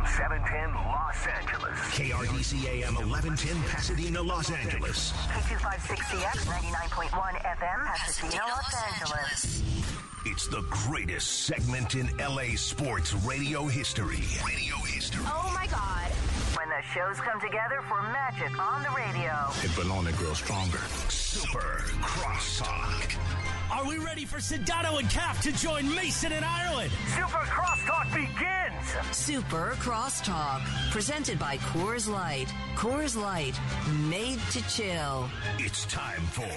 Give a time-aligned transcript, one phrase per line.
[0.00, 1.78] AM 710 Los Angeles.
[1.92, 5.12] KRDC AM 1110 Pasadena, Los Angeles.
[5.12, 9.62] K256CX 99.1 FM, Pasadena, Los Angeles.
[10.26, 14.22] It's the greatest segment in LA sports radio history.
[14.46, 15.24] Radio history.
[15.26, 16.10] Oh my God.
[16.56, 19.32] When the shows come together for magic on the radio.
[19.62, 20.80] It will only grow stronger.
[21.08, 23.16] Super Crosstalk.
[23.70, 26.90] Are we ready for Sedano and Cap to join Mason in Ireland?
[27.14, 28.69] Super Crosstalk begins.
[29.12, 32.46] Super Crosstalk, presented by Coors Light.
[32.74, 33.58] Coors Light,
[34.08, 35.28] made to chill.
[35.58, 36.48] It's time for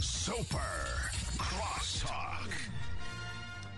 [0.00, 0.58] Super
[1.36, 2.48] Crosstalk.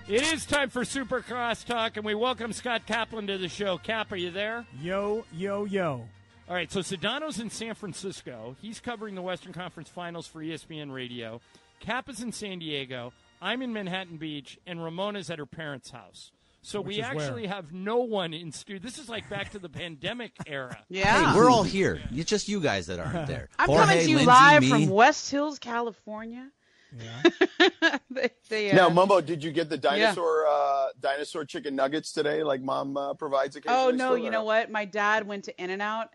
[0.08, 3.78] It is time for Super Crosstalk, and we welcome Scott Kaplan to the show.
[3.78, 4.66] Cap, are you there?
[4.80, 6.06] Yo, yo, yo.
[6.48, 8.56] All right, so Sedano's in San Francisco.
[8.60, 11.41] He's covering the Western Conference Finals for ESPN Radio.
[11.80, 13.12] Cap is in San Diego.
[13.41, 16.30] I'm in Manhattan Beach, and Ramona's at her parents' house.
[16.66, 17.25] So Which we is where?
[17.25, 18.83] actually have no one in studio.
[18.83, 20.77] This is like back to the pandemic era.
[20.89, 21.31] Yeah.
[21.33, 22.00] Hey, we're all here.
[22.12, 23.48] It's just you guys that aren't there.
[23.56, 24.69] I'm Jorge, coming to you Lindsay, live me.
[24.70, 26.50] from West Hills, California.
[28.11, 32.42] they, they, uh, Now, Mumbo, did you get the dinosaur uh, dinosaur chicken nuggets today,
[32.42, 33.84] like Mom uh, provides occasionally?
[33.84, 34.69] Oh no, you or- know what?
[34.69, 36.08] My dad went to In and Out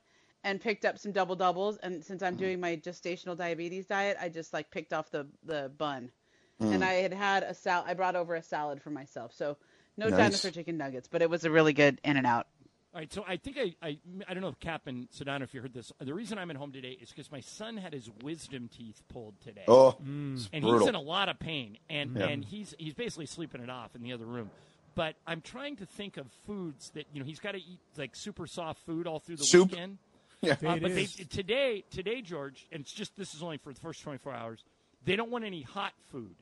[0.43, 2.27] and picked up some double doubles, and since Mm.
[2.27, 6.11] I'm doing my gestational diabetes diet, I just like picked off the the bun,
[6.61, 6.73] Mm.
[6.75, 7.85] and I had had a sal.
[7.87, 9.55] I brought over a salad for myself, so
[10.05, 10.17] no Nice.
[10.19, 12.47] dinosaur chicken nuggets, but it was a really good In and Out.
[12.93, 15.53] All right, so I think I, I I don't know if Cap and Sedano, if
[15.53, 15.93] you heard this.
[16.01, 19.39] The reason I'm at home today is because my son had his wisdom teeth pulled
[19.39, 19.63] today.
[19.67, 22.25] Oh, and it's he's in a lot of pain, and Yeah.
[22.25, 24.49] and he's he's basically sleeping it off in the other room.
[24.93, 28.13] But I'm trying to think of foods that you know he's got to eat like
[28.13, 29.69] super soft food all through the Soup?
[29.71, 29.97] weekend.
[30.43, 30.53] Yeah.
[30.53, 34.01] Uh, but they, today, today, George, and it's just this is only for the first
[34.01, 34.63] 24 hours.
[35.05, 36.33] They don't want any hot food,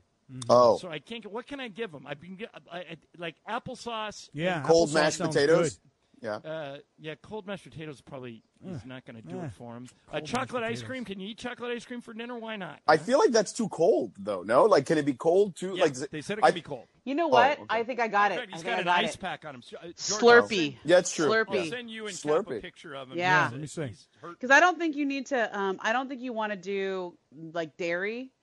[0.50, 1.24] Oh, so I can't.
[1.24, 2.06] get What can I give them?
[2.08, 4.30] I've been get- I, I, like applesauce.
[4.34, 5.70] Yeah, cold applesauce mashed potatoes.
[5.74, 5.80] good.
[6.22, 6.36] Yeah.
[6.36, 9.88] Uh, yeah, cold mashed potatoes probably is not going to do it for him.
[10.12, 11.06] Uh, chocolate ice cream.
[11.06, 12.38] Can you eat chocolate ice cream for dinner?
[12.38, 12.82] Why not?
[12.86, 14.42] I feel like that's too cold, though.
[14.44, 15.76] No, like, can it be cold too?
[15.78, 16.88] Yeah, like, they said it I- can be cold.
[17.06, 17.54] You know what?
[17.54, 17.66] okay.
[17.70, 18.39] I think I got it.
[18.39, 19.22] fact, I he's got an got ice it.
[19.22, 19.64] pack on him.
[19.76, 20.76] Uh, George, Slurpee.
[20.84, 21.34] Yeah, it's true.
[21.34, 21.70] I'll Slurpee.
[21.70, 22.58] send you and Slurpee.
[22.58, 23.18] A picture of him.
[23.18, 23.48] Yeah.
[23.54, 23.94] Let me see.
[24.22, 25.58] Because I don't think you need to.
[25.58, 27.18] Um, I don't think you want to do
[27.54, 28.34] like dairy,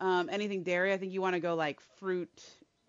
[0.00, 0.92] um, anything dairy.
[0.92, 2.30] I think you want to go like fruit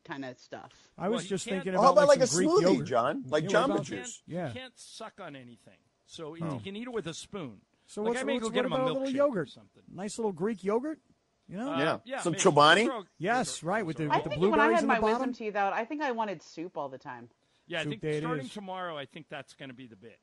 [0.06, 0.72] kind of stuff.
[0.98, 2.88] I was you just thinking how about, about like, a Greek smoothie, yogurt.
[2.88, 3.24] John?
[3.28, 4.22] Like Yeah, what Jamba about- You can't, Juice.
[4.28, 4.48] Yeah.
[4.50, 6.54] you can't suck on anything, so Oh.
[6.54, 7.58] you can eat it with a spoon.
[7.88, 9.50] So like what's, I may what's, go what get him a about a little yogurt?
[9.50, 9.84] something.
[9.94, 11.00] Nice little Greek yogurt.
[11.48, 11.74] You know?
[11.74, 11.98] Uh, Yeah.
[12.06, 12.44] yeah, Some maybe.
[12.44, 13.06] Chobani?
[13.20, 15.56] Yes, right, with the- throw- I with the think when I had my wisdom teeth
[15.56, 17.30] out, I think I wanted soup all the time.
[17.68, 18.52] Yeah, I think starting is.
[18.54, 20.20] tomorrow, I think that's going to be the bit.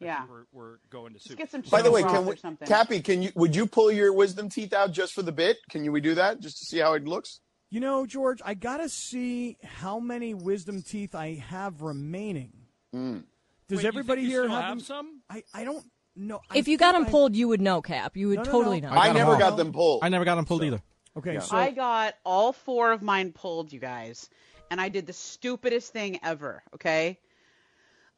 [0.00, 0.24] I Yeah.
[0.28, 1.38] we're, we're going to soup.
[1.38, 2.66] get some By the way, can we, something.
[2.66, 5.58] Cappy, can you would you pull your wisdom teeth out just for the bit?
[5.70, 7.40] Can you we do that just to see how it looks?
[7.70, 12.52] You know, George, I gotta see how many wisdom teeth I have remaining.
[12.94, 13.24] Mm.
[13.68, 14.84] Does Wait, you everybody think you here still have, have them?
[14.84, 15.20] some?
[15.30, 15.84] I, I don't
[16.16, 16.40] know.
[16.50, 18.16] I If you got them I- pulled, you would know, Cap.
[18.16, 18.88] You would No, no, totally no.
[18.88, 18.94] know.
[18.94, 20.02] I, got 'em never got them pulled.
[20.02, 20.82] I never got them pulled either.
[21.16, 21.40] Okay, Yeah.
[21.40, 24.28] so I got all four of mine pulled, you guys,
[24.70, 26.62] and I did the stupidest thing ever.
[26.74, 27.18] Okay,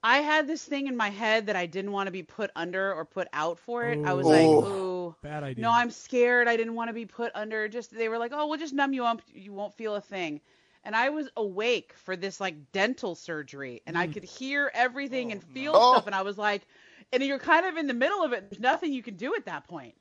[0.02, 2.92] I had this thing in my head that I didn't want to be put under
[2.92, 4.00] or put out for it.
[4.04, 4.66] I was like, Ooh.
[4.66, 5.16] ooh.
[5.22, 5.62] bad idea.
[5.62, 6.48] No, I'm scared.
[6.48, 7.68] I didn't want to be put under.
[7.68, 9.22] Just they were like, "Oh, we'll just numb you up.
[9.32, 10.40] You won't feel a thing."
[10.84, 14.12] And I was awake for this like dental surgery, and I mm.
[14.12, 15.92] could hear everything and oh, feel Oh.
[15.92, 16.66] stuff, and I was like,
[17.12, 18.50] and you're kind of in the middle of it.
[18.50, 19.94] There's nothing you can do at that point.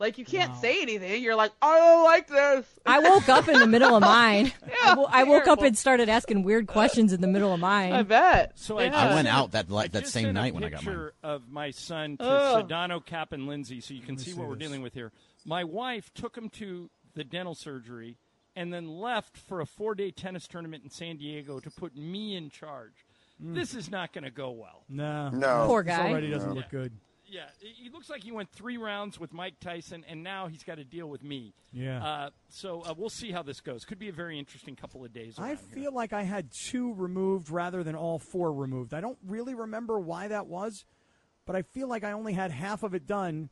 [0.00, 0.58] Like you can't Wow.
[0.60, 1.22] say anything.
[1.22, 2.66] You're like, I don't like this.
[2.84, 4.52] I woke up in the middle of mine.
[4.66, 7.60] I, Yeah, wo- I woke up and started asking weird questions in the middle of
[7.60, 7.92] mine.
[7.92, 8.52] I bet.
[8.58, 9.10] So I Yeah.
[9.10, 10.94] I went out that like that same sent a night when I got mine.
[10.94, 12.68] picture of my son to Ugh.
[12.68, 15.12] Sedano, Cap, and Lindsay, so you can see see what we're dealing with here.
[15.46, 18.16] My wife took him to the dental surgery
[18.56, 22.50] and then left for a four-day tennis tournament in San Diego to put me in
[22.50, 22.92] charge.
[23.40, 23.54] Hmm.
[23.54, 24.82] This is not going to go well.
[24.88, 25.66] no, No.
[25.66, 26.10] Poor this guy.
[26.10, 26.54] already doesn't No.
[26.56, 26.92] look good.
[27.34, 30.76] Yeah, he looks like he went three rounds with Mike Tyson, and now he's got
[30.76, 31.52] to deal with me.
[31.72, 32.04] Yeah.
[32.04, 33.84] Uh, so uh, we'll see how this goes.
[33.84, 35.34] Could be a very interesting couple of days.
[35.36, 35.90] I feel here.
[35.90, 38.94] like I had two removed rather than all four removed.
[38.94, 40.84] I don't really remember why that was,
[41.44, 43.50] but I feel like I only had half of it done.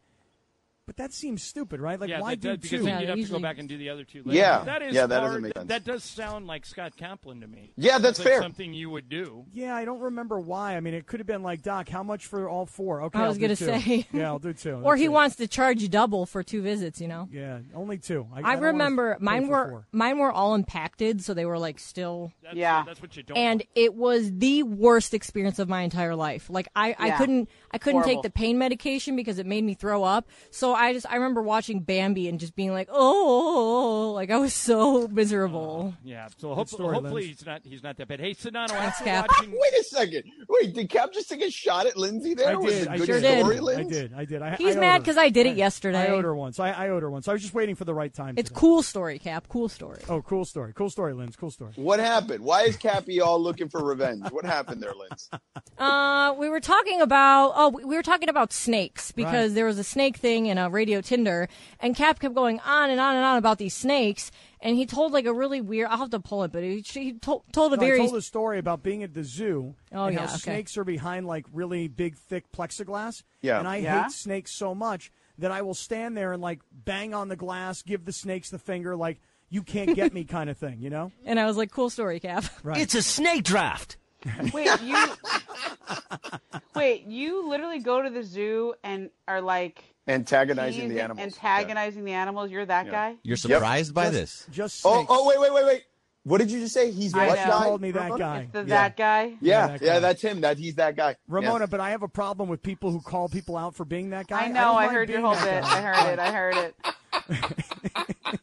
[0.84, 1.98] But that seems stupid, right?
[2.00, 2.76] Like, yeah, why that do does, because two?
[2.78, 4.24] then Yeah, you'd have to go back and do the other two.
[4.24, 4.36] Later.
[4.36, 4.64] Yeah.
[4.64, 5.68] that is Yeah, that doesn't make sense.
[5.68, 7.72] That does sound like Scott Kaplan to me.
[7.76, 8.42] Yeah, that's like fair.
[8.42, 9.44] Something you would do.
[9.52, 10.76] Yeah, I don't remember why.
[10.76, 13.02] I mean, it could have been like, Doc, how much for all four?
[13.02, 14.06] Okay, I was gonna say.
[14.12, 14.72] yeah, I'll do two.
[14.74, 15.12] Or That's he it.
[15.12, 17.28] wants to charge you double for two visits, you know?
[17.30, 18.26] Yeah, only two.
[18.34, 19.86] I, I, don't remember mine were four.
[19.92, 22.82] mine were all impacted, so they were like still That's, Yeah.
[22.84, 23.36] that's what you don't.
[23.38, 23.68] and want.
[23.76, 26.50] it was the worst experience of my entire life.
[26.50, 28.22] Like I, I couldn't I couldn't Horrible.
[28.22, 30.28] take the pain medication because it made me throw up.
[30.50, 34.54] So I just I remember watching Bambi and just being like, oh, like I was
[34.54, 35.94] so miserable.
[36.04, 36.28] Yeah.
[36.38, 37.38] So hope, story, hopefully Linz.
[37.38, 38.20] he's not he's not that bad.
[38.20, 39.26] Hey, Sedano, Thanks, after Cap.
[39.30, 40.24] watching Wait a second.
[40.48, 42.50] Wait, did Cap just take a shot at Lindsay there?
[42.50, 42.82] I Was did.
[42.82, 43.62] it a I good sure story, did.
[43.62, 43.80] Linz?
[43.96, 44.14] I did.
[44.14, 44.42] I did.
[44.42, 44.98] I, He's I mad her.
[45.00, 45.98] because I did it yesterday.
[45.98, 46.18] I yesterday.
[46.18, 46.58] owed her once.
[46.60, 47.28] I, I owed her once.
[47.28, 48.34] I was just waiting for the right time.
[48.36, 48.58] It's today.
[48.60, 49.46] cool story, Cap.
[49.48, 50.00] Cool story.
[50.08, 50.72] Oh, cool story.
[50.74, 51.36] Cool story, Linz.
[51.36, 51.72] Cool story.
[51.76, 52.42] What happened?
[52.44, 54.30] Why is Cappy all looking for revenge?
[54.30, 55.30] What happened there, Linz?
[55.78, 59.54] Uh, we were talking about oh, we were talking about snakes because Right.
[59.54, 61.48] there was a snake thing in a Uh, radio Tinder,
[61.80, 64.30] and Cap kept going on and on and on about these snakes,
[64.60, 65.88] and he told like a really weird.
[65.90, 68.16] I'll have to pull it, but he, he told, told a No, I very told
[68.16, 70.38] a story about being at the zoo Oh, and yeah, how okay.
[70.38, 73.22] snakes are behind like really big, thick plexiglass.
[73.40, 73.58] Yeah.
[73.58, 74.04] And I Yeah?
[74.04, 77.82] hate snakes so much that I will stand there and like bang on the glass,
[77.82, 81.10] give the snakes the finger, like you can't get me kind of thing, you know?
[81.24, 82.44] and I was like, cool story, Cap.
[82.62, 82.78] Right.
[82.80, 83.96] It's a snake draft.
[84.52, 84.96] Wait, you
[86.74, 91.24] Wait, you literally go to the zoo and are like Antagonizing the animals.
[91.24, 92.50] Antagonizing the animals.
[92.50, 93.16] You're that guy?
[93.22, 94.46] You're surprised by Just- this?
[94.50, 95.82] Just Oh, oh, wait, wait, wait, wait.
[96.24, 96.92] What did you just say?
[96.92, 97.44] He's I what know.
[97.46, 97.50] guy?
[97.64, 98.18] called me that Ramona?
[98.18, 98.38] guy.
[98.42, 98.64] It's the Yeah.
[98.66, 99.24] that guy.
[99.24, 99.98] Yeah, Yeah, yeah, that guy.
[100.00, 100.40] that's him.
[100.42, 101.16] That he's that guy.
[101.26, 101.66] Ramona, Yeah.
[101.66, 104.42] but I have a problem with people who call people out for being that guy.
[104.44, 104.60] I know.
[104.60, 105.62] don't I, heard your being whole that bit.
[105.64, 105.78] guy.
[105.78, 106.18] I heard it.
[106.20, 106.76] I heard it.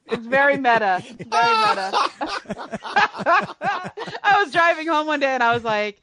[0.08, 1.02] it's very meta.
[1.06, 1.92] Very meta.
[4.24, 6.02] I was driving home one day and I was like,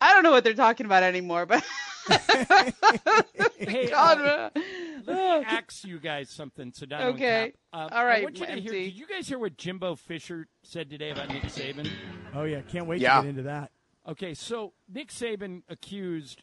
[0.00, 1.64] I don't know what they're talking about anymore, but
[3.58, 4.50] Hey, God, uh,
[5.06, 7.00] let me ask you guys something, Sedano.
[7.00, 7.52] and Okay.
[7.72, 7.90] Cap.
[7.92, 8.72] Uh, All right, I want you to hear.
[8.72, 8.84] MC.
[8.90, 11.88] Did you guys hear what Jimbo Fisher said today about Nick Saban?
[12.34, 13.16] Oh yeah, can't wait Yeah.
[13.16, 13.70] to get into that.
[14.06, 16.42] Okay, so Nick Saban accused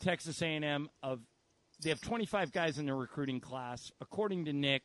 [0.00, 1.20] Texas A&M of
[1.82, 3.90] they have 25 guys in their recruiting class.
[4.00, 4.82] According to Nick,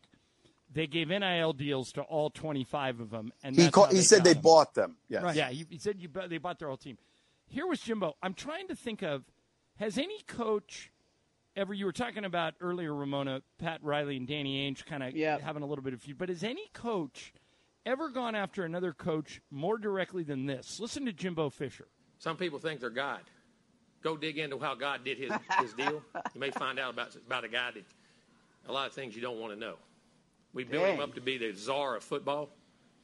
[0.73, 4.23] they gave NIL deals to all 25 of them, and He that's call, he said
[4.23, 4.41] they them.
[4.41, 4.97] bought them.
[5.07, 5.23] Yes.
[5.23, 5.35] Right.
[5.35, 6.97] Yeah, he, he said you, they bought their whole team.
[7.47, 8.15] Here was Jimbo.
[8.21, 9.23] I'm trying to think of
[9.77, 10.91] has any coach
[11.55, 15.41] ever you were talking about earlier, Ramona, Pat Riley and Danny Ainge kind of Yep.
[15.41, 17.33] having a little bit of feud, but has any coach
[17.85, 20.79] ever gone after another coach more directly than this?
[20.79, 21.87] Listen to Jimbo Fisher.
[22.19, 23.21] Some people think they're God.
[24.03, 26.03] Go dig into how God did his, his deal.
[26.33, 27.83] You may find out about, about a guy that
[28.67, 29.75] a lot of things you don't want to know.
[30.53, 32.49] We built him up to be the czar of football.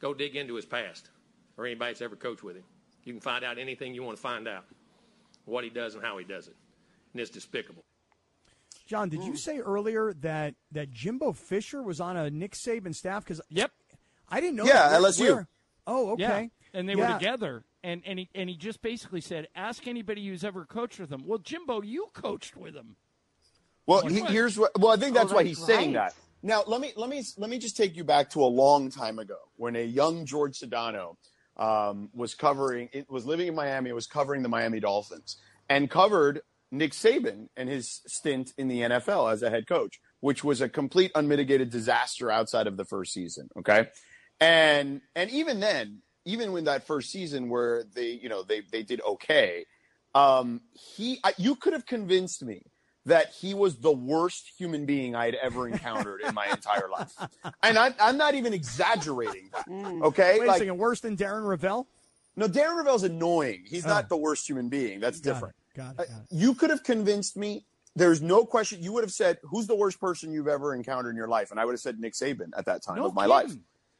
[0.00, 1.10] Go dig into his past
[1.56, 2.64] or anybody that's ever coached with him.
[3.04, 4.64] You can find out anything you want to find out,
[5.44, 6.56] what he does and how he does it.
[7.12, 7.84] And it's despicable.
[8.86, 9.36] John, did you hmm.
[9.36, 13.24] say earlier that that Jimbo Fisher was on a Nick Saban staff?
[13.24, 13.72] Because Yep.
[14.28, 14.64] I didn't know.
[14.64, 15.00] Yeah, that.
[15.00, 15.34] Where- LSU.
[15.34, 15.48] where-
[15.86, 16.22] Oh, okay.
[16.22, 17.12] Yeah, and they Yeah.
[17.12, 17.64] were together.
[17.82, 21.26] And, and, he, and he just basically said, ask anybody who's ever coached with him.
[21.26, 22.96] Well, Jimbo, you coached with him.
[23.86, 24.70] Well, he, here's what.
[24.80, 26.14] Well, I think that's Oh, why that's he's saying that.
[26.42, 29.18] Now, let me let me let me just take you back to a long time
[29.18, 31.16] ago when a young George Sedano
[31.56, 32.88] um, was covering.
[32.92, 33.92] It was living in Miami.
[33.92, 35.36] Was covering the Miami Dolphins
[35.68, 36.40] and covered
[36.70, 40.68] Nick Saban and his stint in the NFL as a head coach, which was a
[40.68, 43.48] complete unmitigated disaster outside of the first season.
[43.58, 43.88] Okay,
[44.40, 48.82] and and even then, even when that first season where they you know they they
[48.82, 49.64] did okay,
[50.14, 52.62] um, he I, you could have convinced me
[53.06, 57.12] that he was the worst human being I had ever encountered in my entire life,
[57.62, 59.66] and I, I'm not even exaggerating that.
[60.04, 60.78] Okay, Wait a like second.
[60.78, 61.86] Worse than Darren Rovell?
[62.36, 63.64] no, Darren Rovell's annoying.
[63.66, 63.90] He's Oh.
[63.90, 65.00] not the worst human being.
[65.00, 65.54] That's Got different.
[65.74, 66.26] it, got it, Uh, got it.
[66.30, 67.64] You could have convinced me.
[67.96, 68.82] There's no question.
[68.82, 71.60] You would have said, "Who's the worst person you've ever encountered in your life?" And
[71.60, 73.30] I would have said Nick Saban at that time No of my kidding.
[73.50, 73.52] life.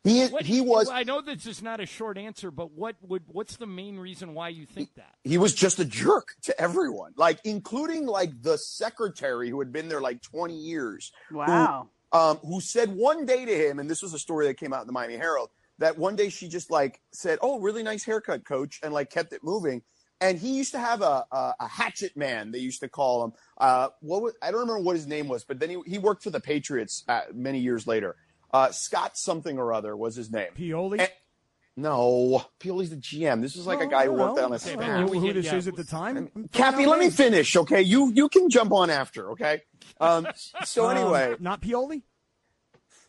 [0.05, 3.23] He What, he was I know this is not a short answer, but what would
[3.27, 5.15] what's the main reason why you think that?
[5.25, 9.89] he was just a jerk to everyone, like including like the secretary who had been
[9.89, 11.11] there like 20 years.
[11.31, 11.89] who- Wow.
[12.13, 14.83] um, who said one day to him, and this was a story that came out
[14.83, 18.45] in the Miami Herald, that one day she just like said, "Oh, really nice haircut,
[18.45, 19.83] coach," and like kept it moving.
[20.21, 22.53] And he used to have a a, a hatchet man.
[22.53, 23.33] They used to call him.
[23.59, 26.23] Uh, what was, I don't remember what his name was, but then he he worked
[26.23, 28.17] for the Patriots uh, many years later.
[28.55, 30.49] Uh, Scott something or other was his name.
[30.57, 31.01] Pioli?
[31.01, 31.11] And-
[31.77, 33.43] no, Pioli's the GM.
[33.43, 34.45] This is like a guy who worked no.
[34.45, 34.79] on a I staff.
[34.79, 35.57] don't know we who get- this yeah.
[35.57, 36.31] is at the time.
[36.37, 37.83] I'm Cappy, let me finish, okay?
[37.83, 39.63] You you can jump on after, okay?
[40.01, 40.29] Um,
[40.65, 42.03] so Um, anyway, not Pioli.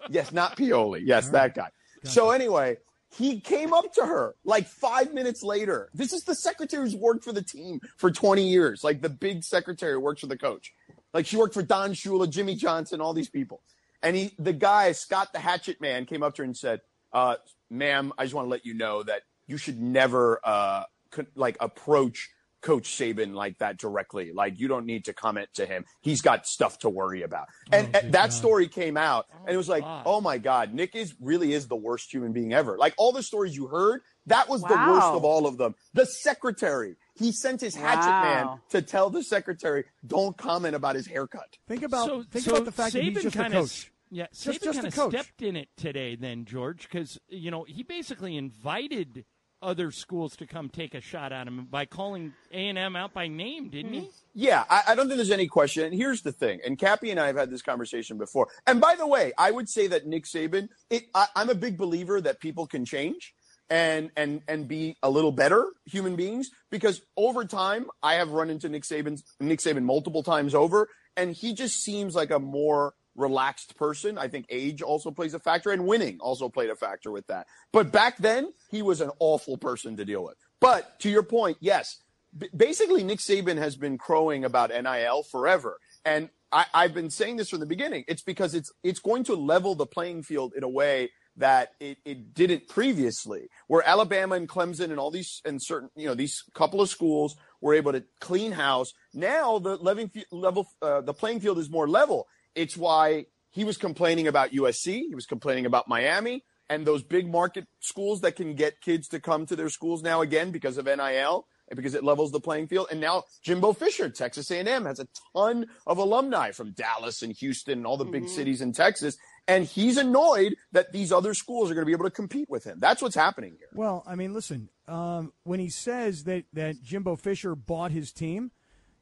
[0.10, 1.02] Yes, not Pioli.
[1.04, 1.70] Yes, that guy.
[2.04, 2.78] So anyway,
[3.16, 5.90] he came up to her like five minutes later.
[5.94, 9.44] This is the secretary who's worked for the team for 20 years, like the big
[9.44, 10.74] secretary who works for the coach.
[11.14, 13.62] Like she worked for Don Shula, Jimmy Johnson, all these people.
[14.02, 16.82] And he, the guy, Scott the Hatchet Man, came up to her and said,
[17.14, 17.36] uh,
[17.70, 21.58] "Ma'am, I just want to let you know that you should never uh, co- like
[21.60, 22.30] approach
[22.62, 24.32] Coach Saban like that directly.
[24.34, 25.86] Like you don't need to comment to him.
[26.02, 29.70] He's got stuff to worry about." And, and that story came out, and it was
[29.70, 30.04] like, God.
[30.06, 33.24] "Oh my God, Nick is really is the worst human being ever." Like all the
[33.24, 35.76] stories you heard, that was the worst of all of them.
[35.94, 38.24] The secretary He sent his hatchet Wow.
[38.24, 42.52] man to tell the secretary, "Don't comment about his haircut." Think about so, think so
[42.52, 43.92] about the fact that Saban he's just a kinda, coach.
[44.12, 45.12] Yeah, Just- Saban just a kind of coach.
[45.14, 49.26] stepped in it today, then George, because you know he basically invited
[49.62, 53.14] other schools to come take a shot at him by calling A and M out
[53.14, 54.00] by name, didn't he?
[54.02, 54.06] Hmm.
[54.34, 55.86] Yeah, I, I don't think there's any question.
[55.86, 58.50] And here's the thing, and Cappy and I have had this conversation before.
[58.68, 61.78] And by the way, I would say that Nick Saban, it, I, I'm a big
[61.78, 63.34] believer that people can change
[63.70, 68.50] and and and be a little better human beings because over time I have run
[68.50, 72.94] into Nick Saban Nick Saban multiple times over, and he just seems like a more
[73.16, 74.18] relaxed person.
[74.18, 77.48] I think age also plays a factor, and winning also played a factor with that.
[77.72, 80.36] But back then, he was an awful person to deal with.
[80.60, 82.02] But to your point, yes,
[82.38, 87.38] b- basically Nick Saban has been crowing about NIL forever, and I, I've been saying
[87.38, 88.06] this from the beginning.
[88.08, 91.98] It's because it's it's going to level the playing field in a way that it,
[92.06, 96.44] it didn't previously, where Alabama and Clemson and all these and certain you know these
[96.54, 98.94] couple of schools were able to clean house.
[99.14, 102.28] Now the level level uh, the playing field is more level.
[102.56, 107.30] It's why he was complaining about USC, he was complaining about Miami, and those big
[107.30, 110.86] market schools that can get kids to come to their schools now again because of
[110.86, 112.88] NIL and because it levels the playing field.
[112.92, 117.80] And now Jimbo Fisher, Texas A&M, has a ton of alumni from Dallas and Houston
[117.80, 119.18] and all the big cities in Texas.
[119.48, 122.64] And he's annoyed that these other schools are going to be able to compete with
[122.64, 122.80] him.
[122.80, 123.70] That's what's happening here.
[123.74, 128.52] Well, I mean, listen, um, when he says that, that Jimbo Fisher bought his team,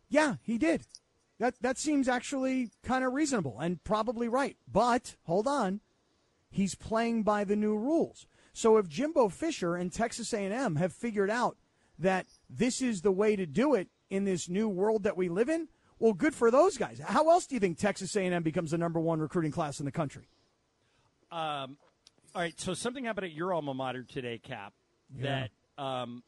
[0.10, 0.86] yeah, he did.
[1.40, 4.56] That that seems actually kind of reasonable and probably right.
[4.72, 5.82] But hold on,
[6.50, 8.28] he's playing by the new rules.
[8.54, 11.58] So if Jimbo Fisher and Texas A&M have figured out
[11.98, 15.50] that this is the way to do it in this new world that we live
[15.50, 17.02] in, well, good for those guys.
[17.04, 19.92] How else do you think Texas A&M becomes the number one recruiting class in the
[19.92, 20.28] country?
[21.34, 21.78] Um,
[22.36, 24.74] all right, so something happened at your alma mater today, Cap.
[25.20, 26.24] That um,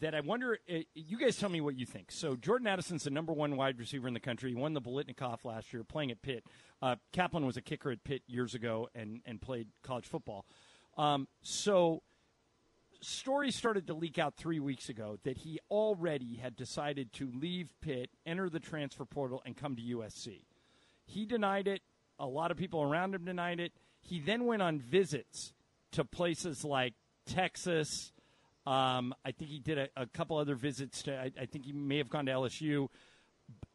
[0.00, 0.58] that I wonder.
[0.70, 2.12] Uh, you guys tell me what you think.
[2.12, 4.50] So Jordan Addison's the number one wide receiver in the country.
[4.50, 6.44] He won the Biletnikoff last year, playing at Pitt.
[6.82, 10.44] Uh, Kaplan was a kicker at Pitt years ago and and played college football.
[10.98, 12.02] Um, so
[13.00, 17.72] stories started to leak out three weeks ago that he already had decided to leave
[17.80, 20.42] Pitt, enter the transfer portal, and come to USC.
[21.06, 21.80] He denied it.
[22.18, 23.72] A lot of people around him denied it.
[24.02, 25.52] He then went on visits
[25.92, 26.94] to places like
[27.26, 28.12] Texas.
[28.66, 31.16] Um, I think he did a, a couple other visits to.
[31.16, 32.88] I, I think he may have gone to LSU.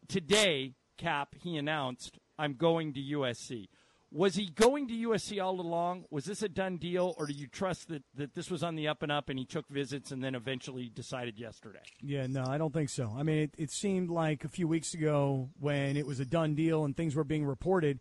[0.07, 3.67] Today, Cap, he announced, "I'm going to USC."
[4.11, 6.05] Was he going to USC all along?
[6.09, 8.87] Was this a done deal, or do you trust that, that this was on the
[8.87, 11.81] up and up and he took visits and then eventually decided yesterday?
[12.01, 13.13] Yeah, no, I don't think so.
[13.17, 16.55] I mean, it, it seemed like a few weeks ago when it was a done
[16.55, 17.99] deal and things were being reported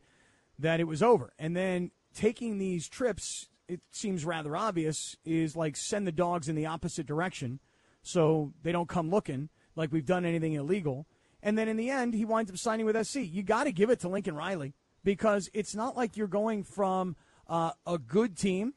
[0.61, 1.33] that it was over.
[1.37, 6.57] And then taking these trips, it seems rather obvious, is like send the dogs in
[6.57, 7.61] the opposite direction
[8.03, 11.07] so they don't come looking like we've done anything illegal.
[11.43, 13.17] And then in the end, he winds up signing with SC.
[13.17, 17.17] You got to give it to Lincoln Riley because it's not like you're going from
[17.49, 18.75] uh, a good team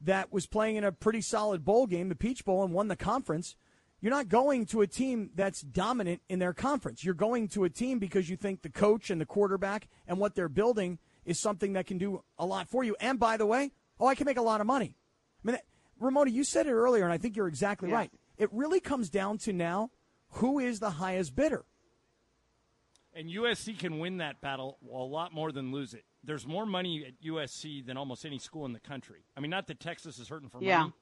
[0.00, 2.96] that was playing in a pretty solid bowl game, the Peach Bowl, and won the
[2.96, 3.56] conference.
[4.00, 7.02] You're not going to a team that's dominant in their conference.
[7.02, 10.34] You're going to a team because you think the coach and the quarterback and what
[10.34, 12.96] they're building is something that can do a lot for you.
[13.00, 14.94] And by the way, oh, I can make a lot of money.
[15.44, 15.58] I mean,
[16.00, 17.96] Ramona, you said it earlier, and I think you're exactly Yeah.
[17.96, 18.12] right.
[18.38, 19.90] It really comes down to now
[20.30, 21.64] who is the highest bidder.
[23.12, 26.04] And USC can win that battle a lot more than lose it.
[26.22, 29.24] There's more money at USC than almost any school in the country.
[29.36, 30.80] I mean, not that Texas is hurting for Yeah.
[30.80, 30.92] money,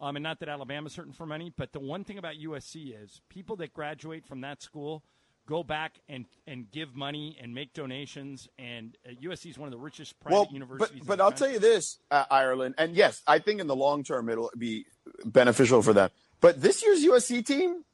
[0.00, 3.22] um, and not that Alabama's hurting for money, but the one thing about USC is
[3.30, 5.02] people that graduate from that school
[5.46, 8.48] go back and, and give money and make donations.
[8.58, 11.00] And uh, USC is one of the richest private well, universities.
[11.00, 11.46] but but I'll country.
[11.46, 14.86] tell you this, uh, Ireland, and yes, I think in the long term it'll be
[15.24, 16.10] beneficial for them.
[16.40, 17.84] But this year's USC team,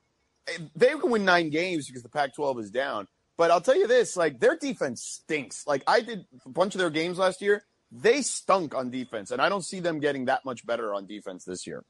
[0.49, 3.07] eh, they can win nine games because the Pac-12 is down.
[3.37, 5.67] But I'll tell you this, like their defense stinks.
[5.67, 9.41] Like I did a bunch of their games last year, they stunk on defense, and
[9.41, 11.85] I don't see them getting that much better on defense this year.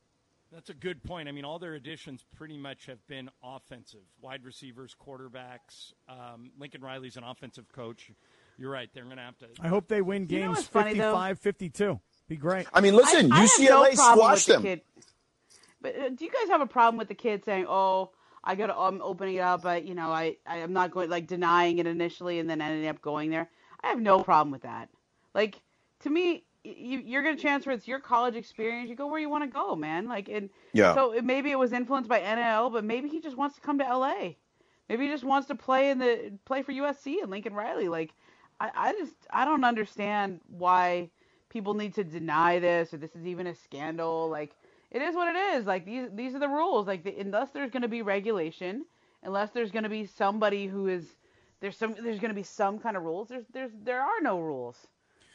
[0.53, 1.29] That's a good point.
[1.29, 5.95] I mean, all their additions pretty much have been offensive wide receivers, quarterbacks.
[6.09, 8.11] Um, Lincoln Riley's an offensive coach.
[8.59, 8.91] You're right.
[8.93, 9.47] They're going to have to.
[9.61, 12.01] I hope they win You know games what's funny, 55 52.
[12.29, 12.67] Be great.
[12.75, 14.63] I mean, listen, I, I UCLA no squashed the them.
[14.63, 14.81] Kid.
[15.81, 18.11] But uh, do you guys have a problem with the kid saying, "Oh,
[18.45, 21.09] I got to, I'm opening it up, but you know, I, I am not going
[21.09, 23.49] like denying it initially and then ending up going there."
[23.83, 24.91] I have no problem with that.
[25.35, 25.61] Like
[26.01, 27.71] to me, you you're gonna transfer.
[27.73, 28.88] It's your college experience.
[28.88, 30.09] You go where you want to go, man.
[30.09, 30.95] Like and Yeah.
[30.95, 33.78] so it, maybe it was influenced by NIL, but maybe he just wants to come
[33.78, 34.35] to LA.
[34.88, 37.88] Maybe he just wants to play in the play for USC and Lincoln Riley.
[37.88, 38.14] Like
[38.61, 41.11] I, I just I don't understand why
[41.49, 44.28] people need to deny this or this is even a scandal.
[44.28, 44.54] Like
[44.90, 45.66] It is what it is.
[45.66, 46.87] Like these these are the rules.
[46.87, 48.85] Like the, unless there's going to be regulation,
[49.23, 51.16] unless there's going to be somebody who is
[51.61, 53.28] there's some there's going to be some kind of rules.
[53.28, 54.87] There's there's there are no rules.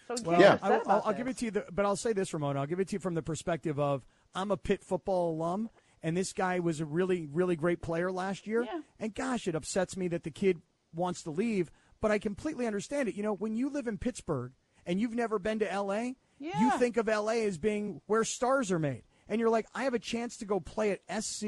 [0.07, 2.33] So Well, can't I, will I'll give it to you, the, but I'll say this,
[2.33, 2.59] Ramona.
[2.61, 5.69] I'll give it to you from the perspective of I'm a Pitt football alum,
[6.01, 8.63] and this guy was a really, really great player last year.
[8.63, 8.81] Yeah.
[8.99, 10.61] And gosh, it upsets me that the kid
[10.93, 11.71] wants to leave,
[12.01, 13.15] but I completely understand it.
[13.15, 14.53] You know, when you live in Pittsburgh
[14.85, 16.15] and you've never been to L.A.,
[16.59, 17.45] you think of L.A.
[17.45, 20.59] as being where stars are made, and you're like, I have a chance to go
[20.59, 21.43] play at SC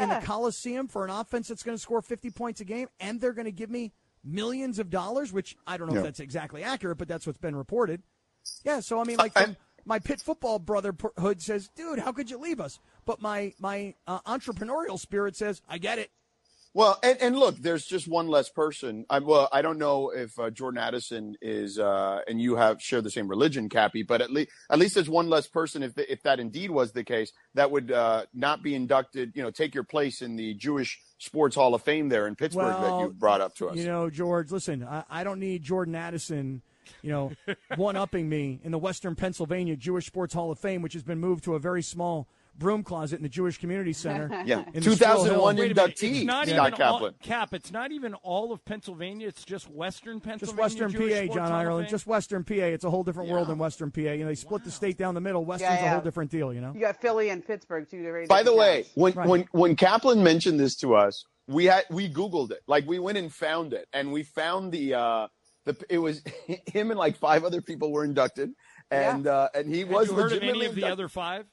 [0.00, 3.20] in the Coliseum for an offense that's going to score 50 points a game, and
[3.20, 3.92] they're going to give me
[4.26, 6.00] millions of dollars, which I don't know Yeah.
[6.00, 8.02] if that's exactly accurate, but that's what's been reported.
[8.64, 12.38] Yeah, so I mean, like, from my pit football brotherhood says, "Dude, how could you
[12.38, 16.10] leave us?" But my my uh, entrepreneurial spirit says, "I get it."
[16.76, 19.06] Well, and, and look, there's just one less person.
[19.08, 23.00] I, well, I don't know if uh, Jordan Addison is, uh, and you have share
[23.00, 25.82] the same religion, Cappy, but at least at least there's one less person.
[25.82, 29.32] If if that indeed was the case, that would uh, not be inducted.
[29.34, 32.78] You know, take your place in the Jewish Sports Hall of Fame there in Pittsburgh
[32.78, 33.76] that you brought up to us.
[33.76, 36.60] You know, George, listen, I, I don't need Jordan Addison,
[37.00, 37.32] you know,
[37.76, 41.20] one upping me in the Western Pennsylvania Jewish Sports Hall of Fame, which has been
[41.20, 44.28] moved to a very small broom closet in the Jewish Community Center.
[44.46, 44.64] Yeah.
[44.74, 45.34] in the Squirrel Hill.
[45.34, 45.96] 2001 Wait a minute.
[45.96, 47.14] inductee, not Scott even all, Kaplan.
[47.22, 47.54] Cap.
[47.54, 49.28] It's not even all of Pennsylvania.
[49.28, 50.38] It's just Western Pennsylvania.
[50.38, 51.12] Just Pennsylvania.
[51.14, 51.88] Western Jewish PA, John Ireland.
[51.88, 52.54] Just Western PA.
[52.54, 53.52] It's a whole different world Yeah.
[53.54, 54.00] in Western PA.
[54.12, 55.44] You know, they split the state down the middle.
[55.44, 56.52] Western's Yeah, a whole different deal.
[56.52, 56.72] You know.
[56.74, 58.02] You got Philly and Pittsburgh too.
[58.02, 58.92] They're By the different way, towns.
[58.94, 59.28] when Right.
[59.28, 62.60] when when Kaplan mentioned this to us, we had we Googled it.
[62.66, 65.28] Like we went and found it, and we found the uh
[65.64, 66.22] the it was
[66.66, 68.52] him and like five other people were inducted,
[68.90, 70.92] and uh and he Had was you heard of legitimately any of the inducted.
[70.92, 71.46] other five?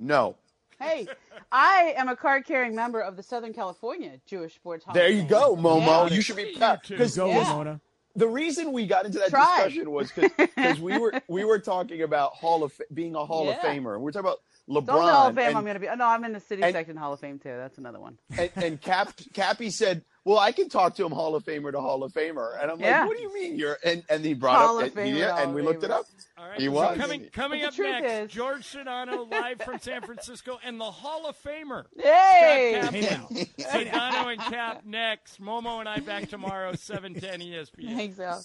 [0.00, 0.36] No.
[0.80, 1.06] Hey,
[1.52, 4.94] I am a card carrying member of the Southern California Jewish Sports Hall.
[4.94, 6.08] There you go, Momo.
[6.08, 6.14] Yeah.
[6.16, 6.82] You should be proud.
[6.82, 6.94] too.
[6.94, 7.46] Because Go, Yeah.
[7.50, 7.80] Ramona.
[8.16, 9.64] the reason we got into that Try.
[9.64, 13.56] discussion was because we were we were talking about Hall of being a Hall of
[13.56, 13.94] Famer.
[13.94, 14.38] and We are talking about
[14.70, 14.86] LeBron.
[14.86, 15.48] Don't the Hall of Fame.
[15.48, 15.88] and, I'm gonna be.
[15.88, 17.48] Oh, no, I'm in the City and- Section Hall of Fame too.
[17.56, 18.18] That's another one.
[18.38, 21.80] and, and Cap Cappy said, "Well, I can talk to him Hall of Famer to
[21.80, 23.00] Hall of Famer," and I'm Yeah.
[23.00, 25.30] like, "What do you mean you're?" And and he brought Hall up of and, yeah,
[25.32, 26.04] Hall and we of looked it up.
[26.38, 26.58] All right.
[26.60, 26.96] He so was.
[26.98, 28.12] coming coming up next.
[28.12, 31.84] is- George Sedano live from San Francisco and the Hall of Famer.
[31.98, 32.78] Hey!
[32.80, 33.28] Scott Hey, now.
[33.28, 33.46] Kaplan.
[33.86, 35.40] Sedano and Cap next.
[35.42, 37.96] Momo and I back tomorrow, E 710 ESPN.
[37.96, 38.44] Thanks, Al.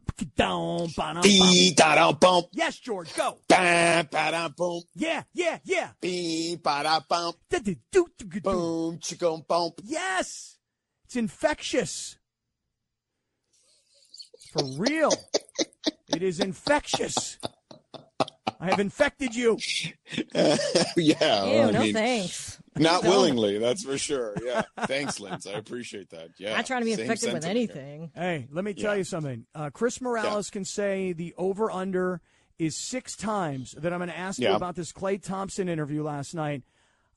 [0.25, 3.37] down ba dum Bee da da bump, Yes, George, go.
[3.47, 5.89] ba ba da boom, Yeah, yeah, yeah.
[6.01, 8.39] bee ba da bump, Da, da, do, do, do.
[8.41, 9.75] boom, chicka bump.
[9.83, 10.57] Yes,
[11.05, 12.17] it's infectious.
[14.53, 15.11] For real,
[16.09, 17.37] it is infectious.
[18.59, 19.57] I have infected you.
[20.35, 22.60] yeah, Ew, I no mean, thanks.
[22.77, 24.35] not willingly, that's for sure.
[24.43, 25.45] Yeah, thanks, Linz.
[25.47, 26.29] I appreciate that.
[26.37, 27.81] Yeah, Not trying to be same infected with sentiment here.
[27.81, 28.11] anything.
[28.15, 28.99] Hey, let me tell Yeah.
[28.99, 29.45] you something.
[29.53, 32.21] Uh, Chris Morales can say the over under
[32.59, 36.35] is six times that I'm going to ask you about this Klay Thompson interview last
[36.35, 36.63] night.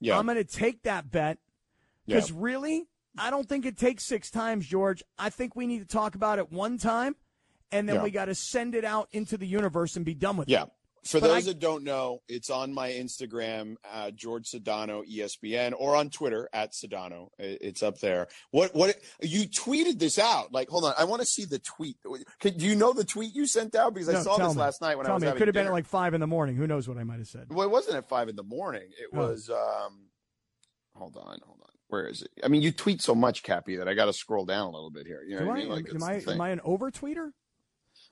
[0.00, 0.18] Yeah.
[0.18, 1.38] I'm going to take that bet
[2.06, 2.16] Yeah.
[2.16, 2.88] because really,
[3.18, 5.02] I don't think it takes six times, George.
[5.18, 7.14] I think we need to talk about it one time,
[7.70, 8.02] and then Yeah.
[8.02, 10.52] we got to send it out into the universe and be done with it.
[10.52, 10.64] Yeah.
[11.06, 15.74] For But those I- that don't know, it's on my Instagram, uh, George Sedano ESPN,
[15.78, 17.28] or on Twitter at Sedano.
[17.38, 18.28] It's up there.
[18.52, 18.74] What?
[18.74, 18.96] What?
[19.20, 20.52] You tweeted this out?
[20.52, 21.98] Like, hold on, I want to see the tweet.
[22.40, 23.92] Can, do you know the tweet you sent out?
[23.94, 24.60] Because I saw this me.
[24.60, 25.28] last night when tell I was me.
[25.30, 26.56] It could have been at like five in the morning.
[26.56, 27.46] Who knows what I might have said?
[27.50, 28.88] Well, it wasn't at five in the morning.
[28.98, 29.18] It Oh.
[29.28, 29.50] was.
[29.50, 30.08] um
[30.96, 31.68] Hold on, hold on.
[31.88, 32.30] Where is it?
[32.42, 34.90] I mean, you tweet so much, Cappy, that I got to scroll down a little
[34.90, 35.22] bit here.
[35.26, 35.58] You know what I?
[35.58, 35.68] Mean?
[35.68, 37.32] Like, am I am I an over tweeter?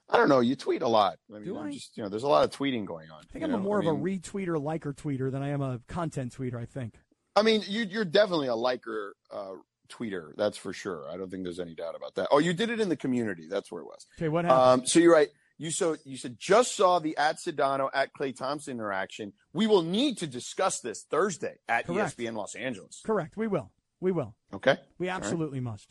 [0.08, 0.40] I don't know.
[0.40, 1.18] You tweet a lot.
[1.30, 3.20] I mean, Do I'm Just you know, there's a lot of tweeting going on.
[3.20, 3.58] I think I'm know?
[3.58, 6.60] more I of a retweeter, liker tweeter than I am a content tweeter.
[6.60, 6.94] I think.
[7.34, 9.54] I mean, you, you're definitely a liker uh,
[9.88, 10.36] tweeter.
[10.36, 11.08] That's for sure.
[11.10, 12.28] I don't think there's any doubt about that.
[12.30, 13.46] Oh, you did it in the community.
[13.48, 14.06] That's where it was.
[14.18, 14.82] Okay, what happened?
[14.82, 15.28] Um, so you're right.
[15.58, 19.32] You so you said just saw the at Sedano at Klay Thompson interaction.
[19.52, 22.18] We will need to discuss this Thursday at Correct.
[22.18, 23.00] ESPN Los Angeles.
[23.04, 23.36] Correct.
[23.36, 23.70] We will.
[24.00, 24.34] We will.
[24.52, 24.76] Okay.
[24.98, 25.24] We All right.
[25.24, 25.88] absolutely must.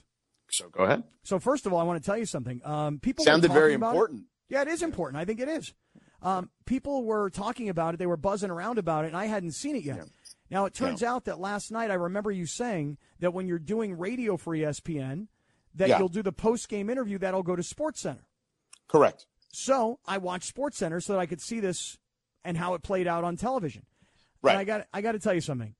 [0.51, 1.03] So go ahead.
[1.23, 2.61] So first of all, I want to tell you something.
[2.65, 3.91] Um, people Sounded very about it.
[3.95, 4.23] important.
[4.49, 5.19] Yeah, it is important.
[5.21, 5.73] I think it is.
[6.21, 7.97] Um, people were talking about it.
[7.97, 10.07] They were buzzing around about it, and I hadn't seen it yet.
[10.51, 13.97] Now, it turns out that last night, I remember you saying that when you're doing
[13.97, 15.27] radio for ESPN,
[15.75, 15.99] that Yeah.
[15.99, 18.25] you'll do the post game interview that'll go to Sports Center.
[18.89, 19.25] Correct.
[19.53, 21.97] So I watched Sports Center so that I could see this
[22.43, 23.85] and how it played out on television.
[24.41, 24.51] Right.
[24.51, 25.75] And I got I got to tell you something.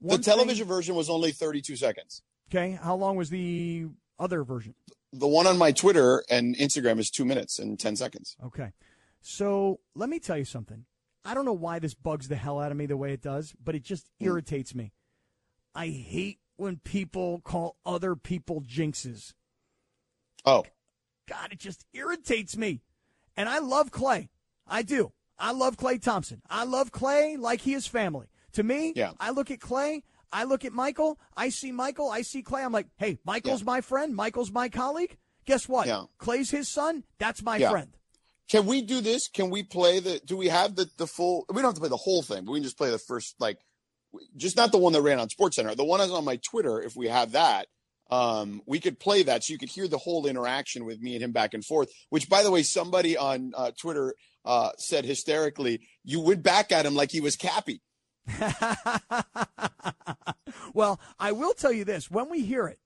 [0.00, 2.22] The television thing- version was only 32 seconds.
[2.50, 2.72] okay.
[2.82, 3.86] How long was the
[4.18, 4.74] other version?
[5.12, 8.36] The one on my Twitter and Instagram is two minutes and 10 seconds.
[8.44, 8.72] Okay.
[9.20, 10.84] So let me tell you something.
[11.24, 13.54] I don't know why this bugs the hell out of me the way it does,
[13.62, 14.26] but it just hmm.
[14.26, 14.92] irritates me.
[15.74, 19.34] I hate when people call other people jinxes.
[20.44, 20.64] Oh.
[21.28, 22.82] God, it just irritates me.
[23.36, 24.28] And I love Klay.
[24.66, 25.12] I do.
[25.38, 26.42] I love Klay Thompson.
[26.48, 28.28] I love Klay like he is family.
[28.52, 29.12] To me, Yeah.
[29.18, 30.02] I look at Klay,
[30.34, 32.64] I look at Michael, I see Michael, I see Klay.
[32.64, 35.16] I'm like, hey, Michael's my friend, Michael's my colleague.
[35.46, 35.86] Guess what?
[35.86, 36.04] Yeah.
[36.18, 37.04] Klay's his son.
[37.18, 37.70] That's my Yeah.
[37.70, 37.96] friend.
[38.50, 39.28] Can we do this?
[39.28, 40.20] Can we play the?
[40.26, 41.46] Do we have the the full?
[41.48, 43.36] We don't have to play the whole thing, but we can just play the first
[43.38, 43.58] like,
[44.36, 45.74] just not the one that ran on Sports Center.
[45.74, 46.82] The one that's on my Twitter.
[46.82, 47.68] If we have that,
[48.10, 51.24] um, we could play that so you could hear the whole interaction with me and
[51.24, 51.88] him back and forth.
[52.10, 56.84] Which, by the way, somebody on uh, Twitter uh, said hysterically, "You went back at
[56.84, 57.80] him like he was Cappy."
[60.72, 62.78] Well, I will tell you this: when we hear it,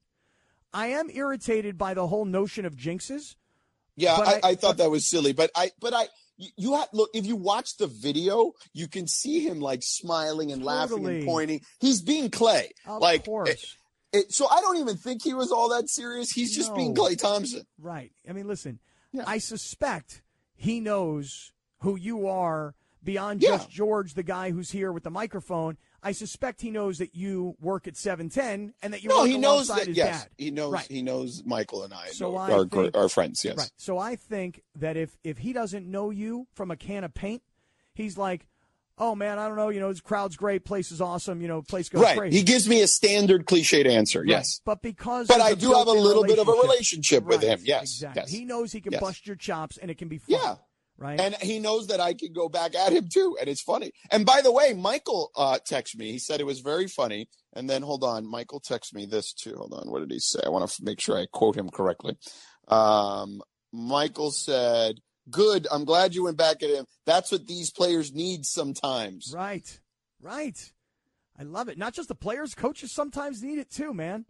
[0.74, 3.35] I am irritated by the whole notion of jinxes.
[3.96, 6.88] Yeah, I, I- I thought that was silly, but I, but I, you- you have
[6.92, 11.24] look if you watch the video, you can see him like smiling and laughing and
[11.24, 11.62] pointing.
[11.81, 13.24] He's being Klay, Of like.
[13.24, 13.48] course.
[13.51, 13.64] it-
[14.12, 16.31] it- so I don't even think he was all that serious.
[16.31, 17.62] He's just being Klay Thompson.
[17.79, 18.12] Right.
[18.29, 18.81] I mean, listen,
[19.27, 20.22] I suspect
[20.55, 22.74] he knows who you are
[23.09, 23.57] beyond Yeah.
[23.57, 25.79] just George, the guy who's here with the microphone.
[26.03, 29.68] I suspect he knows that you work at 710 and that you No, he knows
[29.68, 29.88] that.
[29.88, 30.31] yes, dad.
[30.37, 30.73] he knows.
[30.75, 30.87] Right.
[30.90, 33.42] He knows Michael and I, So know- I are, think- are friends.
[33.44, 33.57] Yes.
[33.57, 33.71] Right.
[33.79, 37.42] So I think that if if he doesn't know you from a can of paint,
[37.94, 38.47] he's like,
[38.99, 39.71] "Oh man, I don't know.
[39.71, 41.40] You know, this crowd's great, place is awesome.
[41.40, 42.16] You know, place goes Right.
[42.18, 44.21] crazy." He gives me a standard cliched answer.
[44.21, 44.29] Right.
[44.29, 44.61] Yes.
[44.64, 47.25] But because But I do have a little bit of a relationship.
[47.25, 47.59] with him.
[47.64, 47.94] Yes.
[47.94, 48.23] Exactly.
[48.23, 48.31] Yes.
[48.31, 49.01] He knows he can Yes.
[49.01, 50.38] bust your chops and it can be fun.
[50.40, 50.57] Yeah.
[51.00, 51.20] Right.
[51.20, 53.92] And he knows that I can go back at him too, and it's funny.
[54.11, 56.11] And by the way, Michael uh, texted me.
[56.11, 57.28] He said it was very funny.
[57.54, 59.54] And then hold on, Michael texted me this too.
[59.56, 60.40] Hold on, what did he say?
[60.44, 62.16] I want to make sure I quote him correctly.
[62.66, 63.40] Um,
[63.72, 64.96] Michael said,
[65.30, 65.66] "Good.
[65.70, 66.84] I'm glad you went back at him.
[67.06, 69.78] That's what these players need sometimes." Right.
[70.20, 70.58] Right.
[71.38, 71.78] I love it.
[71.78, 74.26] Not just the players, coaches sometimes need it too, man.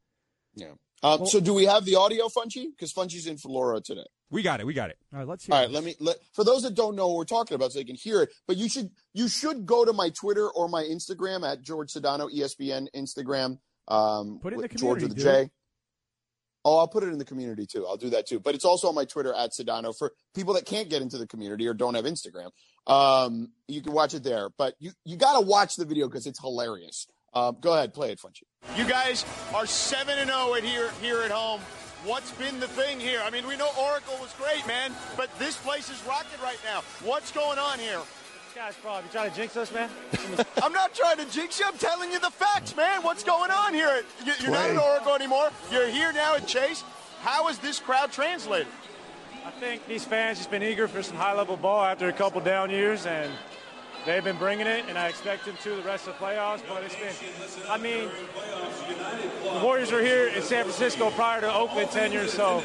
[0.54, 0.72] Yeah.
[1.02, 2.66] Um, Well- so do we have the audio, Funchy?
[2.70, 4.06] Because Funchy's in Florida today.
[4.30, 4.66] We got it.
[4.66, 4.98] We got it.
[5.12, 5.64] All right, let's hear All it.
[5.66, 7.84] right, let me let for those that don't know what we're talking about, so they
[7.84, 8.30] can hear it.
[8.46, 12.28] But you should you should go to my Twitter or my Instagram at George Sedano
[12.32, 13.58] ESPN Instagram.
[13.88, 15.50] Um, Put it in the with George with a community, J.
[16.64, 17.86] Oh, I'll put it in the community too.
[17.86, 18.40] I'll do that too.
[18.40, 21.26] But it's also on my Twitter at Sedano for people that can't get into the
[21.26, 22.50] community or don't have Instagram.
[22.86, 24.50] Um, you can watch it there.
[24.58, 27.06] But you you got to watch the video because it's hilarious.
[27.32, 28.42] Um, go ahead, play it, Funchy.
[28.76, 31.60] You guys are seven and zero at here here at home.
[32.08, 33.20] What's been the thing here?
[33.22, 36.80] I mean, we know Oracle was great, man, but this place is rocking right now.
[37.04, 37.98] What's going on here?
[37.98, 39.90] This Guys, probably trying to jinx us, man.
[40.62, 41.66] I'm not trying to jinx you.
[41.68, 43.02] I'm telling you the facts, man.
[43.02, 44.04] What's going on here?
[44.24, 45.50] You- You're not at Oracle anymore.
[45.70, 46.82] You're here now at Chase.
[47.20, 48.68] How is this crowd translated?
[49.44, 52.70] I think these fans just been eager for some high-level ball after a couple down
[52.70, 53.30] years, and
[54.06, 56.62] they've been bringing it, and I expect them to the rest of the playoffs.
[56.66, 58.08] But it's been, I mean,
[58.88, 62.62] the Warriors were here in San Francisco prior to Oakland tenure, so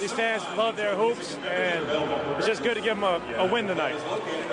[0.00, 1.86] these fans love their hoops, and
[2.36, 3.96] it's just good to give them a, a win tonight.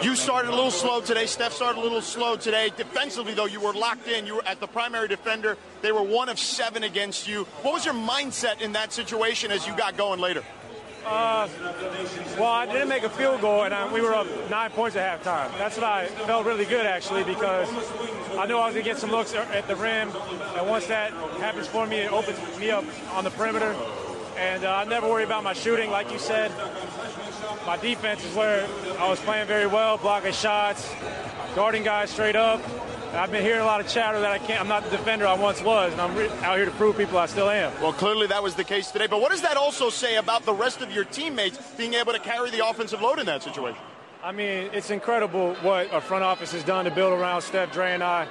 [0.04, 1.26] You started a little slow today.
[1.26, 2.72] Steph started a little slow today.
[2.76, 4.26] Defensively, though, you were locked in.
[4.26, 5.58] You were at the primary defender.
[5.82, 7.46] They were one of seven against you.
[7.64, 10.44] What was your mindset in that situation as you got going later?
[11.06, 11.48] Uh,
[12.38, 15.22] well, I didn't make a field goal, and I, we were up nine points at
[15.22, 15.58] halftime.
[15.58, 17.70] That's what I felt really good, actually, because
[18.38, 20.12] I knew I was going to get some looks at the rim,
[20.56, 23.76] and once that happens for me, it opens me up on the perimeter.
[24.38, 26.52] And uh, I never worry about my shooting, like you said.
[27.66, 30.90] My defense is where I was playing very well, blocking shots,
[31.56, 32.62] guarding guys straight up.
[33.14, 34.62] I've been hearing a lot of chatter that I can't.
[34.62, 37.18] I'm not the defender I once was, and I'm re- out here to prove people
[37.18, 37.74] I still am.
[37.82, 39.08] Well, clearly that was the case today.
[39.08, 42.20] But what does that also say about the rest of your teammates being able to
[42.20, 43.82] carry the offensive load in that situation?
[44.24, 47.94] I mean, it's incredible what our front office has done to build around Steph, Dre,
[47.94, 48.28] and I.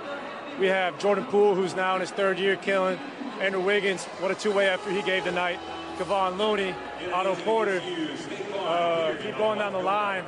[0.60, 3.00] We have Jordan Poole, who's now in his third year killing.
[3.40, 5.58] Andrew Wiggins, what a two-way effort he gave tonight.
[5.96, 6.72] Kevon Looney,
[7.12, 7.82] Otto Porter,
[8.60, 10.24] uh, keep going down the line.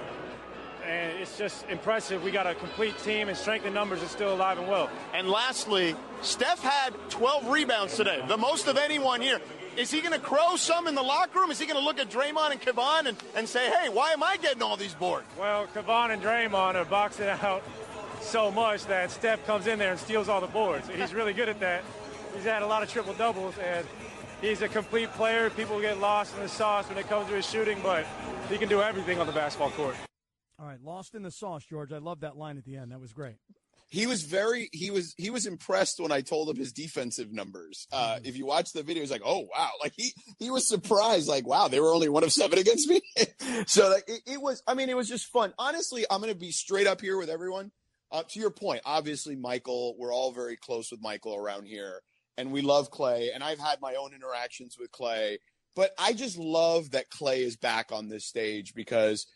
[0.90, 2.24] And it's just impressive.
[2.24, 4.90] We got a complete team, and strength in numbers is still alive and well.
[5.14, 9.38] And lastly, Steph had 12 rebounds today, the most of anyone here.
[9.76, 11.53] is he going to crow some in the locker room?
[11.53, 14.24] Is he going to look at Draymond and Kevon and, and say, hey, why am
[14.24, 15.29] I getting all these boards?
[15.38, 17.62] Well, Kevon and Draymond are boxing out
[18.20, 20.88] so much that Steph comes in there and steals all the boards.
[20.88, 21.85] He's really good at that.
[22.35, 23.87] He's had a lot of triple doubles, and
[24.40, 25.50] he's a complete player.
[25.50, 28.05] People get lost in the sauce when it comes to his shooting, but
[28.48, 29.94] he can do everything on the basketball court.
[30.61, 31.90] All right, lost in the sauce, George.
[31.90, 32.92] I love that line at the end.
[32.92, 33.37] That was great.
[33.88, 37.87] he was very he was he was impressed when I told him his defensive numbers.
[37.90, 41.29] Uh, if you watch the video, he's like, "Oh wow!" Like he he was surprised,
[41.29, 43.01] like, "Wow, they were only one of seven against me."
[43.66, 44.62] so like it, it was.
[44.66, 45.55] I mean, it was just fun.
[45.59, 47.73] Honestly, I'm going to be straight up here with everyone.
[48.12, 52.03] Uh, to your point, obviously, Michael, we're all very close with Michael around here,
[52.37, 53.29] and we love Klay.
[53.33, 55.38] And I've had my own interactions with Klay,
[55.75, 59.27] but I just love that Klay is back on this stage because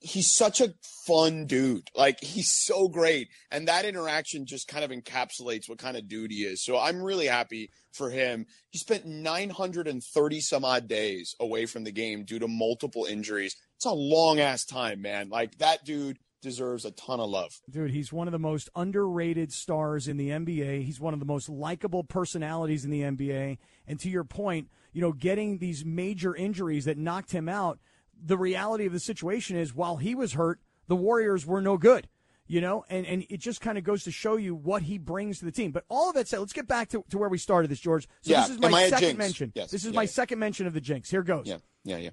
[0.00, 1.88] he's such a fun dude.
[1.94, 3.28] Like he's so great.
[3.50, 6.62] And that interaction just kind of encapsulates what kind of dude he is.
[6.62, 8.46] So I'm really happy for him.
[8.70, 13.56] He spent 930 some odd days away from the game due to multiple injuries.
[13.76, 15.28] It's a long ass time, man.
[15.28, 17.60] Like that dude deserves a ton of love.
[17.68, 20.84] Dude, he's one of the most underrated stars in the NBA.
[20.84, 23.58] He's one of the most likable personalities in the NBA.
[23.86, 27.80] And to your point, you know, getting these major injuries that knocked him out,
[28.22, 32.08] the reality of the situation is while he was hurt, the Warriors were no good.
[32.48, 35.40] You know, and, and it just kind of goes to show you what he brings
[35.40, 35.72] to the team.
[35.72, 38.06] But all of that said, let's get back to, to where we started this, George.
[38.22, 39.50] So Yeah, this is am my a second mention.
[39.56, 40.08] Yes, This is yeah, my yeah.
[40.10, 41.10] second mention of the jinx.
[41.10, 41.46] Here goes.
[41.46, 42.10] Yeah, yeah, yeah.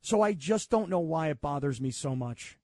[0.00, 2.56] So I just don't know why it bothers me so much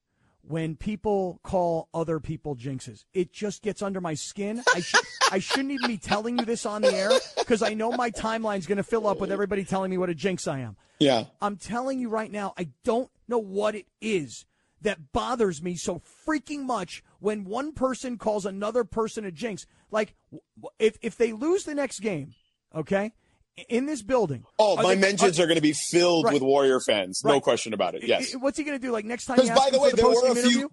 [0.47, 3.05] when people call other people jinxes.
[3.15, 4.63] It just gets under my skin.
[4.75, 4.95] I, sh-
[5.31, 8.67] I shouldn't even be telling you this on the air because I know my timeline's
[8.67, 10.77] going to fill up with everybody telling me what a jinx I am.
[10.99, 11.25] Yeah.
[11.41, 14.45] I'm telling you right now, I don't know what it is
[14.83, 19.67] that bothers me so freaking much when one person calls another person a jinx.
[19.91, 20.15] Like,
[20.79, 22.35] if, if they lose the next game,
[22.75, 23.13] okay,
[23.69, 24.45] in this building.
[24.59, 26.35] Oh, my they- mentions are, going to be filled Right.
[26.35, 27.23] with Warrior fans.
[27.25, 28.05] No question about it.
[28.05, 28.33] Yes.
[28.35, 28.91] What's he going to do?
[28.93, 29.37] Like next time?
[29.37, 30.41] Because by the way, for there were a few.
[30.43, 30.69] interview?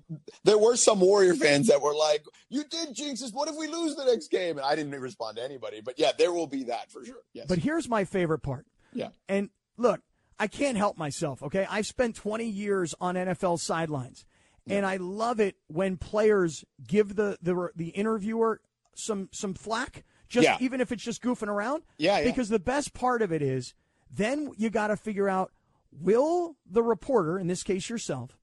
[0.45, 3.31] There were some Warrior fans that were like, "You did jinx us.
[3.33, 5.81] What if we lose the next game?" And I didn't respond to anybody.
[5.81, 7.23] But yeah, there will be that for sure.
[7.33, 7.45] Yes.
[7.47, 8.65] But here's my favorite part.
[8.93, 9.09] Yeah.
[9.27, 10.01] And look,
[10.39, 11.67] I can't help myself, okay?
[11.69, 14.25] I've spent 20 years on NFL sidelines.
[14.67, 18.61] And I love it when players give the the, the interviewer
[18.95, 20.57] some some flack, just Yeah.
[20.61, 21.83] even if it's just goofing around.
[21.97, 22.25] Yeah, yeah.
[22.25, 23.73] Because the best part of it is
[24.09, 25.51] then you got to figure out
[25.91, 28.37] will the reporter, in this case yourself,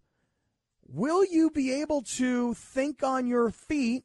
[0.89, 4.05] will you be able to think on your feet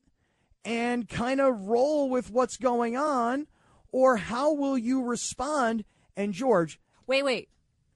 [0.64, 3.48] and kind of roll with what's going on
[3.92, 5.84] or how will you respond
[6.16, 7.50] and george Wait, wait.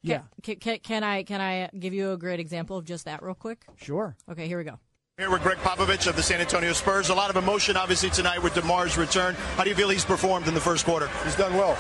[0.04, 0.21] Can, Yeah.
[0.43, 3.36] Can, can, can I can I give you a great example of just that real
[3.36, 3.65] quick?
[3.78, 4.80] sure Okay, here we go.
[5.17, 7.08] Here with Gregg Popovich of the San Antonio Spurs.
[7.08, 9.34] A lot of emotion, obviously, tonight with DeMar's return.
[9.56, 11.08] How do you feel he's performed in the first quarter?
[11.23, 11.78] He's done well.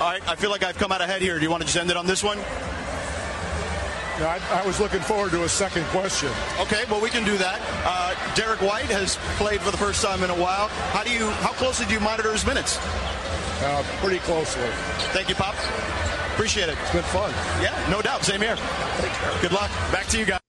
[0.00, 1.38] All right, I feel like I've come out ahead here.
[1.38, 2.38] Do you want to just end it on this one?
[4.18, 6.30] Yeah, I, I was looking forward to a second question.
[6.58, 7.60] Okay, well, we can do that.
[7.84, 10.66] Uh, Derrick White has played for the first time in a while.
[10.90, 12.76] How do you, how closely do you monitor his minutes?
[13.62, 14.66] Uh, pretty closely.
[15.14, 15.54] Thank you, Pop.
[16.34, 16.76] Appreciate it.
[16.82, 17.30] It's been fun.
[17.62, 18.24] Yeah, no doubt.
[18.24, 18.56] Same here.
[19.40, 19.70] Good luck.
[19.92, 20.40] Back to you guys.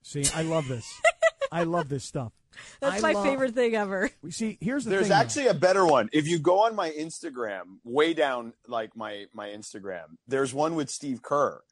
[0.00, 1.02] see i love this
[1.54, 2.32] i love this stuff
[2.80, 4.10] That's I my love- favorite thing ever.
[4.22, 5.14] we see here's the There's thing though.
[5.16, 6.08] actually a better one.
[6.12, 10.88] If you go on my Instagram, way down like my my Instagram, there's one with
[10.88, 11.62] Steve Kerr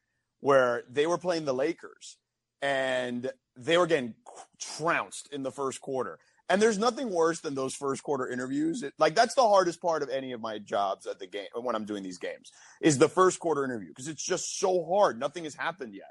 [0.41, 2.17] where they were playing the Lakers
[2.61, 4.15] and they were getting
[4.59, 6.19] trounced in the first quarter.
[6.49, 8.83] And there's nothing worse than those first quarter interviews.
[8.83, 11.77] It, like that's the hardest part of any of my jobs at the game when
[11.77, 15.19] I'm doing these games is the first quarter interview because it's just so hard.
[15.21, 16.11] Nothing has happened yet.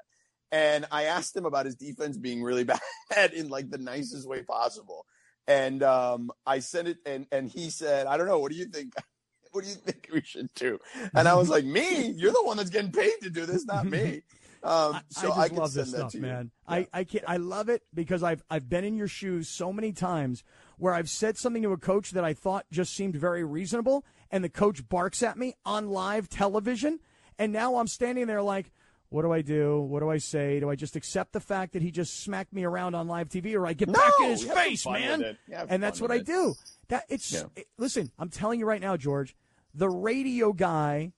[0.52, 2.64] And I asked him about his defense being really
[3.10, 5.06] bad in like the nicest way possible.
[5.48, 8.38] And um, I sent it, and and he said, "I don't know.
[8.38, 8.92] What do you think?
[9.50, 10.78] What do you think we should do?"
[11.14, 12.06] And I was like, "Me?
[12.06, 14.22] You're the one that's getting paid to do this, not me."
[14.64, 16.22] Um, so I I, could love send this that stuff, to you.
[16.22, 16.50] man.
[16.68, 19.90] I I can I love it because I've I've been in your shoes so many
[19.92, 20.44] times
[20.78, 24.44] where I've said something to a coach that I thought just seemed very reasonable, and
[24.44, 27.00] the coach barks at me on live television,
[27.40, 28.70] and now I'm standing there like.
[29.12, 29.80] What do I do?
[29.80, 30.58] What do I say?
[30.60, 33.54] Do I just accept the fact that he just smacked me around on live TV,
[33.54, 35.18] or I get No, back in his you have some face, man?
[35.18, 35.36] with it.
[35.48, 36.54] You have And that's what I do.
[36.88, 37.44] That it's Yeah.
[37.54, 38.10] it- listen.
[38.18, 39.36] I'm telling you right now, George.
[39.74, 41.12] The radio guy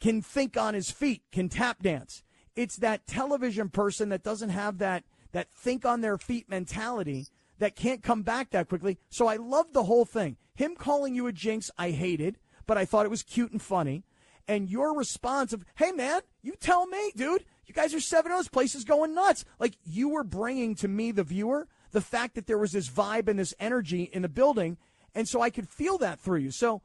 [0.00, 2.22] can think on his feet, can tap dance.
[2.54, 7.26] It's that television person that doesn't have that that think on their feet mentality
[7.58, 8.98] that can't come back that quickly.
[9.10, 10.36] So I love the whole thing.
[10.54, 14.04] Him calling you a jinx, I hated, but I thought it was cute and funny.
[14.48, 17.44] And your response of, "Hey man, you tell me, dude.
[17.66, 20.88] You guys are 7 0 This place is going nuts." Like you were bringing to
[20.88, 24.28] me the viewer the fact that there was this vibe and this energy in the
[24.28, 24.76] building,
[25.14, 26.50] and so I could feel that through you.
[26.50, 26.82] So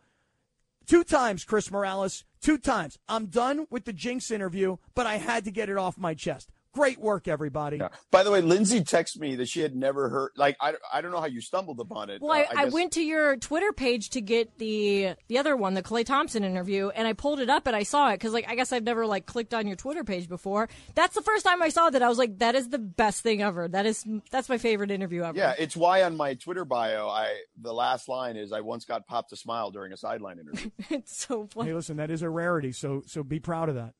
[0.86, 2.26] Two times, Chris Morales.
[2.41, 2.99] Two times.
[3.08, 6.49] I'm done with the Jinx interview, but I had to get it off my chest.
[6.73, 7.79] Great work, everybody.
[8.09, 10.31] By the way, Lindsay texted me that she had never heard.
[10.36, 12.19] Like, I, I don't know how you stumbled upon it.
[12.19, 15.55] Well, Uh, I, I, guess- went to your Twitter page to get the the other
[15.55, 18.33] one, the Klay Thompson interview, and I pulled it up and I saw it because,
[18.33, 20.67] like, I guess I've never like clicked on your Twitter page before.
[20.95, 22.01] That's the first time I saw that.
[22.01, 23.67] I was like, that is the best thing ever.
[23.67, 25.38] That is that's my favorite interview ever.
[25.38, 29.05] Yeah, it's why on my Twitter bio, I the last line is I once got
[29.05, 30.71] popped a smile during a sideline interview.
[30.89, 31.69] it's so funny.
[31.69, 33.93] Hey, listen, that is a rarity, so so be proud of that.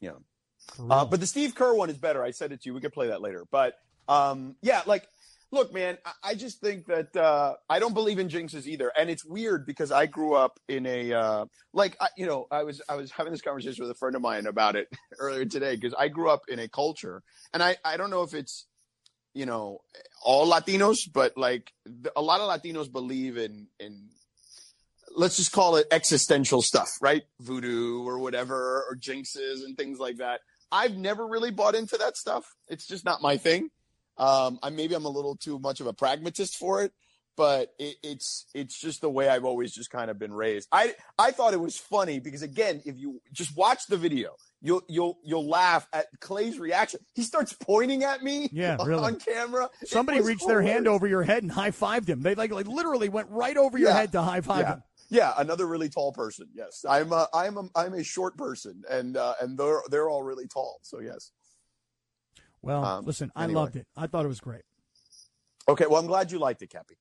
[0.00, 0.12] Yeah.
[0.78, 2.22] Uh, but the Steve Kerr one is better.
[2.22, 2.74] I said it to you.
[2.74, 3.44] We could play that later.
[3.50, 3.78] But
[4.08, 5.06] um, yeah, like,
[5.50, 8.92] look, man, I, I just think that uh, I don't believe in jinxes either.
[8.96, 12.64] And it's weird because I grew up in a uh, like, I, you know, I
[12.64, 15.74] was I was having this conversation with a friend of mine about it earlier today
[15.74, 18.66] because I grew up in a culture, and I I don't know if it's
[19.34, 19.80] you know
[20.22, 21.72] all Latinos, but like
[22.16, 24.08] a lot of Latinos believe in in
[25.14, 27.22] let's just call it existential stuff, right?
[27.40, 30.40] Voodoo or whatever, or jinxes and things like that.
[30.72, 32.54] I've never really bought into that stuff.
[32.68, 33.70] It's just not my thing.
[34.16, 36.92] Um, I maybe I'm a little too much of a pragmatist for it,
[37.36, 40.68] but it, it's it's just the way I've always just kind of been raised.
[40.72, 44.82] I I thought it was funny because again, if you just watch the video, you'll
[44.88, 47.00] you'll you'll laugh at Klay's reaction.
[47.14, 49.02] He starts pointing at me Yeah, on, really.
[49.04, 49.70] on camera.
[49.86, 52.20] Somebody reached their hand over your head and high fived him.
[52.20, 53.96] They like like literally went right over your Yeah.
[53.96, 54.72] head to high five yeah.
[54.74, 54.82] him.
[55.10, 56.46] Yeah, another really tall person.
[56.54, 60.22] Yes, I'm a, I'm a, I'm a short person, and uh, and they're they're all
[60.22, 60.78] really tall.
[60.82, 61.32] So yes.
[62.62, 63.60] Well, Um, listen, I anyway.
[63.60, 63.86] loved it.
[63.96, 64.62] I thought it was great.
[65.68, 66.96] Okay, well, I'm glad you liked it, Cappy,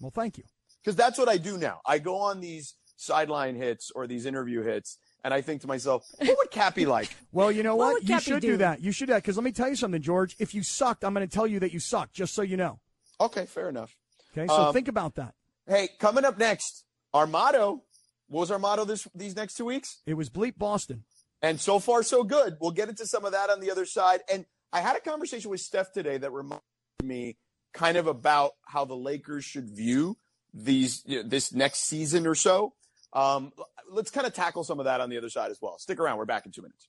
[0.00, 0.44] Well, thank you.
[0.82, 1.80] because that's what I do now.
[1.86, 6.04] I go on these sideline hits or these interview hits, and I think to myself,
[6.18, 7.14] what would Cappy like?
[7.32, 8.02] Well, you know What what?
[8.02, 8.52] You Cappy should do?
[8.52, 8.56] do?
[8.58, 8.80] that.
[8.82, 10.36] You should do that because let me tell you something, George.
[10.38, 12.80] If you sucked, I'm going to tell you that you sucked, just so you know.
[13.20, 13.96] Okay, fair enough.
[14.36, 15.34] Okay, so Um, think about that.
[15.66, 16.84] Hey, coming up next,
[17.14, 17.82] our motto.
[18.28, 20.02] What was our motto this these next two weeks?
[20.06, 21.04] It was bleep Boston.
[21.40, 22.56] And so far, so good.
[22.60, 24.20] We'll get into some of that on the other side.
[24.32, 26.62] And I had a conversation with Steph today that reminded
[27.02, 27.36] me
[27.74, 30.16] kind of about how the Lakers should view
[30.54, 32.72] these you know, this next season or so.
[33.12, 33.52] Um,
[33.90, 35.78] let's kind of tackle some of that on the other side as well.
[35.78, 36.18] Stick around.
[36.18, 36.88] We're back in two minutes.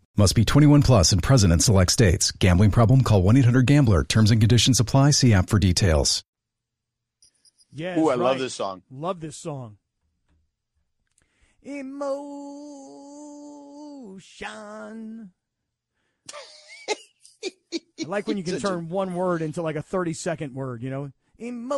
[0.17, 2.31] Must be 21 plus and present in select states.
[2.31, 3.01] Gambling problem?
[3.01, 4.03] Call 1 800 Gambler.
[4.03, 5.11] Terms and conditions apply.
[5.11, 6.23] See app for details.
[7.73, 7.97] Yeah.
[7.97, 8.81] Ooh, I love this song.
[8.91, 9.77] Love this song.
[11.63, 12.01] Emotion.
[18.03, 20.89] I like when you can turn one word into like a 30 second word, you
[20.89, 21.09] know?
[21.37, 21.71] Emotion.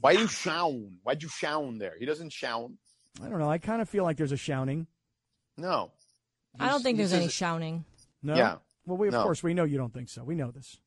[0.00, 0.98] Why you shown?
[1.02, 1.94] Why'd you shown there?
[1.98, 2.78] He doesn't shown.
[3.22, 3.50] I don't know.
[3.50, 4.86] I kind of feel like there's a shouting.
[5.56, 5.90] No.
[6.58, 7.84] I don't think there's any says- shouting.
[8.22, 8.34] No?
[8.36, 8.56] Yeah.
[8.86, 9.22] Well, we, of No.
[9.22, 10.24] course, we know you don't think so.
[10.24, 10.78] We know this.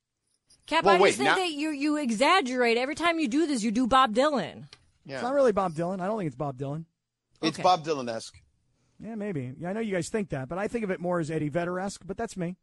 [0.65, 3.45] Cap, Well, I wait, just think now- that you you exaggerate every time you do
[3.47, 3.63] this.
[3.63, 4.65] You do Bob Dylan.
[5.05, 5.15] Yeah.
[5.15, 5.99] It's not really Bob Dylan.
[6.01, 6.85] I don't think it's Bob Dylan.
[7.41, 7.63] It's Okay.
[7.63, 8.35] Bob Dylan esque.
[8.99, 9.53] Yeah, maybe.
[9.59, 11.49] Yeah, I know you guys think that, but I think of it more as Eddie
[11.49, 12.55] Vedder esque, but that's me.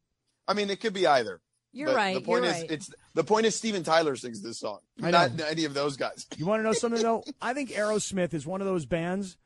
[0.48, 1.40] I mean, it could be either.
[1.72, 2.14] You're But right.
[2.14, 2.70] The point you're is, right.
[2.70, 5.44] it's the point is Steven Tyler sings this song, I not know.
[5.44, 6.26] any of those guys.
[6.36, 7.22] You want to know something though?
[7.42, 9.36] I think Aerosmith is one of those bands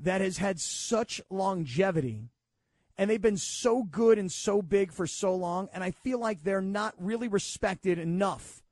[0.00, 2.28] that has had such longevity
[2.98, 6.42] and they've been so good and so big for so long and I feel like
[6.42, 8.62] they're not really respected enough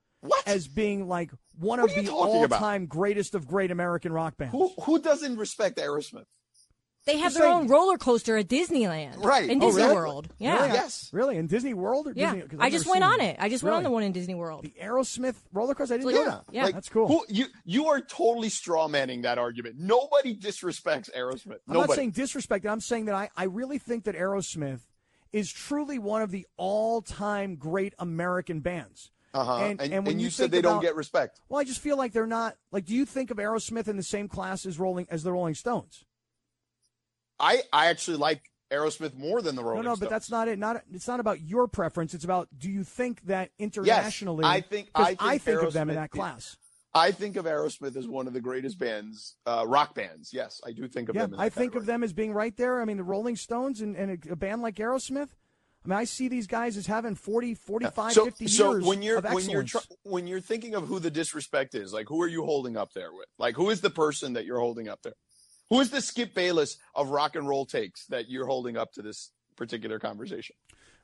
[0.46, 4.52] as being like one What of the all-time greatest of great American rock bands.
[4.52, 6.26] Who who doesn't respect Aerosmith?
[7.06, 9.22] They have just their saying- own roller coaster at Disneyland.
[9.24, 9.48] Right.
[9.48, 9.94] In Oh, Disney really?
[9.94, 10.28] World.
[10.38, 10.54] Yeah.
[10.56, 10.68] Really?
[10.74, 11.08] Yes.
[11.12, 11.36] Really?
[11.36, 12.34] In Disney World or Yeah.
[12.34, 12.48] Disney?
[12.48, 13.30] 'cause I I've just never went on it.
[13.30, 13.36] it.
[13.40, 13.84] I just went on Really?
[13.90, 14.64] the one in Disney World.
[14.64, 15.94] The Aerosmith roller coaster?
[15.94, 16.44] I didn't Like, know that.
[16.52, 16.64] yeah.
[16.64, 17.08] Like, That's cool.
[17.08, 19.76] Who, you you are totally straw manning that argument.
[19.78, 21.60] Nobody disrespects Aerosmith.
[21.66, 21.88] I'm Nobody.
[21.88, 22.66] not saying disrespect.
[22.66, 24.80] I'm saying that I, I really think that Aerosmith
[25.32, 29.10] is truly one of the all-time great American bands.
[29.32, 29.58] uh-huh.
[29.58, 31.40] and- And, and when and you you, said think they don't about- get respect.
[31.48, 32.84] Well, I just feel like they're not like.
[32.84, 36.04] Do you think of Aerosmith in the same class as Rolling as the Rolling Stones?
[37.40, 39.84] I I actually like Aerosmith more than the Rolling Stones.
[39.84, 40.00] no, no, Stones.
[40.00, 40.58] but that's not it.
[40.58, 42.14] Not it's not about your preference.
[42.14, 44.42] It's about do you think that internationally?
[44.44, 46.56] Yes, I think- 'cause I think of them in that class.
[46.92, 50.32] I think of Aerosmith as one of the greatest bands, uh, rock bands.
[50.32, 51.38] Yes, I do think of Yeah, them.
[51.38, 51.80] I think category.
[51.82, 52.80] of them as being right there.
[52.80, 55.28] I mean, the Rolling Stones and, and a, a band like Aerosmith.
[55.84, 59.02] I mean, I see these guys as having 40, 45, so, 50 so years when
[59.02, 62.20] you're of when you're tr- when you're thinking of who the disrespect is, like who
[62.22, 63.28] are you holding up there with?
[63.38, 65.14] Like who is the person that you're holding up there?
[65.70, 69.02] Who is the Skip Bayless of rock and roll takes that you're holding up to
[69.02, 70.56] this particular conversation?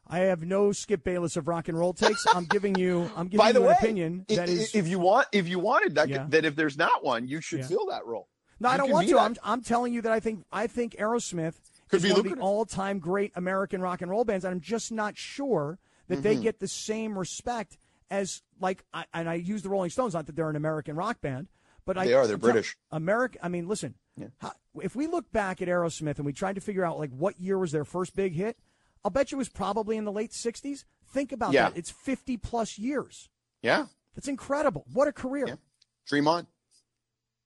[0.09, 2.25] I have no Skip Bayless of rock and roll takes.
[2.35, 3.11] I'm giving you.
[3.17, 4.75] I'm giving By the you way, an opinion i- that is.
[4.75, 6.27] if you want, if you wanted that, Yeah.
[6.29, 7.67] that if there's not one, you should Yeah.
[7.69, 8.29] fill that role.
[8.59, 9.15] No, I don't want to.
[9.15, 9.21] that.
[9.21, 11.57] I'm, I'm telling you that I think I think Aerosmith
[11.89, 14.61] Could is be one of the all-time great American rock and roll bands, and I'm
[14.61, 16.43] just not sure that they Mhm.
[16.43, 17.77] get the same respect
[18.11, 18.85] as like.
[18.95, 21.49] I, and I use the Rolling Stones, not that they're an American rock band,
[21.87, 22.77] but I, They are, they're I'm tell- British.
[22.91, 23.41] American.
[23.43, 23.95] I mean, listen.
[24.39, 27.41] how- if we look back at Aerosmith and we tried to figure out like what
[27.41, 28.59] year was their first big hit,
[29.05, 30.85] I'll bet you it was probably in the late '60s.
[31.07, 31.71] Think about Yeah.
[31.71, 31.79] that.
[31.79, 33.31] It's 50 plus years.
[33.63, 34.85] Yeah, That's incredible.
[34.93, 35.59] What a career.
[36.07, 36.47] dream on.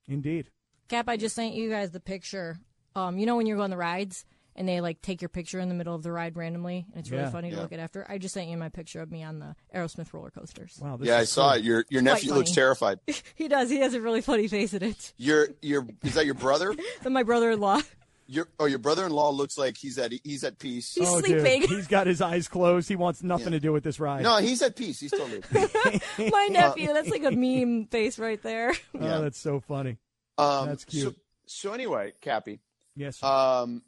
[0.08, 0.50] Indeed.
[0.88, 2.58] Cap, I just sent you guys the picture.
[2.96, 4.24] Um, you know when you're going the rides
[4.60, 7.10] and they like take your picture in the middle of the ride randomly, and it's
[7.10, 7.30] really Yeah.
[7.30, 8.06] funny to look at after.
[8.10, 10.78] I just sent you my picture of me on the Aerosmith roller coasters.
[10.78, 11.64] Wow, yeah, I saw it.
[11.64, 13.00] Your your Quite nephew looks terrified.
[13.34, 13.70] he does.
[13.70, 15.14] He has a really funny face in it.
[15.16, 16.74] Your your is that your brother?
[17.02, 17.80] Then my brother-in-law.
[18.26, 20.94] Your oh your brother-in-law looks like he's at he's at peace.
[20.94, 21.62] He's oh, dude, sleeping.
[21.66, 22.86] he's got his eyes closed.
[22.86, 24.22] He wants nothing to do with this ride.
[24.24, 25.00] No, he's at peace.
[25.00, 25.42] He's totally.
[25.54, 26.02] At peace.
[26.30, 26.88] my nephew.
[26.88, 28.74] That's like a meme face right there.
[28.94, 29.96] Oh, that's so funny.
[30.36, 31.02] Um, That's cute.
[31.04, 31.14] So,
[31.46, 32.60] so anyway, Cappy.
[32.94, 33.22] Yes.
[33.22, 33.82] Um,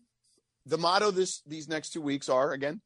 [0.66, 2.80] the motto this these next two weeks are again.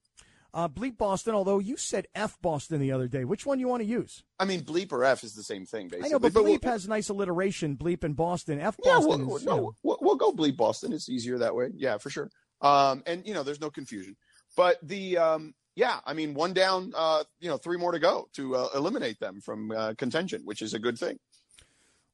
[0.54, 3.24] Uh, bleep Boston, although you said F Boston the other day.
[3.24, 4.24] Which one you want to use?
[4.38, 6.08] I mean, bleep or F is the same thing, basically.
[6.08, 7.76] I know, but, we'll- bleep has nice alliteration.
[7.76, 8.58] Bleep and Boston.
[8.58, 10.94] F Yeah, Boston we'll, is, no, we'll, we'll go bleep Boston.
[10.94, 11.68] It's easier that way.
[11.74, 12.30] Yeah, for sure.
[12.62, 14.16] Um, and you know, there's no confusion.
[14.56, 18.28] But the um, yeah, I mean, one down, uh, you know, three more to go
[18.32, 21.18] to uh, eliminate them from uh, contention, which is a good thing.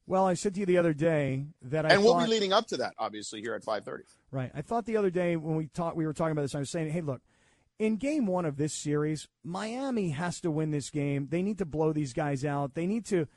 [0.05, 2.67] Well, I said to you the other day that I and we'll be leading up
[2.67, 4.01] to that, obviously, here at 5:30.
[4.33, 4.51] Right.
[4.55, 6.55] I thought the other day when we talked, we were talking about this.
[6.55, 7.21] I was saying, hey, look,
[7.77, 11.27] in game one of this series, Miami has to win this game.
[11.29, 12.73] They need to blow these guys out.
[12.73, 13.27] They need to.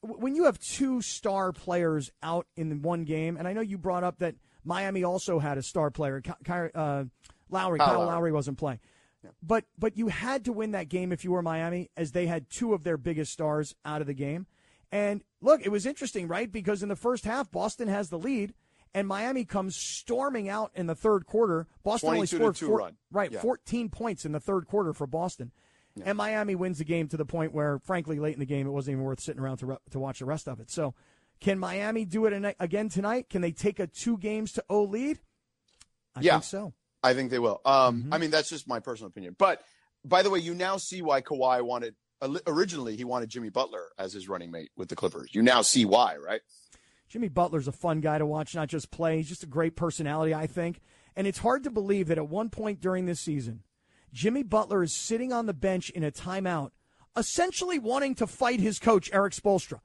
[0.00, 4.02] When you have two star players out in one game, and I know you brought
[4.02, 4.34] up that
[4.64, 6.32] Miami also had a star player, Ky-
[6.74, 7.04] uh,
[7.48, 7.78] Lowry.
[7.78, 8.08] Kyle Kyle Lowry.
[8.08, 8.80] Lowry wasn't playing.
[9.40, 12.50] But but you had to win that game if you were Miami, as they had
[12.50, 14.46] two of their biggest stars out of the game.
[14.90, 16.50] And look, it was interesting, right?
[16.50, 18.54] Because in the first half, Boston has the lead,
[18.94, 21.66] and Miami comes storming out in the third quarter.
[21.82, 23.40] Boston only scored four, right, Yeah.
[23.40, 25.52] 14 points in the third quarter for Boston.
[26.04, 28.70] And Miami wins the game to the point where, frankly, late in the game, it
[28.70, 30.70] wasn't even worth sitting around to, re- to watch the rest of it.
[30.70, 30.94] So,
[31.38, 33.28] can Miami do it again tonight?
[33.28, 35.18] Can they take a two games to O lead?
[36.16, 36.72] I yeah, think so.
[37.02, 37.60] I think they will.
[37.66, 39.34] Um, I mean, that's just my personal opinion.
[39.38, 39.60] But
[40.04, 41.94] by the way, you now see why Kawhi wanted
[42.46, 45.34] originally he wanted Jimmy Butler as his running mate with the Clippers.
[45.34, 46.40] You now see why, right?
[47.12, 49.18] Jimmy Butler's a fun guy to watch, not just play.
[49.18, 50.80] He's just a great personality, I think.
[51.14, 53.64] And it's hard to believe that at one point during this season,
[54.14, 56.70] Jimmy Butler is sitting on the bench in a timeout,
[57.14, 59.80] essentially wanting to fight his coach, Erik Spoelstra,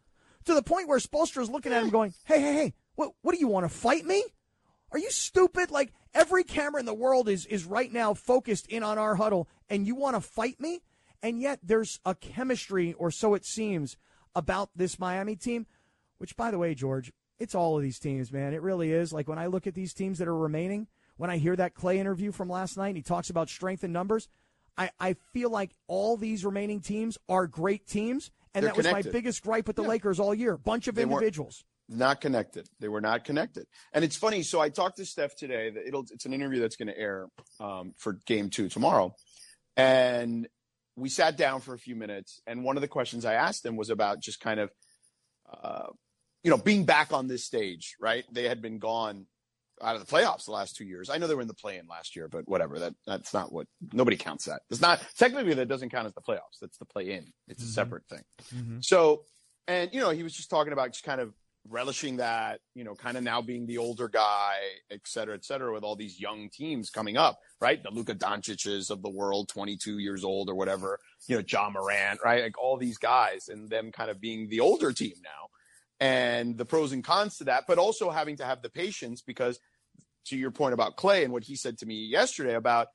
[0.45, 3.33] to the point where Spoelstra is looking at him going, hey, hey, hey, what, what
[3.33, 4.23] do you want to fight me?
[4.93, 5.69] Are you stupid?
[5.69, 9.49] Like every camera in the world is is right now focused in on our huddle,
[9.69, 10.79] and you want to fight me?
[11.21, 13.97] And yet there's a chemistry, or so it seems,
[14.33, 15.65] about this Miami team.
[16.17, 18.53] Which, by the way, George, it's all of these teams, man.
[18.53, 19.13] It really is.
[19.13, 20.87] Like when I look at these teams that are remaining,
[21.17, 23.93] when I hear that Klay interview from last night, and he talks about strength and
[23.93, 24.27] numbers.
[24.77, 28.85] I, I feel like all these remaining teams are great teams, and They're that was
[28.85, 29.09] connected.
[29.09, 30.55] my biggest gripe with the Lakers all year.
[30.57, 31.63] Bunch of They individuals.
[31.89, 32.67] Not connected.
[32.79, 33.65] They were not connected.
[33.93, 34.43] And it's funny.
[34.43, 35.71] So I talked to Steph today.
[35.71, 37.27] That it'll it's an interview that's going to air
[37.59, 39.15] um, for Game Two tomorrow,
[39.75, 40.47] and
[40.95, 42.41] we sat down for a few minutes.
[42.45, 44.71] And one of the questions I asked him was about just kind of,
[45.51, 45.87] uh,
[46.47, 47.97] you know, being back on this stage.
[47.99, 48.23] Right?
[48.31, 49.25] They had been gone
[49.83, 51.09] out of the playoffs the last two years.
[51.09, 52.79] I know they were in the play-in last year, but whatever.
[52.79, 54.61] That that's not what nobody counts that.
[54.69, 56.59] It's not technically that doesn't count as the playoffs.
[56.61, 57.33] That's the play-in.
[57.49, 57.73] It's a mm-hmm.
[57.73, 58.23] separate thing.
[58.55, 58.77] Mm-hmm.
[58.79, 59.23] So,
[59.67, 61.33] and you know, he was just talking about just kind of
[61.69, 64.53] relishing that, you know, kind of now being the older guy,
[64.89, 67.83] et cetera, et cetera, with all these young teams coming up, right?
[67.83, 72.21] The Luka Doncic's of the world, 22 years old or whatever, you know, John Morant,
[72.23, 72.41] right?
[72.41, 75.49] Like all these guys and them kind of being the older team now
[75.99, 79.59] and the pros and cons to that, but also having to have the patience because
[80.25, 82.87] to your point about Klay and what he said to me yesterday about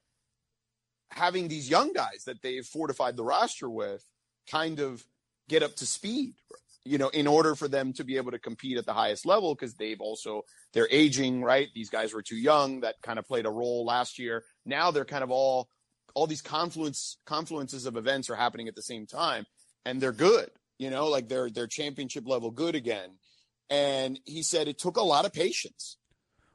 [1.10, 4.04] having these young guys that they've fortified the roster with
[4.50, 5.04] kind of
[5.48, 6.34] get up to speed
[6.84, 9.54] you know in order for them to be able to compete at the highest level
[9.54, 10.42] because they've also
[10.72, 11.68] they're aging right?
[11.74, 14.44] These guys were too young that kind of played a role last year.
[14.64, 15.68] Now they're kind of all
[16.14, 19.44] all these confluence confluences of events are happening at the same time
[19.84, 20.50] and they're good
[20.82, 23.10] you know like they're they're championship level good again
[23.70, 25.96] and he said it took a lot of patience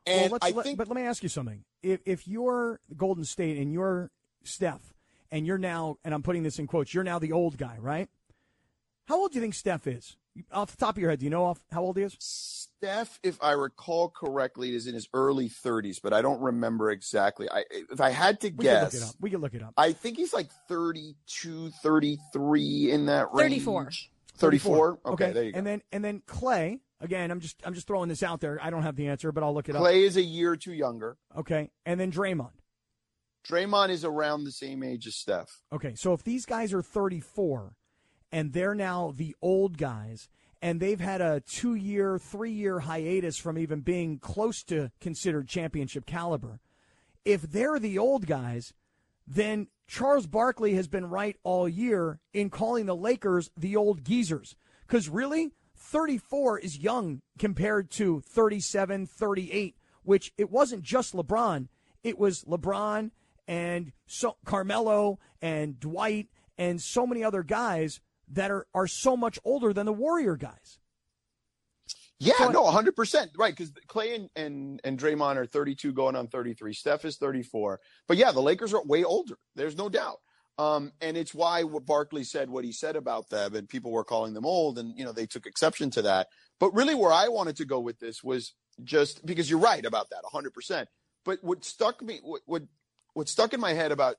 [0.08, 1.64] and well, let's, i let- think but let me ask you something.
[1.84, 4.10] If if you're Golden State and you're
[4.44, 4.94] Steph,
[5.32, 8.10] and you're now, and I'm putting this in quotes, you're now the old guy, right?
[9.08, 10.16] How old do you think Steph is?
[10.52, 12.16] Off the top of your head, do you know off how old he is?
[12.20, 17.50] Steph, if I recall correctly, is in his early 30s, but I don't remember exactly.
[17.50, 19.16] I if I had to We can guess, look it up.
[19.20, 19.74] We can look it up.
[19.78, 23.64] I think he's like 32, 33 in that range.
[23.64, 23.90] 34.
[24.38, 25.00] 34?
[25.06, 25.58] Okay, there you go.
[25.58, 26.80] And then and then Klay.
[27.00, 28.60] Again, I'm just I'm just throwing this out there.
[28.62, 29.84] I don't have the answer, but I'll look it up.
[29.84, 31.18] Klay is a year or two younger.
[31.38, 32.52] Okay, and then Draymond.
[33.48, 35.62] Draymond is around the same age as Steph.
[35.72, 37.74] Okay, so if these guys are 34
[38.32, 40.28] and they're now the old guys
[40.62, 45.48] and they've had a two year, three year hiatus from even being close to considered
[45.48, 46.60] championship caliber,
[47.24, 48.74] if they're the old guys,
[49.28, 54.56] then Charles Barkley has been right all year in calling the Lakers the old geezers.
[54.86, 61.68] Because really, 34 is young compared to 37, 38, which it wasn't just LeBron.
[62.04, 63.12] It was LeBron
[63.48, 69.40] and so Carmelo and Dwight and so many other guys that are, are so much
[69.44, 70.80] older than the Warrior guys.
[72.20, 73.30] Yeah, So- no, 100%.
[73.38, 76.74] Right, because Klay and, and, and Draymond are 32 going on 33.
[76.74, 77.80] Steph is 34.
[78.08, 79.38] But yeah, the Lakers are way older.
[79.56, 80.18] There's no doubt.
[80.60, 84.04] Um, and it's why what Barkley said what he said about them, and people were
[84.04, 86.30] calling them old, and you know they took exception to that.
[86.60, 90.10] But really, where I wanted to go with this was just because you're right about
[90.10, 90.56] that, 100.
[90.56, 90.90] percent
[91.26, 92.64] But what stuck me, what, what
[93.14, 94.16] what stuck in my head about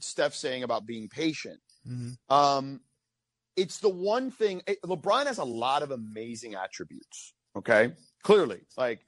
[0.00, 1.60] Steph saying about being patient,
[2.28, 2.80] um,
[3.56, 4.62] it's the one thing.
[4.66, 7.34] eh, LeBron has a lot of amazing attributes.
[7.56, 7.92] Okay,
[8.22, 9.00] clearly, like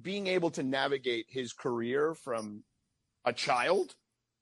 [0.00, 2.64] being able to navigate his career from
[3.24, 3.94] a child.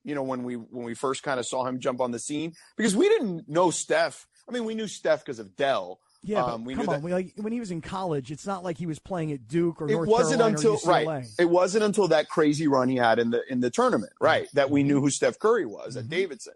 [0.05, 2.55] You know, when we when we first kind of saw him jump on the scene,
[2.77, 4.27] because we didn't know Steph.
[4.49, 5.99] I mean, we knew Steph because of Dell.
[6.23, 7.03] Yeah, um, we come knew on.
[7.03, 9.81] we- like, when he was in college, it's not like he was playing at Duke
[9.83, 11.27] or it North wasn't Carolina until right.
[11.39, 14.71] It wasn't until that crazy run he had in the in the tournament, right, that
[14.71, 16.55] we knew who Steph Curry was at Davidson,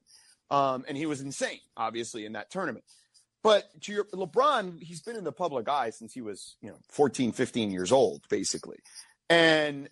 [0.51, 2.85] um, and he was insane, obviously, in that tournament.
[3.43, 6.77] But to your LeBron, he's been in the public eye since he was, you know,
[6.91, 8.79] 14, 15 years old, basically,
[9.29, 9.89] and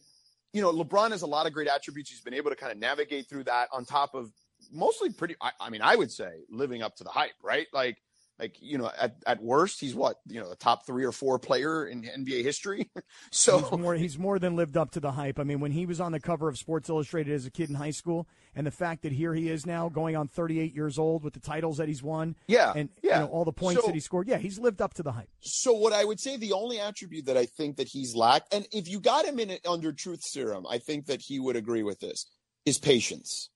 [0.53, 2.11] you know, LeBron has a lot of great attributes.
[2.11, 4.33] He's been able to kind of navigate through that on top of
[4.73, 5.37] mostly pretty.
[5.41, 7.67] I, I mean, I would say living up to the hype, right?
[7.73, 7.99] Like,
[8.39, 11.39] like you know, at, at worst, he's what you know, the top three or four
[11.39, 12.91] player in NBA history.
[13.31, 15.39] so he's more, he's more than lived up to the hype.
[15.39, 17.75] I mean, when he was on the cover of Sports Illustrated as a kid in
[17.75, 21.25] high school, and the fact that here he is now, going on 38 years old
[21.25, 23.21] with the titles that he's won, Yeah, and yeah.
[23.21, 25.13] you know, all the points So- that he scored, yeah, he's lived up to the
[25.13, 25.29] hype.
[25.41, 28.67] So what I would say the only attribute that I think that he's lacked, and
[28.73, 31.83] if you got him in it under truth serum, I think that he would agree
[31.83, 32.27] with this,
[32.65, 33.51] is patience.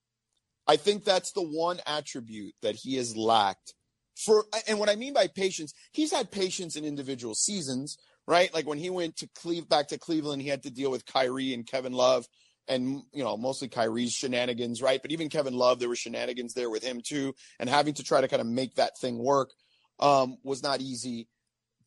[0.67, 3.75] I think that's the one attribute that he has lacked
[4.17, 7.97] for and what I mean by patience, he's had patience in individual seasons,
[8.27, 8.53] right?
[8.53, 11.55] Like when he went to Cleve back to Cleveland, he had to deal with Kyrie
[11.55, 12.27] and Kevin Love
[12.69, 15.01] and you know, mostly Kyrie's shenanigans, right?
[15.03, 18.21] But even Kevin Love, there were shenanigans there with him too, and having to try
[18.21, 19.51] to kind of make that thing work
[20.01, 21.29] um, was not easy.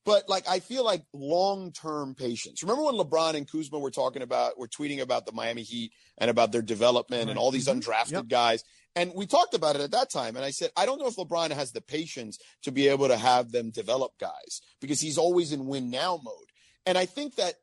[0.06, 2.62] But like I feel like long term patience.
[2.62, 6.30] Remember when LeBron and Kuzma were talking about, were tweeting about the Miami Heat and
[6.30, 7.40] about their development and mm-hmm.
[7.40, 7.80] all these mm-hmm.
[7.80, 8.64] undrafted guys.
[8.96, 10.36] And we talked about it at that time.
[10.36, 13.18] And I said, I don't know if LeBron has the patience to be able to
[13.18, 16.52] have them develop guys because he's always in win now mode.
[16.86, 17.56] And I think that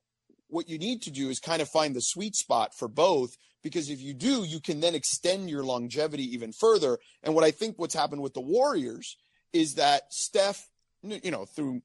[0.49, 3.89] what you need to do is kind of find the sweet spot for both because
[3.89, 6.99] if you do, you can then extend your longevity even further.
[7.23, 9.17] And what I think what's happened with the Warriors
[9.53, 10.69] is that Steph,
[11.03, 11.83] you know, through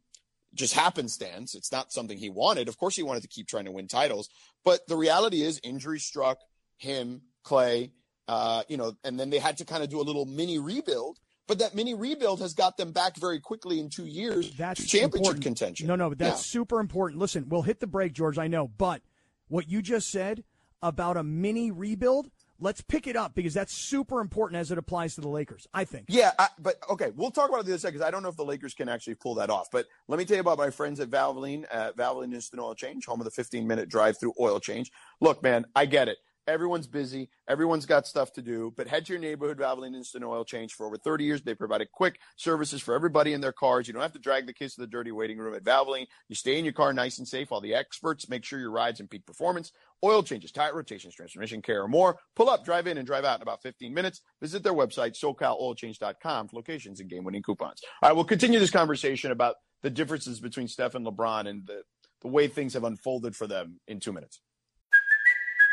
[0.58, 2.68] just happenstance, it's not something he wanted.
[2.68, 4.30] Of course, he wanted to keep trying to win titles,
[4.66, 6.40] but the reality is injury struck
[6.78, 7.92] him, Klay,
[8.28, 11.20] uh, you know, and then they had to kind of do a little mini rebuild.
[11.48, 14.86] But that mini rebuild has got them back very quickly in two years That's to
[14.88, 15.44] championship important.
[15.44, 15.88] contention.
[15.88, 16.60] No, no, but that's Yeah.
[16.60, 17.22] super important.
[17.22, 18.38] Listen, we'll hit the break, George.
[18.38, 19.02] I know, but
[19.48, 20.44] what you just said
[20.82, 22.30] about a mini rebuild,
[22.60, 25.68] let's pick it up because that's super important as it applies to the Lakers.
[25.74, 26.06] I think.
[26.10, 28.30] Yeah, I, but okay, we'll talk about it in a second because I don't know
[28.30, 29.68] if the Lakers can actually pull that off.
[29.72, 33.06] But let me tell you about my friends at Valvoline, uh, Valvoline Instant Oil Change,
[33.06, 34.92] home of the 15 minute drive through oil change.
[35.22, 36.18] Look, man, I get it.
[36.48, 37.30] Everyone's busy.
[37.48, 40.86] Everyone's got stuff to do, but head to your neighborhood Valvoline Instant Oil Change for
[40.86, 41.42] over 30 years.
[41.42, 43.88] They provided quick services for everybody in their cars.
[43.88, 46.08] You don't have to drag the kids to the dirty waiting room at Valvoline.
[46.30, 49.02] You stay in your car nice and safe while the experts make sure your ride's
[49.02, 49.74] in peak performance.
[50.04, 52.18] Oil changes, tire rotations, transmission care, or more.
[52.36, 54.22] Pull up, drive in, and drive out in about 15 minutes.
[54.40, 57.82] Visit their website, SoCalOilChange.com, for locations and game-winning coupons.
[58.02, 61.82] All right, we'll continue this conversation about the differences between Steph and LeBron and the,
[62.22, 64.40] the way things have unfolded for them in two minutes.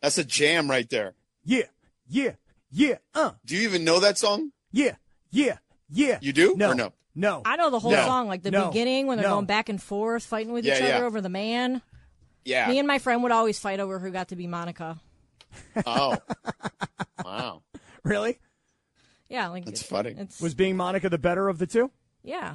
[0.00, 1.14] That's a jam right there.
[1.44, 1.64] Yeah,
[2.08, 2.32] yeah,
[2.70, 2.96] yeah.
[3.14, 3.32] Uh.
[3.44, 4.52] Do you even know that song?
[4.72, 4.96] Yeah,
[5.30, 5.58] yeah,
[5.90, 6.18] yeah.
[6.20, 6.70] You do No.
[6.70, 6.92] or no?
[7.14, 7.42] No.
[7.44, 8.04] I know the whole No.
[8.04, 8.68] song, like the No.
[8.68, 9.34] beginning when they're No.
[9.36, 11.02] going back and forth, fighting with Yeah, each other yeah.
[11.04, 11.82] over the man.
[12.44, 12.68] Yeah.
[12.68, 15.00] Me and my friend would always fight over who got to be Monica.
[15.86, 16.16] Oh.
[17.24, 17.62] wow.
[18.04, 18.38] Really?
[19.28, 20.14] Yeah, like That's funny.
[20.16, 21.90] It's Was being Monica the better of the two?
[22.22, 22.54] yeah.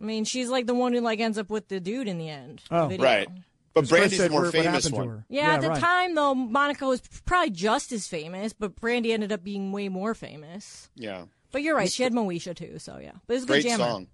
[0.00, 2.28] I mean, she's like the one who like ends up with the dude in the
[2.28, 2.62] end.
[2.70, 3.04] Oh, video.
[3.04, 3.28] Right.
[3.74, 5.08] But Just Brandy's the said more what- what famous happened to one.
[5.08, 5.26] her.
[5.28, 5.80] Yeah, Yeah, at the right.
[5.80, 10.14] time though, Monica was probably just as famous, but Brandy ended up being way more
[10.14, 10.88] famous.
[10.94, 11.24] Yeah.
[11.50, 13.12] But you're right, she had Moesha too, so yeah.
[13.26, 13.84] But it was a good Great jammer.
[13.84, 14.06] song.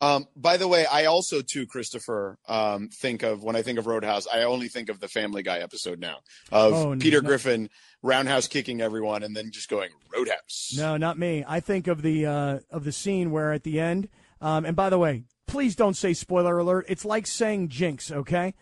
[0.00, 3.86] Um, by the way, I also too, Christopher, um, think of when I think of
[3.86, 6.18] Roadhouse, I only think of the Family Guy episode now
[6.50, 7.28] of Oh, Peter no.
[7.28, 7.70] Griffin
[8.02, 10.74] roundhouse kicking everyone and then just going Roadhouse.
[10.76, 11.44] No, not me.
[11.46, 14.08] I think of the uh, of the scene where at the end.
[14.40, 16.86] Um, and by the way, please don't say spoiler alert.
[16.88, 18.54] It's like saying Jinx, okay?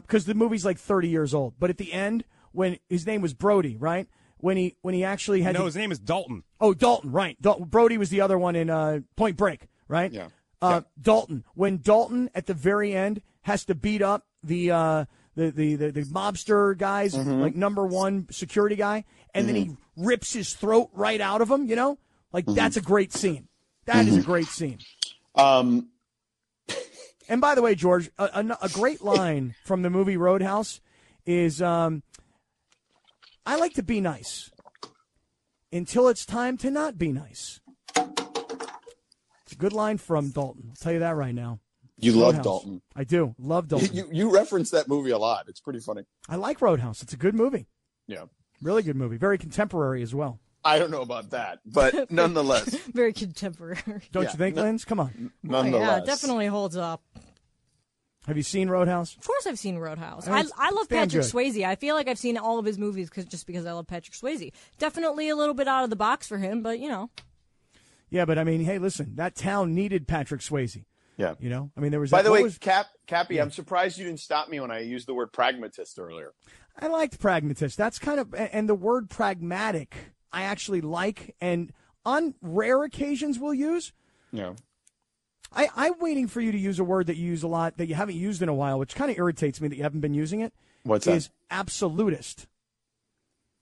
[0.00, 1.54] Because the movie's like 30 years old.
[1.58, 4.08] But at the end, when his name was Brody, right?
[4.38, 6.42] When he when he actually had No, to- his name is Dalton.
[6.60, 7.40] Oh, Dalton, right.
[7.40, 10.12] Dal- Brody was the other one in uh, Point Break, right?
[10.12, 10.28] Yeah.
[10.62, 11.44] Uh, Dalton.
[11.54, 15.04] When Dalton at the very end has to beat up the uh,
[15.34, 17.40] the, the, the the mobster guys, Mhm.
[17.40, 19.04] like number one security guy,
[19.34, 20.04] and then he Mm-hmm.
[20.06, 21.66] rips his throat right out of him.
[21.66, 21.98] You know,
[22.32, 23.48] like that's a great scene.
[23.86, 24.78] That is a great scene.
[25.34, 25.88] Um,
[27.28, 30.80] And by the way, George, a, a, a great line from the movie Roadhouse
[31.26, 32.02] is um,
[33.46, 34.50] I like to be nice
[35.72, 37.60] until it's time to not be nice.
[37.96, 40.66] It's a good line from Dalton.
[40.70, 41.60] I'll tell you that right now.
[41.96, 42.82] You love Dalton.
[42.96, 43.34] I do.
[43.38, 43.94] Love Dalton.
[43.94, 45.46] You, you reference that movie a lot.
[45.48, 46.02] It's pretty funny.
[46.28, 47.02] I like Roadhouse.
[47.02, 47.66] It's a good movie.
[48.06, 48.24] Yeah.
[48.60, 49.16] Really good movie.
[49.16, 50.40] Very contemporary as well.
[50.64, 53.78] I don't know about that, but nonetheless, Very contemporary.
[54.12, 54.30] Don't Yeah.
[54.32, 54.84] you think, No- Linz?
[54.84, 55.10] Come on.
[55.16, 56.06] Oh, yeah, nonetheless.
[56.06, 57.02] definitely holds up.
[58.26, 59.14] Have you seen Roadhouse?
[59.16, 60.26] Of course, I've seen Roadhouse.
[60.26, 61.30] I, I love Patrick good.
[61.30, 61.62] Swayze.
[61.62, 64.14] I feel like I've seen all of his movies cause, just because I love Patrick
[64.16, 64.50] Swayze.
[64.78, 67.10] Definitely a little bit out of the box for him, but you know.
[68.08, 70.84] Yeah, but I mean, hey, listen, that town needed Patrick Swayze.
[71.18, 71.34] Yeah.
[71.38, 72.10] You know, I mean, there was.
[72.10, 75.06] By the way, was- Cap, Cappy, I'm surprised you didn't stop me when I used
[75.06, 76.32] the word pragmatist earlier.
[76.78, 77.76] I liked pragmatist.
[77.76, 81.72] That's kind of and the word pragmatic I actually like and
[82.04, 83.92] on rare occasions will use.
[84.32, 84.54] Yeah.
[85.54, 87.86] I, I'm waiting for you to use a word that you use a lot that
[87.86, 90.14] you haven't used in a while, which kind of irritates me that you haven't been
[90.14, 90.52] using it.
[90.82, 91.14] What's that?
[91.14, 92.48] Is absolutist.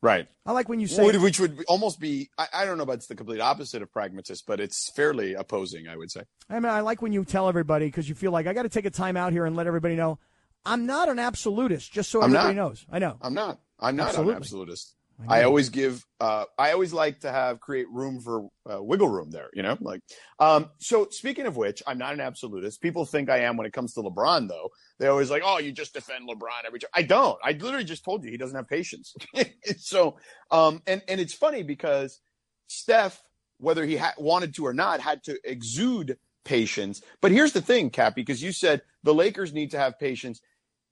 [0.00, 0.26] Right.
[0.44, 3.06] I like when you say which would almost be, I, I don't know about it's
[3.06, 6.22] the complete opposite of pragmatist, but it's fairly opposing, I would say.
[6.50, 8.68] I mean, I like when you tell everybody because you feel like I got to
[8.68, 10.18] take a time out here and let everybody know
[10.64, 12.68] I'm not an absolutist, just so I'm everybody not.
[12.68, 12.86] knows.
[12.90, 13.16] I know.
[13.20, 13.60] I'm not.
[13.78, 14.32] I'm not Absolutely.
[14.32, 14.94] an absolutist.
[15.28, 16.04] I always give.
[16.20, 19.48] Uh, I always like to have create room for uh, wiggle room there.
[19.54, 20.00] You know, like.
[20.38, 22.80] Um, so speaking of which, I'm not an absolutist.
[22.80, 24.70] People think I am when it comes to LeBron, though.
[24.98, 26.90] They always like, oh, you just defend LeBron every time.
[26.94, 27.38] I don't.
[27.42, 29.14] I literally just told you he doesn't have patience.
[29.78, 30.16] so,
[30.50, 32.20] um, and and it's funny because
[32.66, 33.22] Steph,
[33.58, 37.02] whether he ha- wanted to or not, had to exude patience.
[37.20, 40.40] But here's the thing, Cappy, because you said the Lakers need to have patience.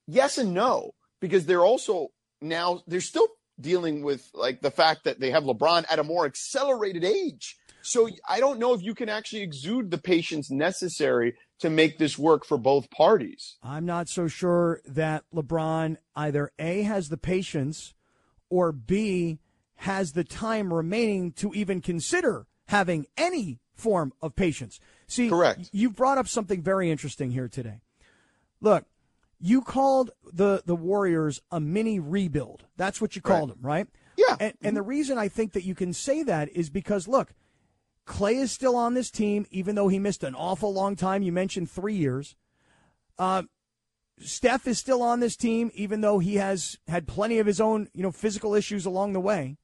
[0.07, 2.09] Yes and no, because they're also
[2.41, 3.27] now they're still
[3.61, 7.57] dealing with like the fact that they have LeBron at a more accelerated age.
[7.81, 12.17] So I don't know if you can actually exude the patience necessary to make this
[12.17, 13.57] work for both parties.
[13.63, 17.93] I'm not so sure that LeBron either A has the patience
[18.49, 19.39] or B
[19.77, 24.79] has the time remaining to even consider having any form of patience.
[25.07, 25.69] See, Correct.
[25.71, 27.81] You brought up something very interesting here today.
[28.61, 28.85] Look,
[29.41, 32.65] you called the the Warriors a mini rebuild.
[32.77, 33.87] That's what you called them, right?
[34.15, 34.37] Yeah.
[34.39, 37.33] And, and the reason I think that you can say that is because look,
[38.07, 41.23] Klay is still on this team, even though he missed an awful long time.
[41.23, 42.35] You mentioned three years.
[43.17, 43.43] Uh,
[44.19, 47.89] Steph is still on this team, even though he has had plenty of his own,
[47.93, 49.57] you know, physical issues along the way.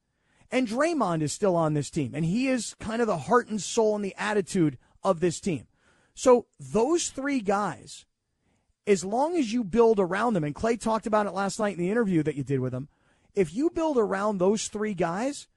[0.49, 3.61] And Draymond is still on this team, and he is kind of the heart and
[3.61, 5.67] soul and the attitude of this team.
[6.15, 8.05] So those three guys,
[8.87, 11.83] as long as you build around them, and Klay talked about it last night in
[11.83, 12.87] the interview that you did with him,
[13.35, 15.47] if you build around those three guys,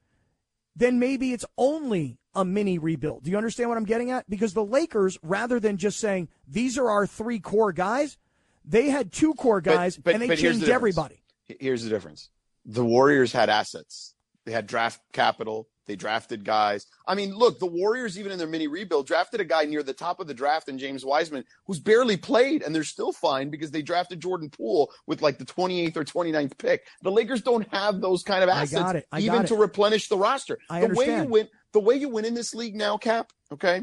[0.77, 3.25] then maybe it's only a mini rebuild.
[3.25, 4.29] Do you understand what I'm getting at?
[4.29, 8.19] Because the Lakers, rather than just saying these are our three core guys,
[8.65, 11.23] they had two core guys but- and they but here's the changed everybody.
[11.59, 12.31] Here's the difference.
[12.65, 14.15] The Warriors had assets.
[14.45, 15.69] They had draft capital.
[15.91, 16.87] They drafted guys.
[17.05, 19.93] I mean, look, the Warriors, even in their mini rebuild, drafted a guy near the
[19.93, 23.73] top of the draft in James Wiseman, who's barely played, and they're still fine because
[23.73, 26.87] they drafted Jordan Poole with like the 28th or 29th pick.
[27.03, 29.09] The Lakers don't have those kind of assets, got it.
[29.11, 30.61] I even to replenish the roster.
[30.71, 33.83] I the way you win, the way you win in this league now, Cap, okay,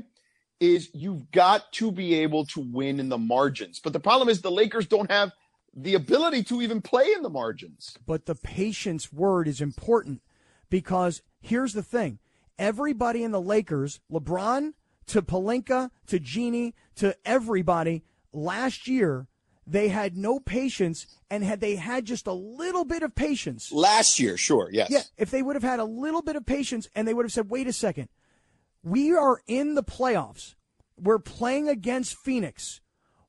[0.62, 3.82] is you've got to be able to win in the margins.
[3.82, 5.34] But the problem is the Lakers don't have
[5.76, 7.98] the ability to even play in the margins.
[8.06, 10.22] But the patience word is important
[10.70, 12.20] because here's the thing
[12.60, 14.74] everybody in the Lakers, LeBron
[15.08, 19.28] to Pelinka to Jeanie to everybody last year,
[19.66, 21.08] they had no patience.
[21.30, 24.90] And had they had just a little bit of patience, Last year, sure, yes.
[24.90, 27.34] yeah, if they would have had a little bit of patience and they would have
[27.34, 28.10] said, wait a second,
[28.84, 30.56] we are in the playoffs.
[30.98, 32.82] We're playing against Phoenix.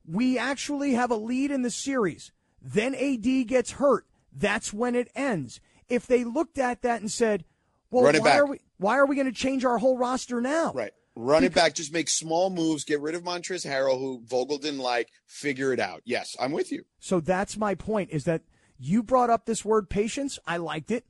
[0.05, 2.31] We actually have a lead in the series.
[2.61, 4.05] Then AD gets hurt.
[4.31, 5.59] That's when it ends.
[5.87, 7.45] If they looked at that and said,
[7.91, 8.39] well, Run it why back.
[8.39, 10.71] are we why are we going to change our whole roster now?
[10.73, 10.91] Right.
[11.15, 11.73] Run it back.
[11.75, 12.85] Just make small moves.
[12.85, 15.09] Get rid of Montrezl Harrell, who Vogel didn't like.
[15.25, 16.01] Figure it out.
[16.05, 16.85] Yes, I'm with you.
[16.99, 18.43] So that's my point is that
[18.77, 20.39] you brought up this word patience.
[20.47, 21.05] I liked it.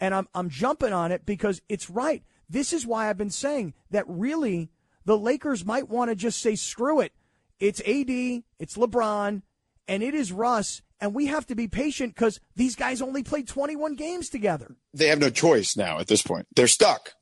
[0.00, 2.22] And I'm, I'm jumping on it because it's right.
[2.50, 4.70] This is why I've been saying that really
[5.06, 7.12] the Lakers might want to just say, screw it.
[7.60, 8.10] It's AD,
[8.58, 9.42] it's LeBron,
[9.88, 10.82] and it is Russ.
[11.00, 14.76] And we have to be patient because these guys only played 21 games together.
[14.94, 16.46] They have no choice now at this point.
[16.54, 17.12] They're stuck.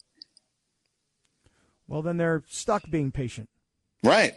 [1.89, 3.49] Well, then they're stuck being patient.
[4.05, 4.35] Right.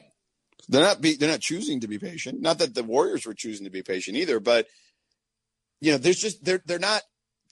[0.67, 2.41] They're not be, they're not choosing to be patient.
[2.41, 4.67] Not that the Warriors were choosing to be patient either, but
[5.79, 7.03] you know, there's just they're they're not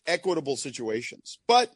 [0.07, 1.37] equitable situations.
[1.47, 1.71] But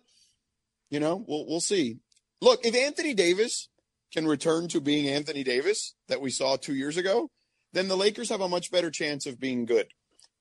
[0.90, 2.00] you know, we'll we'll see.
[2.42, 3.70] Look, if Anthony Davis
[4.14, 7.30] can return to being Anthony Davis that we saw 2 years ago,
[7.74, 9.88] then the Lakers have a much better chance of being good.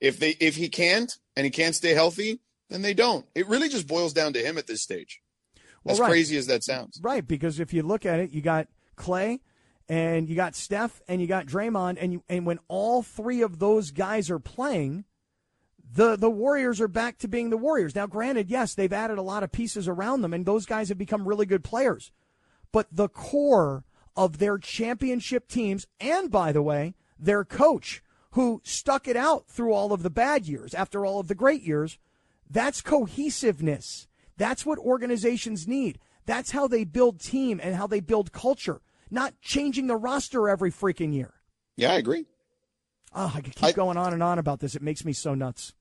[0.00, 3.26] If they if he can't and he can't stay healthy, then they don't.
[3.34, 5.22] It really just boils down to him at this stage.
[5.84, 6.10] Well, As right.
[6.10, 6.98] crazy as that sounds.
[7.02, 8.66] Right, because if you look at it, you got
[8.96, 9.40] Klay
[9.88, 13.58] and you got Steph and you got Draymond and you and when all three of
[13.58, 15.04] those guys are playing,
[15.92, 17.94] the the Warriors are back to being the Warriors.
[17.94, 20.98] Now, granted, yes, they've added a lot of pieces around them and those guys have
[20.98, 22.10] become really good players.
[22.72, 23.84] But the core
[24.16, 28.02] of their championship teams and by the way, their coach
[28.36, 31.62] who stuck it out through all of the bad years after all of the great
[31.62, 31.98] years,
[32.48, 34.06] that's cohesiveness.
[34.36, 35.98] That's what organizations need.
[36.26, 40.70] That's how they build team and how they build culture, not changing the roster every
[40.70, 41.32] freaking year.
[41.76, 42.26] Yeah, I agree.
[43.14, 44.74] Oh, I could keep going on and on about this.
[44.74, 45.72] It makes me so nuts.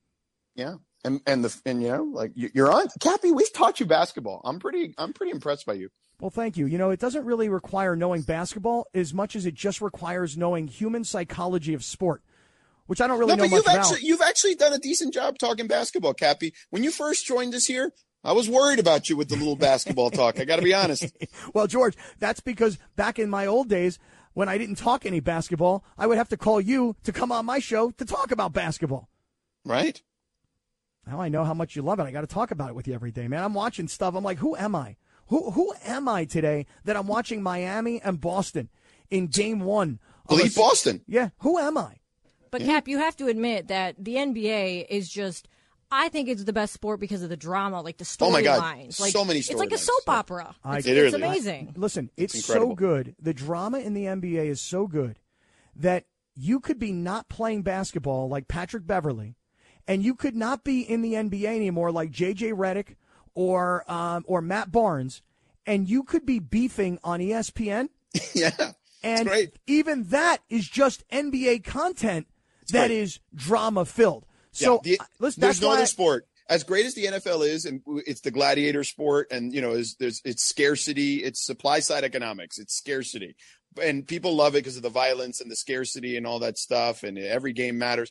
[0.54, 3.32] Yeah, and and the and you know like you- you're on Cappy.
[3.32, 4.40] We've taught you basketball.
[4.44, 5.90] I'm pretty I'm pretty impressed by you.
[6.20, 6.64] Well, thank you.
[6.64, 10.66] You know, it doesn't really require knowing basketball as much as it just requires knowing
[10.66, 12.22] human psychology of sport,
[12.86, 13.76] which I don't really no, know but you've about.
[13.78, 16.52] actually you've actually done a decent job talking basketball, Cappy.
[16.70, 17.92] When you first joined us here,
[18.24, 20.40] I was worried about you with the little basketball talk.
[20.40, 21.16] I got to be honest.
[21.54, 23.98] well, George, that's because back in my old days,
[24.34, 27.46] when I didn't talk any basketball, I would have to call you to come on
[27.46, 29.08] my show to talk about basketball.
[29.64, 30.02] Right.
[31.06, 32.04] Now I know how much you love it.
[32.04, 33.44] I got to talk about it with you every day, man.
[33.44, 34.14] I'm watching stuff.
[34.14, 34.96] I'm like, who am I?
[35.28, 38.68] Who who am I today that I'm watching Miami and Boston
[39.10, 40.00] in game one?
[40.28, 41.02] Bleed a- Boston.
[41.06, 41.30] Yeah.
[41.38, 42.00] Who am I?
[42.58, 45.48] But Cap, you have to admit that the NBA is just.
[45.88, 48.26] I think it's the best sport because of the drama, like the storylines.
[48.26, 48.60] Oh my God.
[48.60, 49.00] storylines.
[49.00, 49.78] Like, So many It's like a storylines.
[49.78, 50.56] soap opera.
[50.64, 51.46] I- It's, It it's really is.
[51.46, 51.74] amazing.
[51.76, 53.14] Listen, it's, It's so good.
[53.22, 55.20] The drama in the NBA is so good
[55.76, 59.36] that you could be not playing basketball like Patrick Beverley,
[59.86, 62.96] and you could not be in the NBA anymore like JJ Redick
[63.34, 65.22] or um, or Matt Barnes,
[65.66, 67.90] and you could be beefing on ESPN.
[68.34, 68.72] yeah,
[69.04, 69.30] and
[69.68, 72.26] even that is just NBA content
[72.72, 74.26] that is drama filled.
[74.52, 77.64] So Yeah, the- uh, there's that's no other sport as great as the NFL is,
[77.64, 82.04] and it's the gladiator sport, and you know, is there's it's scarcity, it's supply side
[82.04, 83.34] economics, it's scarcity,
[83.82, 87.02] and people love it because of the violence and the scarcity and all that stuff,
[87.02, 88.10] and every game matters.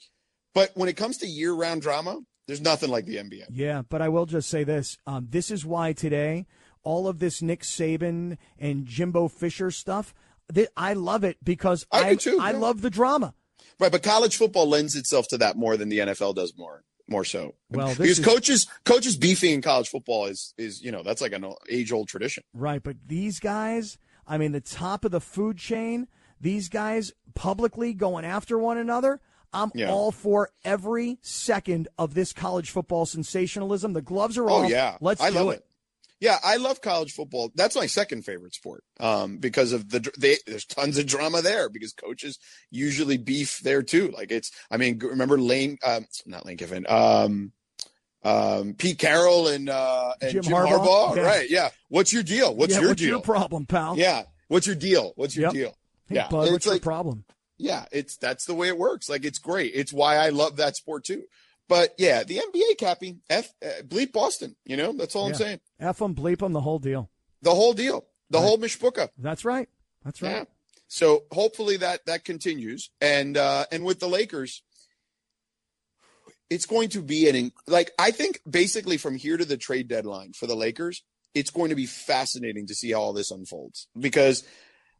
[0.53, 3.45] But when it comes to year round drama, there's nothing like the NBA.
[3.51, 4.97] Yeah, but I will just say this.
[5.07, 6.45] Um, this is why today,
[6.83, 10.13] all of this Nick Saban and Jimbo Fisher stuff,
[10.53, 12.57] th- I love it because I I, too, I yeah.
[12.57, 13.33] love the drama.
[13.79, 17.23] Right, but college football lends itself to that more than the NFL does more more
[17.25, 17.53] so.
[17.69, 21.33] Well, because is- coaches coaches beefing in college football is is you know that's like
[21.33, 22.43] an age old tradition.
[22.53, 23.97] Right, but these guys,
[24.27, 26.07] I mean, the top of the food chain,
[26.41, 29.19] these guys publicly going after one another.
[29.53, 29.89] I'm Yeah.
[29.89, 33.93] all for every second of this college football sensationalism.
[33.93, 34.69] The gloves are Oh off.
[34.69, 35.59] yeah, let's I do love it.
[35.59, 35.65] it.
[36.21, 37.51] Yeah, I love college football.
[37.55, 41.69] That's my second favorite sport um, because of the they, there's tons of drama there
[41.69, 42.39] because coaches
[42.71, 44.11] usually beef there too.
[44.15, 47.51] Like it's, I mean, remember Lane, um, not Lane Kiffin, um,
[48.23, 51.13] um, Pete Carroll and uh, and Jim Jim, Harbaugh?
[51.13, 51.15] Harbaugh.
[51.17, 51.21] Yeah.
[51.23, 51.49] Right?
[51.49, 51.69] Yeah.
[51.89, 52.55] What's your deal?
[52.55, 53.09] What's Yeah, your what's deal?
[53.09, 53.97] your problem, pal?
[53.97, 54.23] Yeah.
[54.47, 55.13] What's your deal?
[55.15, 55.53] What's your Yep.
[55.53, 55.77] deal?
[56.07, 56.27] Hey, yeah.
[56.29, 57.25] bud, what's your problem?
[57.57, 59.09] yeah, it's that's the way it works.
[59.09, 59.71] Like it's great.
[59.75, 61.23] It's why I love that sport too.
[61.67, 64.55] But yeah, the NBA, Cappy, F, uh, bleep Boston.
[64.65, 65.59] You know, that's all I'm saying.
[65.79, 67.09] F them, bleep them, the whole deal.
[67.41, 69.09] The whole deal, the whole mishpucha.
[69.17, 69.69] That's right.
[70.03, 70.31] That's right.
[70.31, 70.43] Yeah.
[70.87, 72.91] So hopefully that that continues.
[73.01, 74.61] And uh, and with the Lakers,
[76.49, 80.33] it's going to be an like I think basically from here to the trade deadline
[80.33, 81.03] for the Lakers,
[81.33, 84.43] it's going to be fascinating to see how all this unfolds because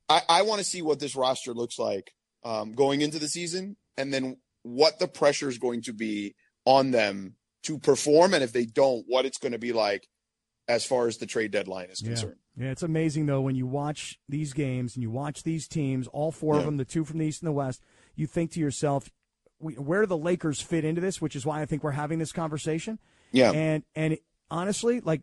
[0.10, 2.12] I, I want to see what this roster looks like
[2.44, 6.36] um, going into the season, and then what the pressure is going to be
[6.66, 10.08] on them to perform, and if they don't, what it's going to be like
[10.68, 12.36] as far as the trade deadline is concerned.
[12.58, 16.32] Yeah, it's amazing though when you watch these games and you watch these teams, all
[16.32, 17.82] four of them, the two from the East and the West.
[18.16, 19.12] You think to yourself,
[19.60, 21.22] where do the Lakers fit into this?
[21.22, 23.00] Which is why I think we're having this conversation.
[23.32, 23.52] Yeah.
[23.52, 24.18] and and
[24.50, 25.22] honestly, like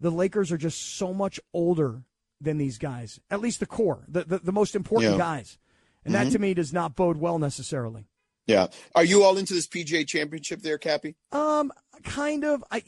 [0.00, 2.02] the Lakers are just so much older
[2.40, 3.20] than these guys.
[3.30, 5.18] At least the core, the the, the most important Yeah.
[5.18, 5.58] guys,
[6.04, 6.32] and that Mhm.
[6.32, 8.08] to me does not bode well necessarily.
[8.46, 8.68] Yeah.
[8.94, 11.14] Are you all into this PGA championship there, Cappy?
[11.30, 11.72] Um,
[12.04, 12.64] kind of.
[12.70, 12.82] I,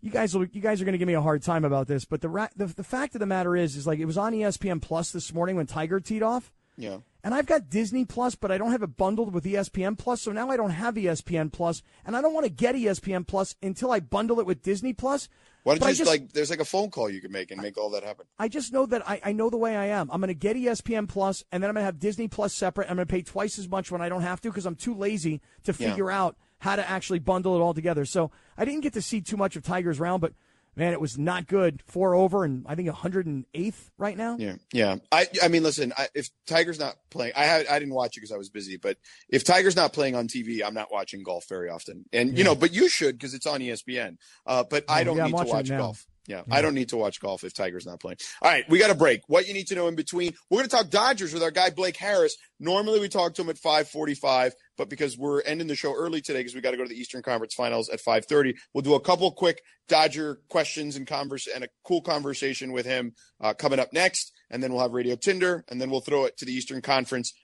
[0.00, 2.04] you guys, will, you guys are going to give me a hard time about this,
[2.04, 4.32] but the, ra- the the fact of the matter is, is like it was on
[4.32, 6.98] ESPN Plus this morning when Tiger teed off, Yeah.
[7.22, 10.32] and I've got Disney Plus, but I don't have it bundled with ESPN Plus, so
[10.32, 13.92] now I don't have ESPN Plus, and I don't want to get ESPN Plus until
[13.92, 15.28] I bundle it with Disney Plus.
[15.62, 17.60] Why don't But you just, like there's like a phone call you can make and
[17.60, 18.24] make all that happen?
[18.38, 20.08] I just know that I, I know the way I am.
[20.10, 22.88] I'm going to get ESPN Plus, and then I'm going to have Disney Plus separate.
[22.88, 24.94] I'm going to pay twice as much when I don't have to because I'm too
[24.94, 25.90] lazy to Yeah.
[25.90, 28.06] figure out how to actually bundle it all together.
[28.06, 30.32] So I didn't get to see too much of Tiger's round, but
[30.80, 31.82] man, it was not good.
[31.86, 34.36] Four over, and I think 108th right now.
[34.38, 34.96] Yeah, yeah.
[35.12, 38.20] I I mean, listen, I, if Tiger's not playing, I had I didn't watch it
[38.20, 38.78] because I was busy.
[38.78, 38.96] But
[39.28, 42.06] if Tiger's not playing on TV, I'm not watching golf very often.
[42.14, 44.16] And you know, but you should because it's on ESPN.
[44.46, 46.06] Uh, but I don't yeah, need to watch golf.
[46.26, 48.18] Yeah, I don't need to watch golf if Tiger's not playing.
[48.40, 49.22] All right, we got a break.
[49.26, 50.32] What you need to know in between.
[50.48, 52.36] We're going to talk Dodgers with our guy Blake Harris.
[52.60, 56.38] Normally we talk to him at 5:45, but because we're ending the show early today
[56.38, 59.00] because we got to go to the Eastern Conference Finals at 5:30, we'll do a
[59.00, 63.12] couple quick Dodger questions and converse and a cool conversation with him
[63.42, 66.38] uh, coming up next, and then we'll have Radio Tinder, and then we'll throw it
[66.38, 67.34] to the Eastern Conference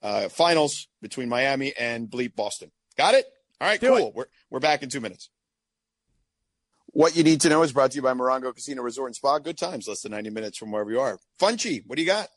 [0.00, 2.70] uh, Finals between Miami and Bleep Boston.
[2.96, 3.26] Got it?
[3.60, 4.10] All right, cool.
[4.14, 5.28] We're we're back in two minutes.
[6.86, 9.40] What you need to know is brought to you by Morongo Casino Resort and Spa.
[9.40, 11.18] Good times, less than 90 minutes from wherever you are.
[11.38, 12.28] Funchi, what do you got?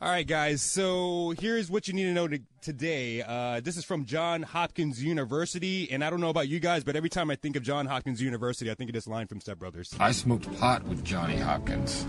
[0.00, 0.62] All right, guys.
[0.62, 3.20] So here's what you need to know to, today.
[3.20, 6.94] Uh, this is from John Hopkins University, and I don't know about you guys, but
[6.94, 9.58] every time I think of John Hopkins University, I think of this line from Step
[9.58, 9.92] Brothers.
[9.98, 12.06] I smoked pot with Johnny Hopkins.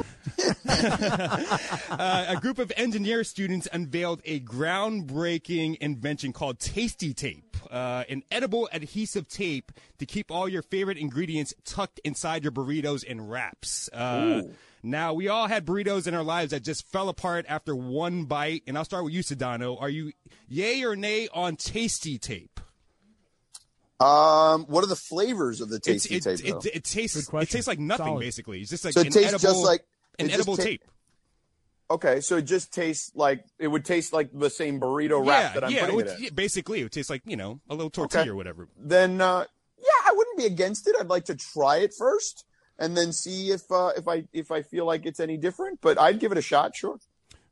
[0.67, 8.23] Uh, a group of engineer students unveiled a groundbreaking invention called Tastee Tape, uh, an
[8.31, 13.89] edible adhesive tape to keep all your favorite ingredients tucked inside your burritos and wraps.
[13.91, 14.43] Uh,
[14.83, 18.63] now, we all had burritos in our lives that just fell apart after one bite,
[18.67, 19.79] and I'll start with you, Sedano.
[19.81, 20.13] Are you
[20.47, 22.59] yay or nay on Tastee Tape?
[23.99, 26.39] Um, what are the flavors of the It's- tasty it, tape?
[26.47, 26.61] it, though?
[26.73, 28.21] it, tastes it tastes like nothing Solid.
[28.21, 28.61] basically.
[28.61, 29.81] It's just like so an it tastes edible, just like
[30.19, 30.83] an it just edible ta- tape.
[31.91, 35.63] Okay, so it just tastes like it would taste like the same burrito wrap that
[35.63, 36.23] I'm yeah, putting it it would- in.
[36.25, 38.29] yeah, basically, it would taste like you know a little tortilla Okay.
[38.29, 38.67] or whatever.
[38.77, 39.45] Then uh,
[39.79, 40.95] yeah, I wouldn't be against it.
[40.99, 42.45] I'd like to try it first
[42.77, 45.79] and then see if uh, if I if I feel like it's any different.
[45.81, 46.75] But I'd give it a shot.
[46.75, 46.99] Sure.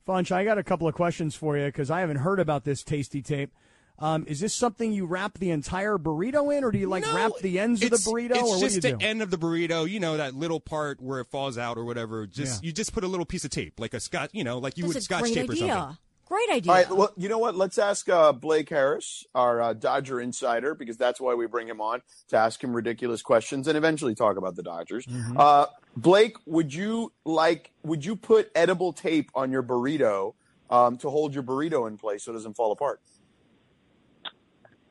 [0.08, 2.84] Funch, I got a couple of questions for you because I haven't heard about this
[2.84, 3.52] Tastee Tape.
[4.00, 7.32] Um, is this something you wrap the entire burrito in, or do you like wrap
[7.42, 9.06] the ends of the It's- burrito, It's or what just do you the do?
[9.06, 9.90] end of the burrito.
[9.90, 12.28] You know that little part where it falls out or whatever.
[12.28, 12.68] Just Yeah.
[12.68, 14.30] you just put a little piece of tape, like a scotch.
[14.34, 15.68] You know, like you That's would a scotch great tape or idea.
[15.74, 15.98] something.
[16.28, 16.72] Great idea.
[16.72, 16.92] All right.
[16.92, 17.56] Well, you know what?
[17.56, 21.80] Let's ask uh, Blake Harris, our uh, Dodger insider, because that's why we bring him
[21.80, 25.06] on to ask him ridiculous questions and eventually talk about the Dodgers.
[25.06, 25.38] Mm-hmm.
[25.40, 27.72] Uh, Blake, would you like?
[27.84, 30.34] Would you put edible tape on your burrito
[30.70, 33.00] um, to hold your burrito in place so it doesn't fall apart?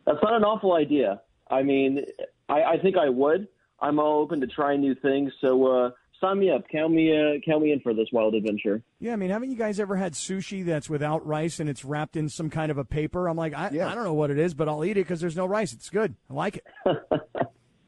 [0.07, 1.21] That's not an awful idea.
[1.51, 2.05] I mean,
[2.49, 3.49] I, I think I would.
[3.81, 5.33] I'm all open to trying new things.
[5.41, 5.91] So uh,
[6.21, 6.65] sign me up.
[6.71, 8.83] Count me, uh, count me in for this wild adventure.
[9.01, 12.17] Yeah, I mean, haven't you guys ever had sushi that's without rice and it's wrapped
[12.17, 13.29] in some kind of a paper?
[13.29, 15.37] I'm like, I, I don't know what it is, but I'll eat it because there's
[15.37, 15.73] no rice.
[15.73, 16.15] It's good.
[16.31, 16.65] I like it.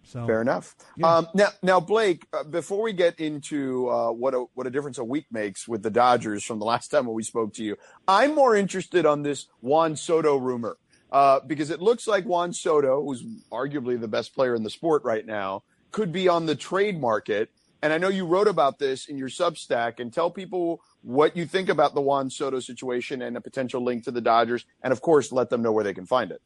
[0.03, 0.77] so Fair enough.
[1.03, 4.99] Um, now, now, Blake, uh, before we get into uh, what a what a difference
[4.99, 7.77] a week makes with the Dodgers from the last time when we spoke to you,
[8.07, 10.77] I'm more interested on this Juan Soto rumor
[11.11, 15.05] uh, because it looks like Juan Soto, who's arguably the best player in the sport
[15.05, 17.51] right now, could be on the trade market.
[17.83, 21.47] And I know you wrote about this in your Substack, and tell people what you
[21.47, 25.01] think about the Juan Soto situation and a potential link to the Dodgers, and of
[25.01, 26.43] course, let them know where they can find it.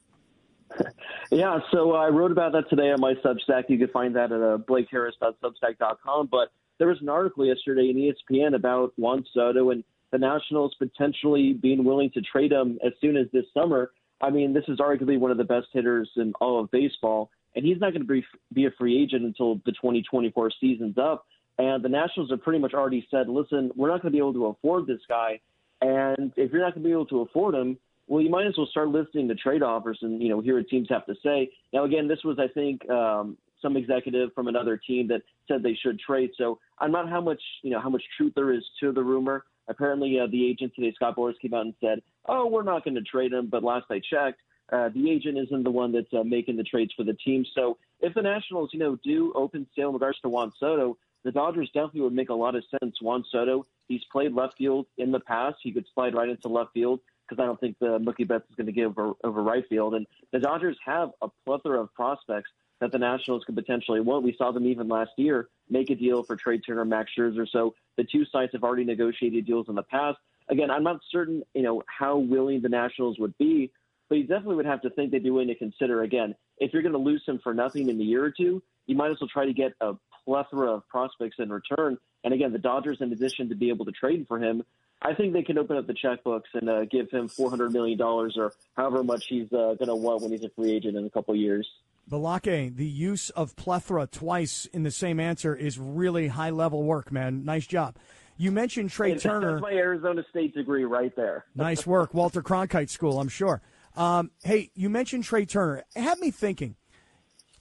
[1.33, 3.65] Yeah, so I wrote about that today on my Substack.
[3.69, 6.29] You can find that at uh, blakeharris.substack.com.
[6.31, 11.55] But there was an article yesterday in ESPN about Juan Soto and the Nationals potentially
[11.55, 13.93] being willing to trade him as soon as this summer.
[14.23, 17.65] I mean, this is arguably one of the best hitters in all of baseball, and
[17.65, 21.27] he's not going to be, be a free agent until the 2024 season's up.
[21.59, 24.33] And the Nationals have pretty much already said, listen, we're not going to be able
[24.35, 25.41] to afford this guy.
[25.83, 28.55] And if you're not going to be able to afford him, well, you might as
[28.57, 31.51] well start listening to trade offers and you know hear what teams have to say.
[31.73, 35.79] Now, again, this was I think um, some executive from another team that said they
[35.83, 36.31] should trade.
[36.37, 39.45] So I'm not how much you know how much truth there is to the rumor.
[39.69, 42.95] Apparently, uh, the agent today, Scott Boras, came out and said, "Oh, we're not going
[42.95, 44.41] to trade him." But last I checked,
[44.73, 47.45] uh, the agent isn't the one that's uh, making the trades for the team.
[47.55, 51.33] So if the Nationals, you know, do open sale in regards to Juan Soto, the
[51.33, 52.97] Dodgers definitely would make a lot of sense.
[53.01, 55.59] Juan Soto, he's played left field in the past.
[55.63, 58.57] He could slide right into left field because I don't think the Mookie Betts is
[58.57, 59.95] going to give over, over right field.
[59.95, 62.51] And the Dodgers have a plethora of prospects
[62.83, 64.25] that the Nationals could potentially want.
[64.25, 67.47] We saw them even last year make a deal for Trea Turner, Max Scherzer.
[67.49, 70.19] So the two sides have already negotiated deals in the past.
[70.49, 73.71] Again, I'm not certain, you know, how willing the Nationals would be,
[74.09, 76.03] but you definitely would have to think they'd be willing to consider.
[76.03, 78.97] Again, if you're going to lose him for nothing in a year or two, you
[78.97, 81.97] might as well try to get a plethora of prospects in return.
[82.25, 84.65] And again, the Dodgers, in addition to be able to trade for him,
[85.01, 88.53] I think they can open up the checkbooks and uh, give him $400 million or
[88.77, 91.35] however much he's uh, going to want when he's a free agent in a couple
[91.37, 91.69] years.
[92.13, 97.11] Balake, the use of plethora twice in the same answer is really high level work,
[97.11, 97.43] man.
[97.45, 97.97] Nice job.
[98.37, 99.53] You mentioned Trea Turner.
[99.53, 101.47] That's my Arizona State degree right there.
[101.55, 103.63] nice work, Walter Cronkite School, I'm sure.
[103.97, 105.85] Um, hey, you mentioned Trea Turner.
[105.97, 106.77] It had me thinking.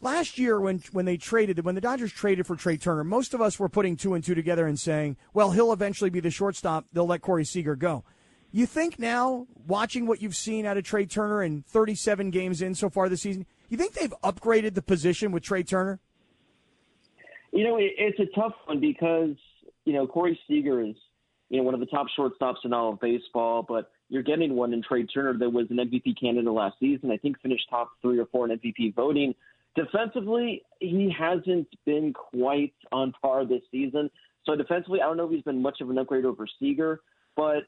[0.01, 3.39] Last year, when when they traded, when the Dodgers traded for Trea Turner, most of
[3.39, 6.87] us were putting two and two together and saying, "Well, he'll eventually be the shortstop.
[6.91, 8.03] They'll let Corey Seager go."
[8.51, 12.75] You think now, watching what you've seen out of Trea Turner in 37 games in
[12.75, 15.99] so far this season, you think they've upgraded the position with Trea Turner?
[17.51, 19.35] You know, it, it's a tough one because
[19.85, 20.95] you know Corey Seager is
[21.49, 24.73] you know one of the top shortstops in all of baseball, but you're getting one
[24.73, 27.11] in Trea Turner that was an MVP candidate last season.
[27.11, 29.33] I think finished top three or four in MVP voting.
[29.73, 34.11] Defensively, he hasn't been quite on par this season.
[34.45, 36.99] So defensively, I don't know if he's been much of an upgrade over Seager,
[37.37, 37.63] but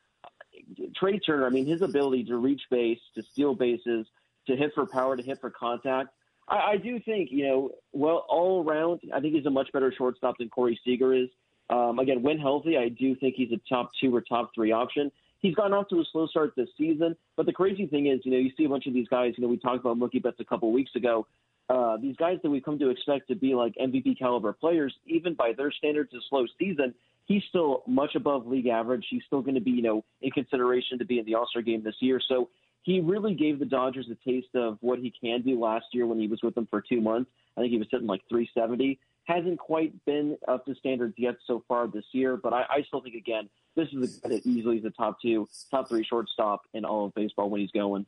[0.95, 4.05] Trea Turner, I mean, his ability to reach base, to steal bases,
[4.47, 6.09] to hit for power, to hit for contact.
[6.47, 9.93] I, I do think, you know, well, all around, I think he's a much better
[9.97, 11.29] shortstop than Corey Seager is.
[11.69, 15.11] Um, again, when healthy, I do think he's a top two or top three option.
[15.39, 18.31] He's gotten off to a slow start this season, but the crazy thing is, you
[18.31, 19.33] know, you see a bunch of these guys.
[19.37, 21.27] You know, we talked about Mookie Betts a couple weeks ago.
[21.69, 25.33] Uh, these guys that we've come to expect to be like MVP caliber players, even
[25.33, 26.93] by their standards, a slow season,
[27.25, 29.05] he's still much above league average.
[29.09, 31.61] He's still going to be, you know, in consideration to be in the All Star
[31.61, 32.21] game this year.
[32.27, 32.49] So
[32.83, 36.19] he really gave the Dodgers a taste of what he can do last year when
[36.19, 37.31] he was with them for two months.
[37.57, 38.99] I think he was sitting like 370.
[39.25, 43.01] Hasn't quite been up to standards yet so far this year, but I, I still
[43.01, 47.15] think again this is a easily the top two, top three shortstop in all of
[47.15, 48.05] baseball when he's going.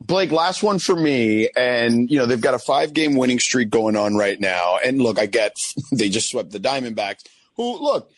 [0.00, 1.50] Blake, last one for me.
[1.56, 4.78] And, you know, they've got a five game winning streak going on right now.
[4.82, 5.56] And look, I get
[5.92, 7.24] they just swept the Diamondbacks,
[7.56, 8.10] who, look,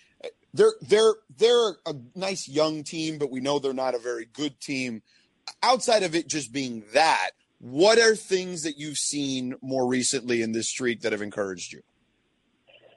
[0.53, 4.61] they're, they're, they're a nice young team, but we know they're not a very good
[4.61, 5.03] team.
[5.63, 7.31] Outside of it just being that,
[7.61, 11.83] what are things that you've seen more recently in this streak that have encouraged you?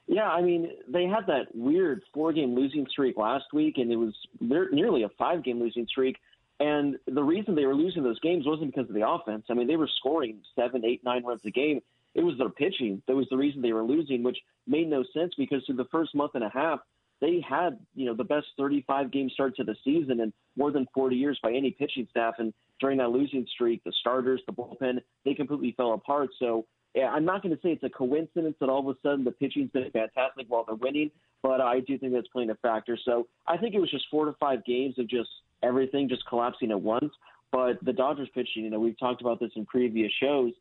[0.06, 3.96] Yeah, I mean, they had that weird four game losing streak last week, and it
[3.96, 6.16] was nearly a five game losing streak.
[6.60, 9.46] And the reason they were losing those games wasn't because of the offense.
[9.50, 11.80] I mean, they were scoring seven, eight, nine runs a game.
[12.14, 15.32] It was their pitching that was the reason they were losing, which made no sense
[15.36, 16.80] because through the first month and a half,
[17.20, 20.86] they had, you know, the best 35 game start to the season in more than
[20.94, 22.34] 40 years by any pitching staff.
[22.38, 26.30] And during that losing streak, the starters, the bullpen, they completely fell apart.
[26.38, 29.24] So yeah, I'm not going to say it's a coincidence that all of a sudden
[29.24, 31.10] the pitching's been fantastic while they're winning,
[31.42, 32.96] but I do think that's playing a factor.
[33.04, 35.28] So I think it was just four to five games of just
[35.62, 37.12] everything just collapsing at once.
[37.50, 40.52] But the Dodgers pitching, you know, we've talked about this in previous shows.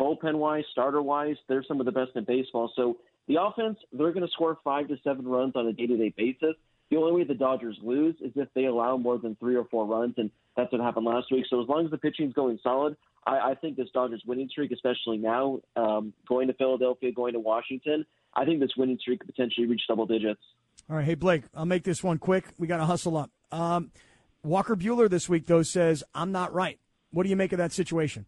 [0.00, 2.70] Bullpen wise, starter wise, they're some of the best in baseball.
[2.76, 2.98] So
[3.28, 6.12] the offense, they're going to score five to seven runs on a day to day
[6.16, 6.56] basis.
[6.90, 9.86] The only way the Dodgers lose is if they allow more than three or four
[9.86, 11.44] runs, and that's what happened last week.
[11.50, 14.72] So as long as the pitching's going solid, I, I think this Dodgers winning streak,
[14.72, 19.28] especially now, um, going to Philadelphia, going to Washington, I think this winning streak could
[19.28, 20.40] potentially reach double digits.
[20.88, 22.46] All right, hey Blake, I'll make this one quick.
[22.56, 23.30] We got to hustle up.
[23.52, 23.90] Um,
[24.42, 26.78] Walker Buehler this week though says I'm not right.
[27.10, 28.24] What do you make of that situation?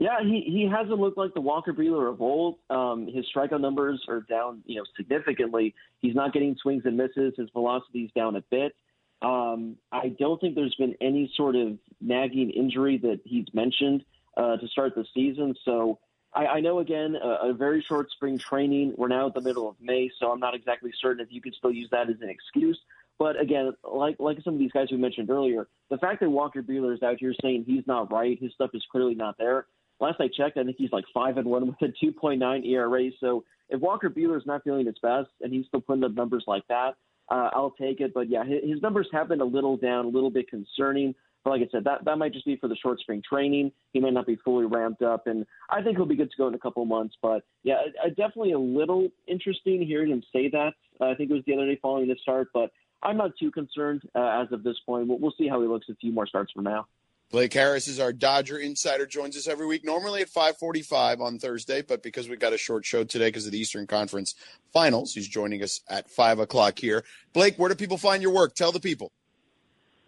[0.00, 2.56] Yeah, he, he hasn't looked like the Walker Buehler of old.
[2.70, 5.74] Um, his strikeout numbers are down, you know, significantly.
[5.98, 7.34] He's not getting swings and misses.
[7.36, 8.74] His velocity is down a bit.
[9.20, 14.02] Um, I don't think there's been any sort of nagging injury that he's mentioned
[14.38, 15.54] uh, to start the season.
[15.66, 15.98] So
[16.32, 18.94] I, I know, again, a, a very short spring training.
[18.96, 21.54] We're now at the middle of May, so I'm not exactly certain if you could
[21.56, 22.80] still use that as an excuse.
[23.18, 26.62] But again, like like some of these guys we mentioned earlier, the fact that Walker
[26.62, 29.66] Buehler is out here saying he's not right, his stuff is clearly not there.
[30.00, 33.10] Last I checked, I think he's like five and one with a 2.9 ERA.
[33.20, 36.44] So if Walker Buehler is not feeling his best and he's still putting up numbers
[36.46, 36.94] like that,
[37.30, 38.12] uh, I'll take it.
[38.14, 41.14] But yeah, his, his numbers have been a little down, a little bit concerning.
[41.44, 43.72] But like I said, that that might just be for the short spring training.
[43.92, 46.48] He may not be fully ramped up, and I think he'll be good to go
[46.48, 47.16] in a couple of months.
[47.22, 50.72] But yeah, uh, definitely a little interesting hearing him say that.
[51.00, 52.70] Uh, I think it was the other day following the start, but
[53.02, 55.08] I'm not too concerned uh, as of this point.
[55.08, 56.86] We'll, we'll see how he looks a few more starts from now.
[57.30, 59.06] Blake Harris is our Dodger insider.
[59.06, 62.84] Joins us every week, normally at 5:45 on Thursday, but because we got a short
[62.84, 64.34] show today because of the Eastern Conference
[64.72, 67.04] Finals, he's joining us at five o'clock here.
[67.32, 68.54] Blake, where do people find your work?
[68.54, 69.12] Tell the people.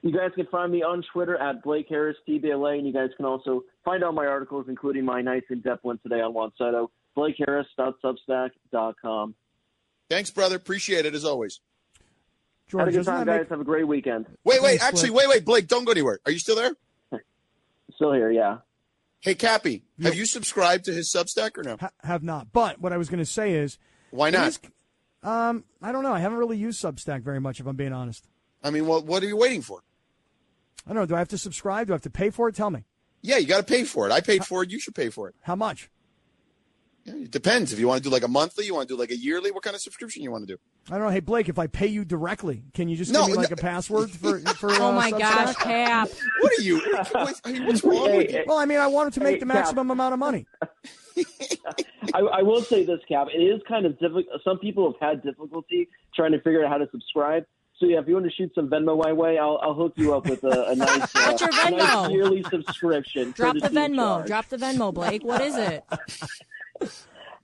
[0.02, 3.24] You guys can find me on Twitter at Blake Harris TBLA, and you guys can
[3.24, 6.90] also find all my articles, including my nice in-depth one today on Juan Soto.
[7.16, 9.34] BlakeHarris.substack.com.
[10.10, 10.56] Thanks, brother.
[10.56, 11.60] Appreciate it as always.
[12.72, 13.42] Have a good time, guys.
[13.42, 14.26] make- Have a great weekend.
[14.44, 14.80] Wait, wait.
[14.80, 15.28] Thanks, Actually, Blake.
[15.28, 15.44] wait, wait.
[15.44, 16.18] Blake, don't go anywhere.
[16.26, 16.74] Are you still there?
[18.03, 18.59] Still here, yeah.
[19.20, 21.76] Hey, Cappy, have you subscribed to his Substack or no?
[21.78, 22.53] Ha- have not.
[22.53, 23.78] But what I was going to say is,
[24.11, 24.48] Why not?
[24.48, 24.61] is-
[25.22, 26.12] um, I don't know.
[26.12, 28.26] I haven't really used Substack very much, if I'm being honest.
[28.61, 29.84] I mean, what what are you waiting for?
[30.84, 31.07] I don't know.
[31.07, 31.86] Do I have to subscribe?
[31.86, 32.57] Do I have to pay for it?
[32.57, 32.82] Tell me.
[33.20, 34.12] Yeah, you got to pay for it.
[34.12, 34.70] I paid for it.
[34.72, 35.36] You should pay for it.
[35.42, 35.88] How much?
[37.05, 37.72] Yeah, it depends.
[37.72, 39.50] If you want to do like a monthly, you want to do like a yearly.
[39.50, 40.61] What kind of subscription you want to do?
[40.88, 41.12] I don't know.
[41.12, 43.55] Hey, Blake, if I pay you directly, can you just No, give me like no.
[43.55, 44.70] a password for for?
[44.72, 46.09] Oh uh, my gosh, Cap.
[46.40, 46.78] What are you?
[47.12, 48.44] what- what's wrong with you?
[48.46, 49.55] Well, I mean, I wanted to make Hey, the Cap.
[49.55, 50.46] maximum amount of money.
[52.14, 53.28] I, I will say this, Cap.
[53.34, 54.26] It is kind of difficult.
[54.44, 57.46] Some people have had difficulty trying to figure out how to subscribe.
[57.78, 60.14] So yeah, if you want to shoot some Venmo my way, I'll, I'll hook you
[60.14, 62.12] up with a, a nice, uh, What's your a nice Venmo?
[62.12, 63.32] yearly subscription.
[63.32, 63.96] Drop the courtesy Venmo.
[63.96, 64.26] charge.
[64.28, 65.24] Drop the Venmo, Blake.
[65.24, 65.82] What is it?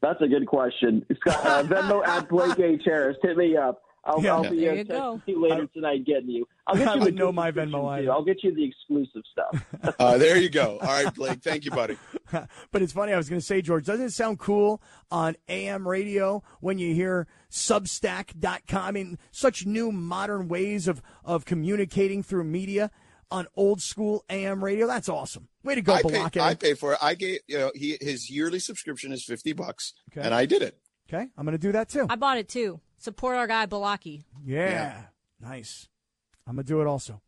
[0.01, 1.05] That's a good question.
[1.09, 2.83] It's got, uh, Venmo at Blake H.
[2.85, 3.17] Harris.
[3.23, 3.83] Hit me up.
[4.05, 4.37] I'll, Yeah.
[4.37, 4.95] I'll be There uh, you go.
[4.95, 6.47] texting you later tonight getting you.
[6.67, 8.11] I'll get I you would the know my Venmo too.
[8.11, 9.65] I'll get you the exclusive stuff.
[9.99, 10.79] Uh, there you go.
[10.81, 11.41] All right, Blake.
[11.43, 11.97] Thank you, buddy.
[12.31, 13.13] but it's funny.
[13.13, 14.81] I was going to say, George, doesn't it sound cool
[15.11, 18.83] on AM radio when you hear Substack.com?
[18.85, 22.91] I mean, such new modern ways of, of communicating through media
[23.31, 24.87] on old school AM radio.
[24.87, 25.49] That's awesome.
[25.65, 26.99] Way to go, I pay, I pay for it.
[27.03, 30.25] I gave you know he his yearly subscription is fifty bucks, Okay.
[30.25, 30.79] and I did it.
[31.09, 32.07] Okay, I'm going to do that too.
[32.09, 32.81] I bought it too.
[32.99, 34.25] Support our guy Balaki.
[34.45, 35.03] Yeah, Yeah.
[35.41, 35.89] nice.
[36.47, 37.21] I'm going to do it also.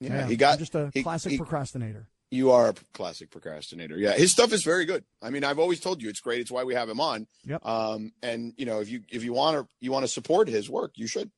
[0.00, 2.08] Yeah, he got I'm just a he- classic he- procrastinator.
[2.30, 3.96] You are a classic procrastinator.
[3.96, 5.04] Yeah, his stuff is very good.
[5.22, 6.40] I mean, I've always told you it's great.
[6.40, 7.28] It's why we have him on.
[7.44, 7.64] Yep.
[7.64, 10.68] Um, and you know, if you if you want to you want to support his
[10.68, 11.30] work, you should.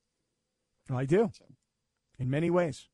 [0.91, 1.31] I do.
[2.19, 2.89] In many ways.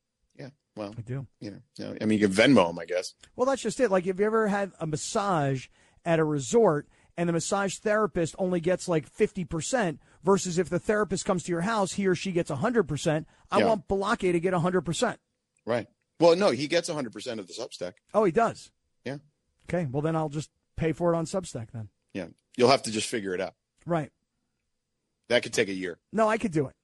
[0.75, 1.27] Well, I do.
[1.39, 3.13] you know, I mean, you can Venmo him, I guess.
[3.35, 3.91] Well, that's just it.
[3.91, 5.67] Like, have you ever had a massage
[6.03, 11.25] at a resort and the massage therapist only gets like 50% versus if the therapist
[11.25, 13.25] comes to your house, he or she gets 100%?
[13.51, 13.65] I Yeah.
[13.67, 15.17] want Balake to get 100%.
[15.65, 15.87] Right.
[16.19, 17.93] Well, no, he gets hundred percent of the Substack.
[18.13, 18.71] Oh, he does?
[19.05, 19.17] Yeah.
[19.69, 19.87] Okay.
[19.91, 21.89] Well, then I'll just pay for it on Substack then.
[22.13, 22.27] Yeah.
[22.57, 23.53] You'll have to just figure it out.
[23.85, 24.11] Right.
[25.29, 25.99] That could take a year.
[26.11, 26.75] No, I could do it.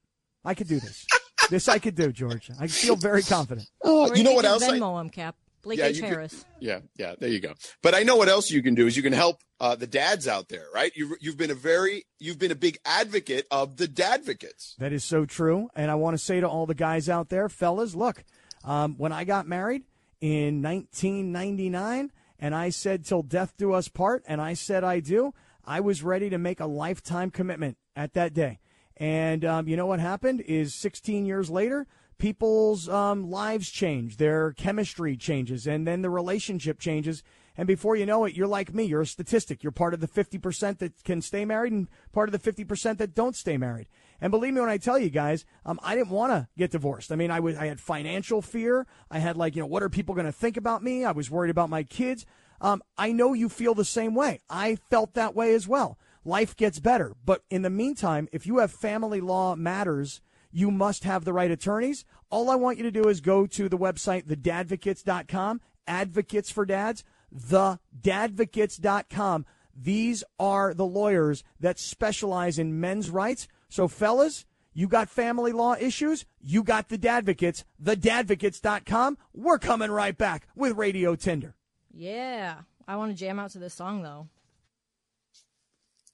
[0.46, 1.06] I could do this.
[1.50, 2.50] This I could do, George.
[2.60, 3.68] I feel very confident.
[3.84, 4.64] Oh, you know what can else?
[4.64, 5.36] I, Venmo him, Cap.
[5.62, 5.96] Blake Yeah, H.
[5.98, 6.46] you could- Harris.
[6.60, 7.54] Yeah, yeah, there you go.
[7.82, 10.26] But I know what else you can do is you can help uh, the dads
[10.28, 10.92] out there, right?
[10.96, 14.76] You've you've been a very you've been a big advocate of the dadvocates.
[14.78, 15.70] That is so true.
[15.76, 18.24] And I want to say to all the guys out there, fellas, look,
[18.64, 19.84] um, when I got married
[20.22, 25.34] in 1999 and I said, till death do us part, and I said I do,
[25.66, 28.60] I was ready to make a lifetime commitment at that day.
[29.00, 31.88] And um, you know what happened is 16 years later,
[32.18, 37.24] people's um, lives change, their chemistry changes, and then the relationship changes.
[37.58, 38.84] And before you know it, you're like me.
[38.84, 39.64] You're a statistic.
[39.64, 43.16] You're part of the 50% that can stay married and part of the 50% that
[43.16, 43.88] don't stay married.
[44.22, 47.12] And believe me when I tell you guys, um, I didn't want to get divorced.
[47.12, 48.86] I mean, I was, I had financial fear.
[49.10, 51.06] I had like, you know, what are people going to think about me?
[51.06, 52.26] I was worried about my kids.
[52.62, 54.42] Um, I know you feel the same way.
[54.50, 55.98] I felt that way as well.
[56.26, 57.16] Life gets better.
[57.24, 60.22] But in the meantime, if you have family law matters,
[60.52, 62.06] you must have the right attorneys.
[62.30, 67.04] All I want you to do is go to the website, thedadvocates.com, advocates for dads,
[67.36, 69.46] thedadvocates.com.
[69.76, 73.48] These are the lawyers that specialize in men's rights.
[73.70, 79.18] So, fellas, you got family law issues, you got the Dadvocates, thedadvocates.com.
[79.34, 81.56] We're coming right back with Radio Tinder.
[81.94, 82.62] Yeah.
[82.88, 84.28] I want to jam out to this song, though.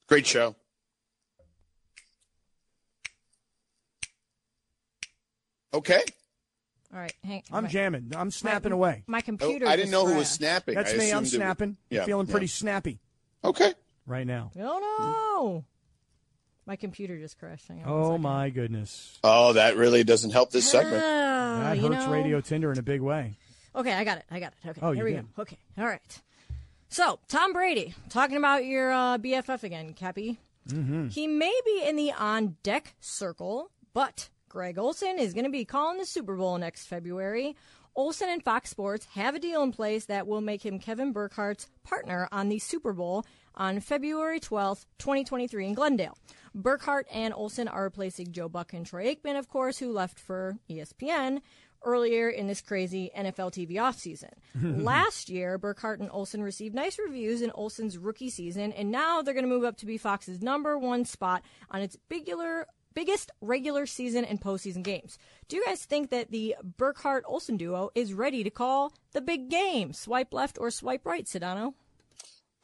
[0.08, 0.54] Great show.
[5.74, 6.02] Okay.
[6.92, 7.12] All right.
[7.24, 8.12] Hang I'm my- jamming.
[8.16, 9.04] I'm snapping my, away.
[9.06, 9.66] My computer.
[9.66, 10.74] Oh, I didn't just know who was snapping.
[10.74, 10.98] That's I me.
[10.98, 11.76] I'm assumed it was- snapping.
[11.90, 12.30] Yeah, Feeling yeah.
[12.32, 13.00] pretty snappy
[13.44, 13.74] Okay.
[14.06, 14.52] right now.
[14.58, 15.64] Oh, no.
[16.64, 17.68] My computer just crashed.
[17.68, 18.22] Hang on one Oh, second.
[18.22, 19.18] my goodness.
[19.22, 21.02] Oh, that really doesn't help this segment.
[21.04, 23.36] Ah, That you hurts know- Radio Tinder in a big way.
[23.74, 24.24] Okay, I got it.
[24.30, 24.68] I got it.
[24.70, 25.34] Okay, Oh, here you we did.
[25.34, 25.42] go.
[25.42, 26.22] Okay, all right.
[26.88, 30.38] So, Tom Brady, talking about your uh, BFF again, Cappy.
[30.68, 31.08] Mm-hmm.
[31.08, 35.64] He may be in the on deck circle, but Greg Olsen is going to be
[35.64, 37.56] calling the Super Bowl next February.
[37.96, 41.68] Olsen and Fox Sports have a deal in place that will make him Kevin Burkhardt's
[41.82, 46.18] partner on the Super Bowl on February 12th, 2023 in Glendale.
[46.54, 50.58] Burkhardt and Olsen are replacing Joe Buck and Troy Aikman, of course, who left for
[50.70, 51.40] ESPN
[51.86, 54.32] earlier in this crazy NFL TV offseason.
[54.84, 59.32] Last year, Burkhardt and Olsen received nice reviews in Olsen's rookie season, and now they're
[59.32, 63.86] going to move up to be Fox's number one spot on its bigular, biggest regular
[63.86, 65.16] season and postseason games.
[65.48, 69.48] Do you guys think that the Burkhardt Olsen duo is ready to call the big
[69.48, 69.92] game?
[69.92, 71.74] Swipe left or swipe right, Sedano?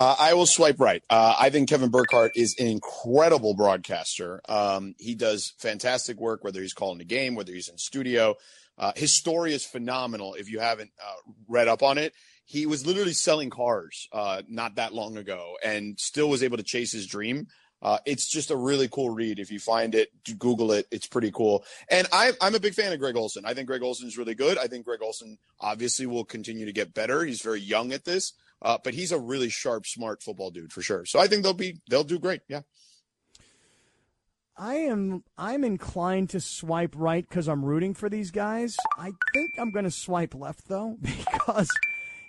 [0.03, 1.01] Uh, I will swipe right.
[1.09, 4.41] Uh, I think Kevin Burkhardt is an incredible broadcaster.
[4.49, 8.35] Um, he does fantastic work, whether he's calling a game, whether he's in studio.
[8.83, 10.35] Uh, his story is phenomenal.
[10.35, 12.13] If you haven't uh, read up on it,
[12.47, 16.65] he was literally selling cars uh, not that long ago, and still was able to
[16.65, 17.47] chase his dream.
[17.81, 19.39] Uh, it's just a really cool read.
[19.39, 20.87] If you find it, Google it.
[20.91, 21.65] It's pretty cool.
[21.91, 23.45] And I, I'm a big fan of Greg Olsen.
[23.45, 24.59] I think Greg Olsen is really good.
[24.59, 27.25] I think Greg Olsen obviously will continue to get better.
[27.25, 28.33] He's very young at this,
[28.63, 31.05] uh, but he's a really sharp, smart football dude for sure.
[31.07, 32.41] So I think they'll be they'll do great.
[32.49, 32.63] Yeah.
[34.57, 38.77] I am I'm inclined to swipe right because I'm rooting for these guys.
[38.99, 41.69] I think I'm going to swipe left though because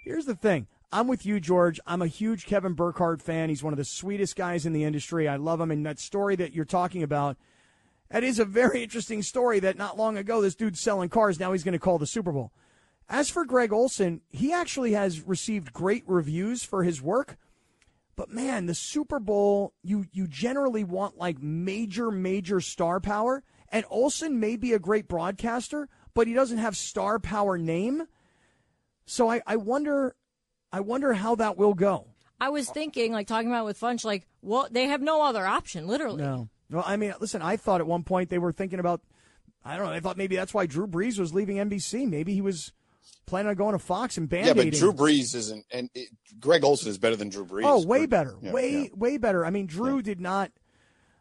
[0.06, 0.68] here's the thing.
[0.92, 1.80] I'm with you, George.
[1.88, 3.50] I'm a huge Kevin Burkhardt fan.
[3.50, 5.28] He's one of the sweetest guys in the industry.
[5.28, 5.72] I love him.
[5.72, 7.36] And that story that you're talking about,
[8.12, 9.60] that is a very interesting story.
[9.60, 11.40] That not long ago, this dude's selling cars.
[11.40, 12.52] Now he's going to call the Super Bowl.
[13.10, 17.38] As for Greg Olsen, he actually has received great reviews for his work.
[18.16, 23.44] But man, the Super Bowl, you you generally want like major, major star power.
[23.70, 28.04] And Olsen may be a great broadcaster, but he doesn't have star power name.
[29.06, 30.16] So I, I wonder
[30.72, 32.08] I wonder how that will go.
[32.40, 35.88] I was thinking, like talking about with Funch, like, well, they have no other option,
[35.88, 36.22] literally.
[36.22, 36.50] No.
[36.70, 39.02] Well, I mean, listen, I thought at one point they were thinking about
[39.66, 42.08] I don't know, I thought maybe that's why Drew Brees was leaving NBC.
[42.08, 42.74] Maybe he was
[43.26, 46.10] planning on going to Fox and band Yeah, but Drew Brees isn't, and it,
[46.40, 47.64] Greg Olsen is better than Drew Brees.
[47.66, 48.88] Oh, way better, Yeah, way yeah.
[48.96, 49.46] way better.
[49.46, 50.52] I mean, Drew did not,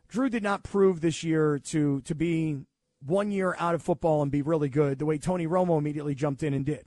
[0.09, 2.59] Drew did not prove this year to to be
[3.05, 6.43] one year out of football and be really good the way Tony Romo immediately jumped
[6.43, 6.87] in and did.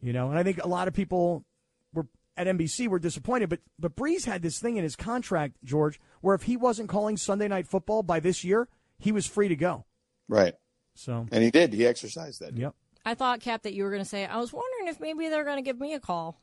[0.00, 1.44] You know, and I think a lot of people
[1.92, 5.98] were at NBC were disappointed, but but Brees had this thing in his contract, George,
[6.20, 8.68] where if he wasn't calling Sunday Night Football by this year,
[8.98, 9.84] he was free to go.
[10.28, 10.54] Right.
[10.94, 11.72] So And he did.
[11.72, 12.56] He exercised that.
[12.56, 12.74] Yep.
[13.04, 15.44] I thought, Cap, that you were going to say, I was wondering if maybe they're
[15.44, 16.40] going to give me a call.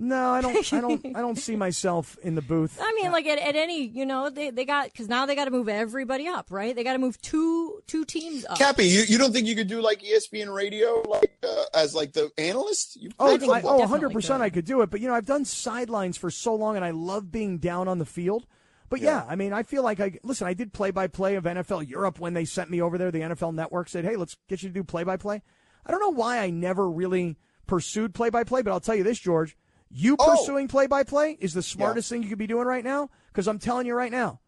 [0.00, 0.72] No, I don't.
[0.72, 1.06] I don't.
[1.16, 2.78] I don't see myself in the booth.
[2.80, 5.46] I mean, like at, at any, you know, they, they got because now they got
[5.46, 6.72] to move everybody up, right?
[6.76, 8.58] They got to move two two teams up.
[8.58, 12.12] Cappy, you, you don't think you could do like ESPN radio, like uh, as like
[12.12, 12.94] the analyst?
[12.94, 13.76] You Oh, played I, football.
[13.78, 14.40] oh, 100 percent.
[14.40, 16.92] I could do it, but you know, I've done sidelines for so long, and I
[16.92, 18.46] love being down on the field.
[18.90, 20.46] But yeah, I mean, I feel like I listen.
[20.46, 23.10] I did play by play of NFL Europe when they sent me over there.
[23.10, 25.42] The NFL Network said, "Hey, let's get you to do play by play."
[25.84, 27.36] I don't know why I never really
[27.66, 29.56] pursued play by play, but I'll tell you this, George.
[29.90, 30.36] You Oh.
[30.36, 33.10] pursuing play by play is the smartest thing you could be doing right now.
[33.32, 34.40] Because I'm telling you right now,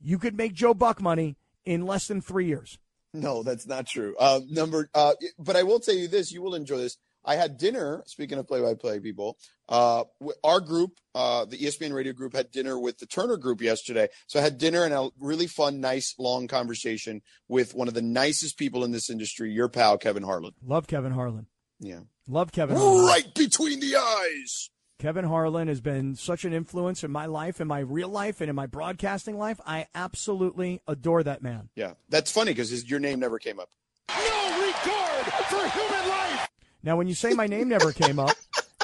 [0.00, 2.78] you could make Joe Buck money in less than three years.
[3.12, 4.16] No, that's not true.
[4.18, 6.98] Uh, number, uh, but I will tell you this: you will enjoy this.
[7.24, 8.02] I had dinner.
[8.06, 9.38] Speaking of play-by-play people,
[9.68, 10.04] uh,
[10.42, 14.08] our group, uh, the ESPN Radio group, had dinner with the Turner Group yesterday.
[14.26, 18.02] So I had dinner and a really fun, nice, long conversation with one of the
[18.02, 20.52] nicest people in this industry, your pal Kevin Harlan.
[20.62, 21.46] Love Kevin Harlan.
[21.80, 22.76] Yeah, Love Kevin.
[22.76, 23.06] Harlan.
[23.06, 24.70] right between the eyes.
[25.00, 28.48] Kevin Harlan has been such an influence in my life, in my real life, and
[28.48, 29.60] in my broadcasting life.
[29.66, 31.68] I absolutely adore that man.
[31.74, 33.68] Yeah, that's funny because your name never came up.
[34.08, 36.48] No regard for human life.
[36.84, 38.36] Now, when you say my name never came up,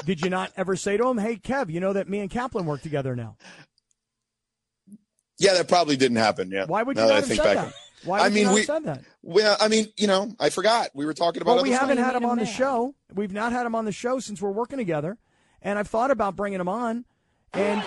[0.05, 2.65] did you not ever say to him, "Hey, Kev, you know that me and Kaplan
[2.65, 3.37] work together now"?
[5.37, 6.51] Yeah, that probably didn't happen.
[6.51, 6.65] Yeah.
[6.65, 7.73] Why would you Now not I have think said back- that?
[8.03, 9.03] Why I would mean, you not we said that?
[9.21, 11.55] Well, I mean, you know, I forgot we were talking about.
[11.55, 12.95] Well, we haven't had him on the show.
[13.13, 15.19] We've not had him on the show since we're working together,
[15.61, 17.05] and I've thought about bringing him on.
[17.53, 17.83] And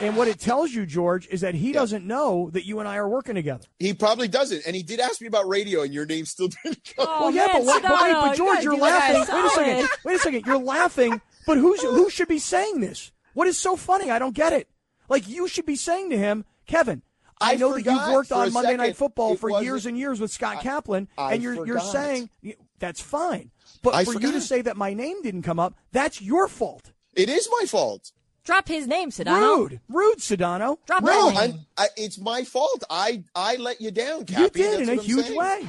[0.00, 2.96] and what it tells you, George, is that he doesn't know that you and I
[2.96, 3.64] are working together.
[3.78, 6.94] He probably doesn't, and he did ask me about radio, and your name still didn't
[6.96, 7.06] come.
[7.06, 9.34] well, yeah, but, what, but wait, but George, you're laughing.
[9.34, 9.88] Wait a second.
[10.04, 10.46] Wait a second.
[10.46, 13.12] You're laughing, but who's who should be saying this?
[13.34, 14.10] What is so funny?
[14.10, 14.68] I don't get it.
[15.08, 17.02] Like you should be saying to him, Kevin.
[17.40, 18.78] I, I know that you've worked on Monday second.
[18.78, 22.30] Night Football for years and years with Scott Kaplan, I and you're you're saying
[22.78, 23.50] that's fine.
[23.82, 26.92] But I for you to say that my name didn't come up, that's your fault.
[27.14, 28.12] It is my fault.
[28.48, 29.40] Drop his name, Sedano.
[29.58, 30.78] Rude, rude, Sedano.
[30.86, 31.60] Drop No, his name.
[31.76, 32.82] I, I, it's my fault.
[32.88, 34.40] I I let you down, Cappy.
[34.42, 35.38] You did That's in a what I'm huge saying.
[35.38, 35.68] way.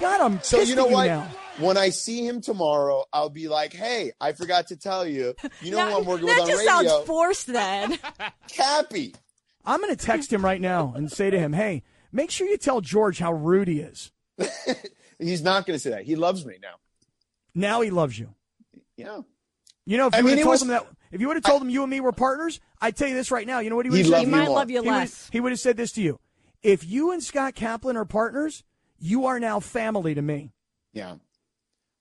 [0.00, 1.06] God, I'm So you know what?
[1.08, 1.28] now.
[1.58, 5.34] When I see him tomorrow, I'll be like, "Hey, I forgot to tell you.
[5.60, 7.98] You know That- who I'm working that with on just radio, sounds forced then.
[8.48, 9.14] Cappy."
[9.64, 11.82] I'm going to text him right now and say to him, "Hey,
[12.14, 14.12] Make sure you tell George how rude he is.
[15.18, 16.02] He's not going to say that.
[16.04, 16.74] He loves me now.
[17.54, 18.34] Now he loves you.
[18.98, 19.20] Yeah.
[19.86, 21.44] You know, if I you mean, would told was- him that, if you would have
[21.44, 23.60] told him you and me were partners, I'd tell you this right now.
[23.60, 24.20] You know what he would have said?
[24.20, 25.28] He might love you He would- less.
[25.32, 26.18] He would have said this to you:
[26.62, 28.64] If you and Scott Kaplan are partners,
[28.98, 30.52] you are now family to me.
[30.92, 31.16] Yeah.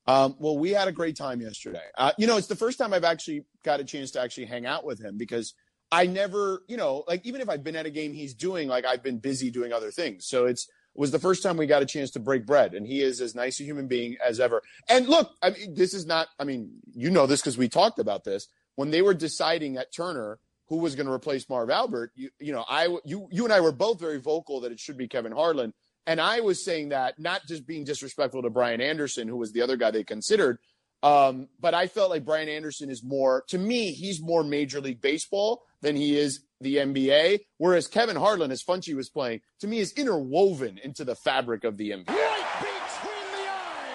[0.07, 1.83] Um, well, we had a great time yesterday.
[1.97, 4.65] Uh, you know, it's the first time I've actually got a chance to actually hang
[4.65, 5.53] out with him because
[5.91, 8.83] I never, you know, like even if I've been at a game he's doing, like
[8.85, 10.25] I've been busy doing other things.
[10.27, 10.63] So it's
[10.95, 13.21] it was the first time we got a chance to break bread, and he is
[13.21, 14.61] as nice a human being as ever.
[14.89, 16.27] And look, I mean, this is not.
[16.39, 18.47] I mean, you know this because we talked about this
[18.81, 22.13] when they were deciding at Turner who was going to replace Marv Albert.
[22.15, 24.97] You, you know, I, you, you and I were both very vocal that it should
[24.97, 25.71] be Kevin Harlan.
[26.07, 29.61] And I was saying that not just being disrespectful to Brian Anderson, who was the
[29.61, 30.57] other guy they considered,
[31.03, 34.99] um, but I felt like Brian Anderson is more, to me, he's more Major League
[34.99, 37.41] Baseball than he is the NBA.
[37.59, 41.77] Whereas Kevin Harlan, as Funchy was playing, to me is interwoven into the fabric of
[41.77, 42.17] the NBA.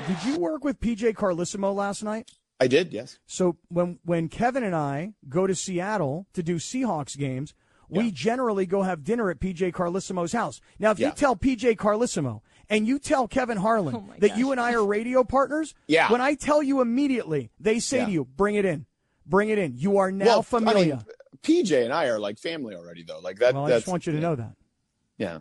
[0.07, 2.31] Did you work with PJ Carlesimo last night?
[2.59, 3.19] I did, yes.
[3.27, 7.55] So when when Kevin and I go to Seattle to do Seahawks games,
[7.89, 10.61] we generally go have dinner at PJ Carlesimo's house.
[10.78, 11.09] Now, if Yeah.
[11.09, 14.85] you tell PJ Carlesimo and you tell Kevin Harlan oh that you and I are
[14.85, 16.11] radio partners, Yeah.
[16.11, 18.07] when I tell you immediately, they say Yeah.
[18.07, 18.87] to you, "Bring it in,
[19.27, 20.95] bring it in." You are now well, familiar.
[20.95, 21.05] I mean,
[21.43, 23.20] PJ and I are like family already, though.
[23.20, 23.55] Like that.
[23.55, 24.57] well, I that's, just want you to know that.
[25.19, 25.41] Yeah.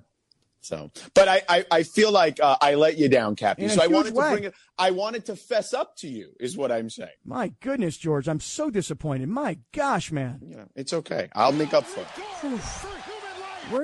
[0.66, 3.64] So, but I, I, I feel like uh, I let you down, Cappy.
[3.64, 4.32] In a So I wanted to way.
[4.32, 4.56] bring it.
[4.80, 7.12] I wanted to fess up to you, is what I'm saying.
[7.24, 9.30] My goodness, George, I'm so disappointed.
[9.30, 10.40] My gosh, man.
[10.42, 11.30] You know, it's okay.
[11.36, 12.62] I'll make up for it.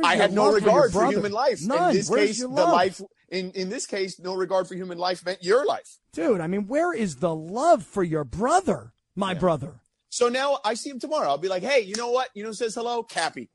[0.04, 1.60] I had no regard your for, human life.
[1.64, 1.92] None.
[1.92, 3.02] In this Where's case, the life.
[3.30, 6.00] In in this case, no regard for human life meant your life.
[6.14, 9.82] Dude, I mean, where is the love for your brother, my brother?
[10.10, 11.30] So now I see him tomorrow.
[11.30, 12.30] I'll be like, hey, you know what?
[12.34, 13.50] You know, who says hello, Cappy.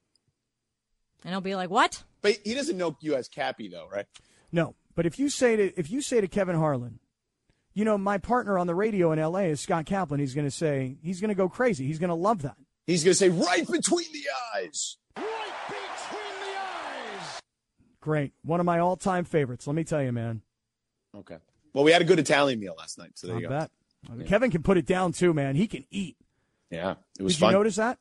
[1.24, 2.02] And he'll be like, what?
[2.22, 4.06] But he doesn't know you as Cappy, though, right?
[4.52, 6.98] No, but if you say to if you say to Kevin Harlan,
[7.74, 9.44] you know, my partner on the radio in L.A.
[9.46, 10.20] is Scott Kaplan.
[10.20, 11.86] He's going to say he's going to go crazy.
[11.86, 12.56] He's going to love that.
[12.86, 14.22] He's going to say right between the
[14.54, 14.96] eyes.
[15.16, 15.24] Right
[15.68, 17.40] between the eyes.
[18.00, 19.66] Great, one of my all-time favorites.
[19.66, 20.42] Let me tell you, man.
[21.16, 21.38] Okay.
[21.72, 23.58] Well, we had a good Italian meal last night, so there I you go.
[23.58, 23.70] bet
[24.26, 25.56] Kevin can put it down too, man.
[25.56, 26.16] He can eat.
[26.70, 27.50] Yeah, it was Did fun.
[27.52, 27.98] you notice that?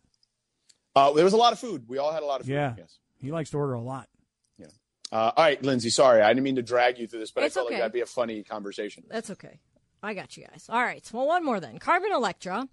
[0.95, 1.83] Uh, there was a lot of food.
[1.87, 2.53] We all had a lot of food.
[2.53, 2.75] Yeah.
[2.77, 2.97] Yes.
[3.25, 4.07] He likes to order a lot.
[5.11, 5.91] Uh, all right, Lindsay.
[5.91, 7.75] Sorry, I didn't mean to drag you through this, but It's I felt okay.
[7.75, 9.03] like that'd be a funny conversation.
[9.07, 9.59] That's okay.
[10.01, 10.65] I got you guys.
[10.67, 11.07] All right.
[11.13, 11.77] Well, one more then.
[11.77, 12.67] Carmen Electra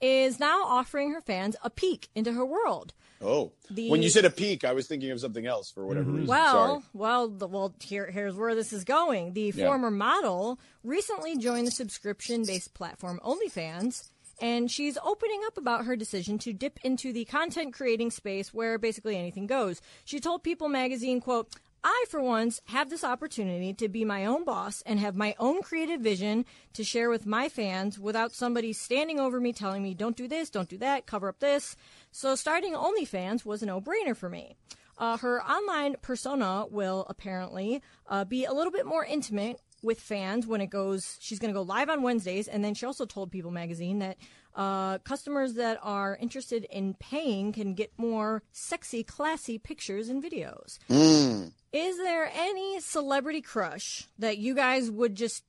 [0.00, 2.92] is now offering her fans a peek into her world.
[3.22, 6.10] Oh, The- when you said a peek, I was thinking of something else for whatever
[6.10, 6.26] reason.
[6.28, 6.82] Well, Sorry.
[6.92, 7.74] well, the, well.
[7.82, 9.32] Here, here's where this is going.
[9.32, 9.66] The Yeah.
[9.66, 14.08] former model recently joined the subscription-based platform OnlyFans,
[14.40, 18.78] and she's opening up about her decision to dip into the content creating space where
[18.78, 19.80] basically anything goes.
[20.04, 21.54] She told People Magazine, "quote."
[21.84, 25.62] I, for once, have this opportunity to be my own boss and have my own
[25.62, 30.16] creative vision to share with my fans without somebody standing over me telling me, don't
[30.16, 31.76] do this, don't do that, cover up this.
[32.10, 34.56] So starting OnlyFans was a no brainer for me.
[34.98, 40.46] Uh, her online persona will apparently uh, be a little bit more intimate with fans
[40.46, 41.16] when it goes.
[41.20, 44.16] She's going to go live on Wednesdays, and then she also told People Magazine that
[44.54, 50.78] uh, customers that are interested in paying can get more sexy, classy pictures and videos.
[50.90, 51.52] Mm.
[51.72, 55.44] Is there any celebrity crush that you guys would just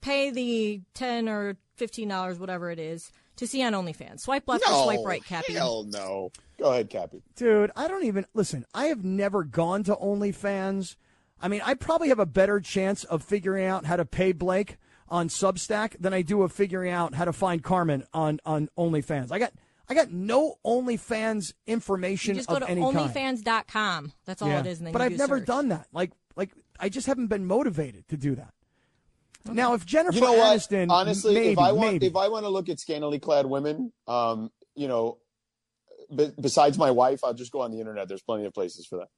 [0.00, 4.20] pay the ten or fifteen dollars, whatever it is, to see on OnlyFans?
[4.20, 5.54] Swipe left no, or swipe right, Cappy.
[5.54, 6.30] Hell no.
[6.58, 7.22] Go ahead, Cappy.
[7.34, 8.64] Dude, I don't even listen.
[8.72, 10.94] I have never gone to OnlyFans.
[11.42, 14.76] I mean, I probably have a better chance of figuring out how to pay Blake
[15.08, 19.32] on Substack than I do of figuring out how to find Carmen on on OnlyFans.
[19.32, 19.52] I got
[19.88, 22.96] I got no OnlyFans information You just go to any kind.
[22.96, 24.12] OnlyFans.com.
[24.24, 24.60] That's all Yeah.
[24.60, 25.46] it is, and then but you I've do never search.
[25.46, 25.88] done that.
[25.92, 26.50] Like like
[26.80, 28.54] I just haven't been motivated to do that.
[29.44, 30.56] Now, if Jennifer you know what?
[30.60, 32.06] Aniston, Honestly, maybe, if I want, maybe.
[32.06, 35.18] if I want to look at scantily clad women, um, you know,
[36.14, 38.06] be, besides my wife, I'll just go on the internet.
[38.06, 39.08] There's plenty of places for that.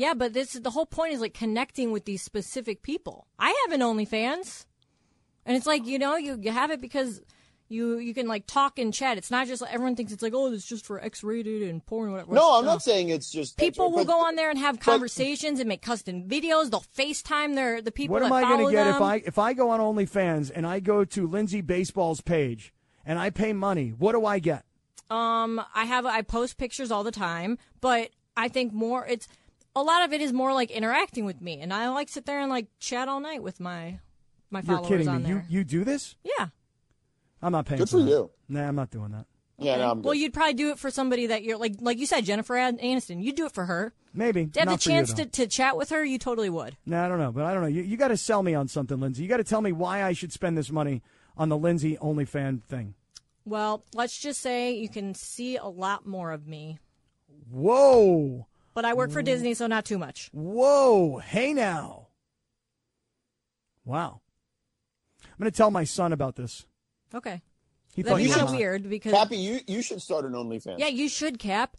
[0.00, 3.26] Yeah, but this the whole point is like connecting with these specific people.
[3.38, 4.64] I have an OnlyFans,
[5.44, 7.20] and it's like you know you you have it because
[7.68, 9.18] you you can like talk and chat.
[9.18, 11.84] It's not just like everyone thinks it's like oh it's just for X rated and
[11.84, 12.04] porn.
[12.06, 12.32] And whatever.
[12.32, 12.70] No, I'm No.
[12.72, 15.82] not saying it's just People will but- go on there and have conversations and make
[15.82, 16.70] custom videos.
[16.70, 18.94] They'll FaceTime their the people what am that I gonna get them.
[18.94, 22.72] if I if I go on OnlyFans and I go to Lindsay Baseball's page
[23.04, 23.90] and I pay money?
[23.90, 24.64] What do I get?
[25.10, 29.28] Um, I have I post pictures all the time, but I think more it's
[29.76, 32.40] a lot of it is more like interacting with me, and I like sit there
[32.40, 33.98] and like chat all night with my
[34.50, 35.28] my You're followers kidding on me.
[35.28, 35.46] there.
[35.48, 36.16] You you do this?
[36.24, 36.48] Yeah.
[37.42, 37.78] I'm not paying.
[37.78, 38.10] Good for for that.
[38.10, 38.30] you.
[38.48, 39.26] Nah, I'm not doing that.
[39.58, 40.04] Yeah, no, I'm good.
[40.06, 42.78] Well, you'd probably do it for somebody that you're like, like you said, Jennifer An-
[42.78, 43.22] Aniston.
[43.22, 43.92] You'd do it for her.
[44.14, 44.46] Maybe.
[44.46, 45.24] To have Not the for you, chance though.
[45.24, 46.76] to, to chat with her, you totally would.
[46.86, 47.68] No, I don't know, but I don't know.
[47.68, 49.22] You, you got to sell me on something, Lindsay.
[49.22, 51.02] You got to tell me why I should spend this money
[51.36, 52.94] on the Lindsay OnlyFan thing.
[53.44, 56.78] Well, let's just say you can see a lot more of me.
[57.50, 58.46] Whoa.
[58.74, 60.30] But I work for Disney, so not too much.
[60.32, 61.18] Whoa.
[61.18, 62.08] Hey now.
[63.84, 64.20] Wow.
[65.24, 66.66] I'm going to tell my son about this.
[67.14, 67.42] Okay.
[67.94, 70.24] He That'd thought be you kind of should- weird because Cappy, you, you should start
[70.24, 70.78] an OnlyFans.
[70.78, 71.76] yeah, you should cap.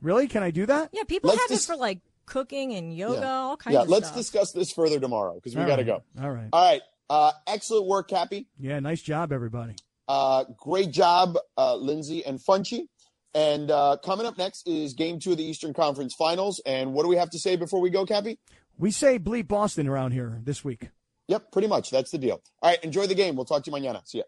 [0.00, 0.28] Really?
[0.28, 0.90] Can I do that?
[0.92, 3.32] Yeah, people Let's have dis- it for like cooking and yoga, Yeah.
[3.32, 3.74] all kinds of things.
[3.74, 4.16] yeah, of let's stuff.
[4.16, 6.02] discuss this further tomorrow because we All got to right.
[6.16, 6.22] go.
[6.22, 6.48] All right.
[6.52, 6.82] All right.
[7.10, 8.46] Uh, excellent work, Cappy.
[8.58, 9.74] Yeah, nice job, everybody.
[10.08, 12.86] Uh, great job, uh, Lindsay and Funchy.
[13.34, 16.60] And uh, coming up next is game two of the Eastern Conference Finals.
[16.66, 18.38] And what do we have to say before we go, Cappy?
[18.78, 20.90] We say bleep Boston around here this week.
[21.28, 21.90] Yep, pretty much.
[21.90, 22.42] That's the deal.
[22.60, 23.36] All right, enjoy the game.
[23.36, 24.06] We'll talk to you mañana.
[24.06, 24.24] See ya.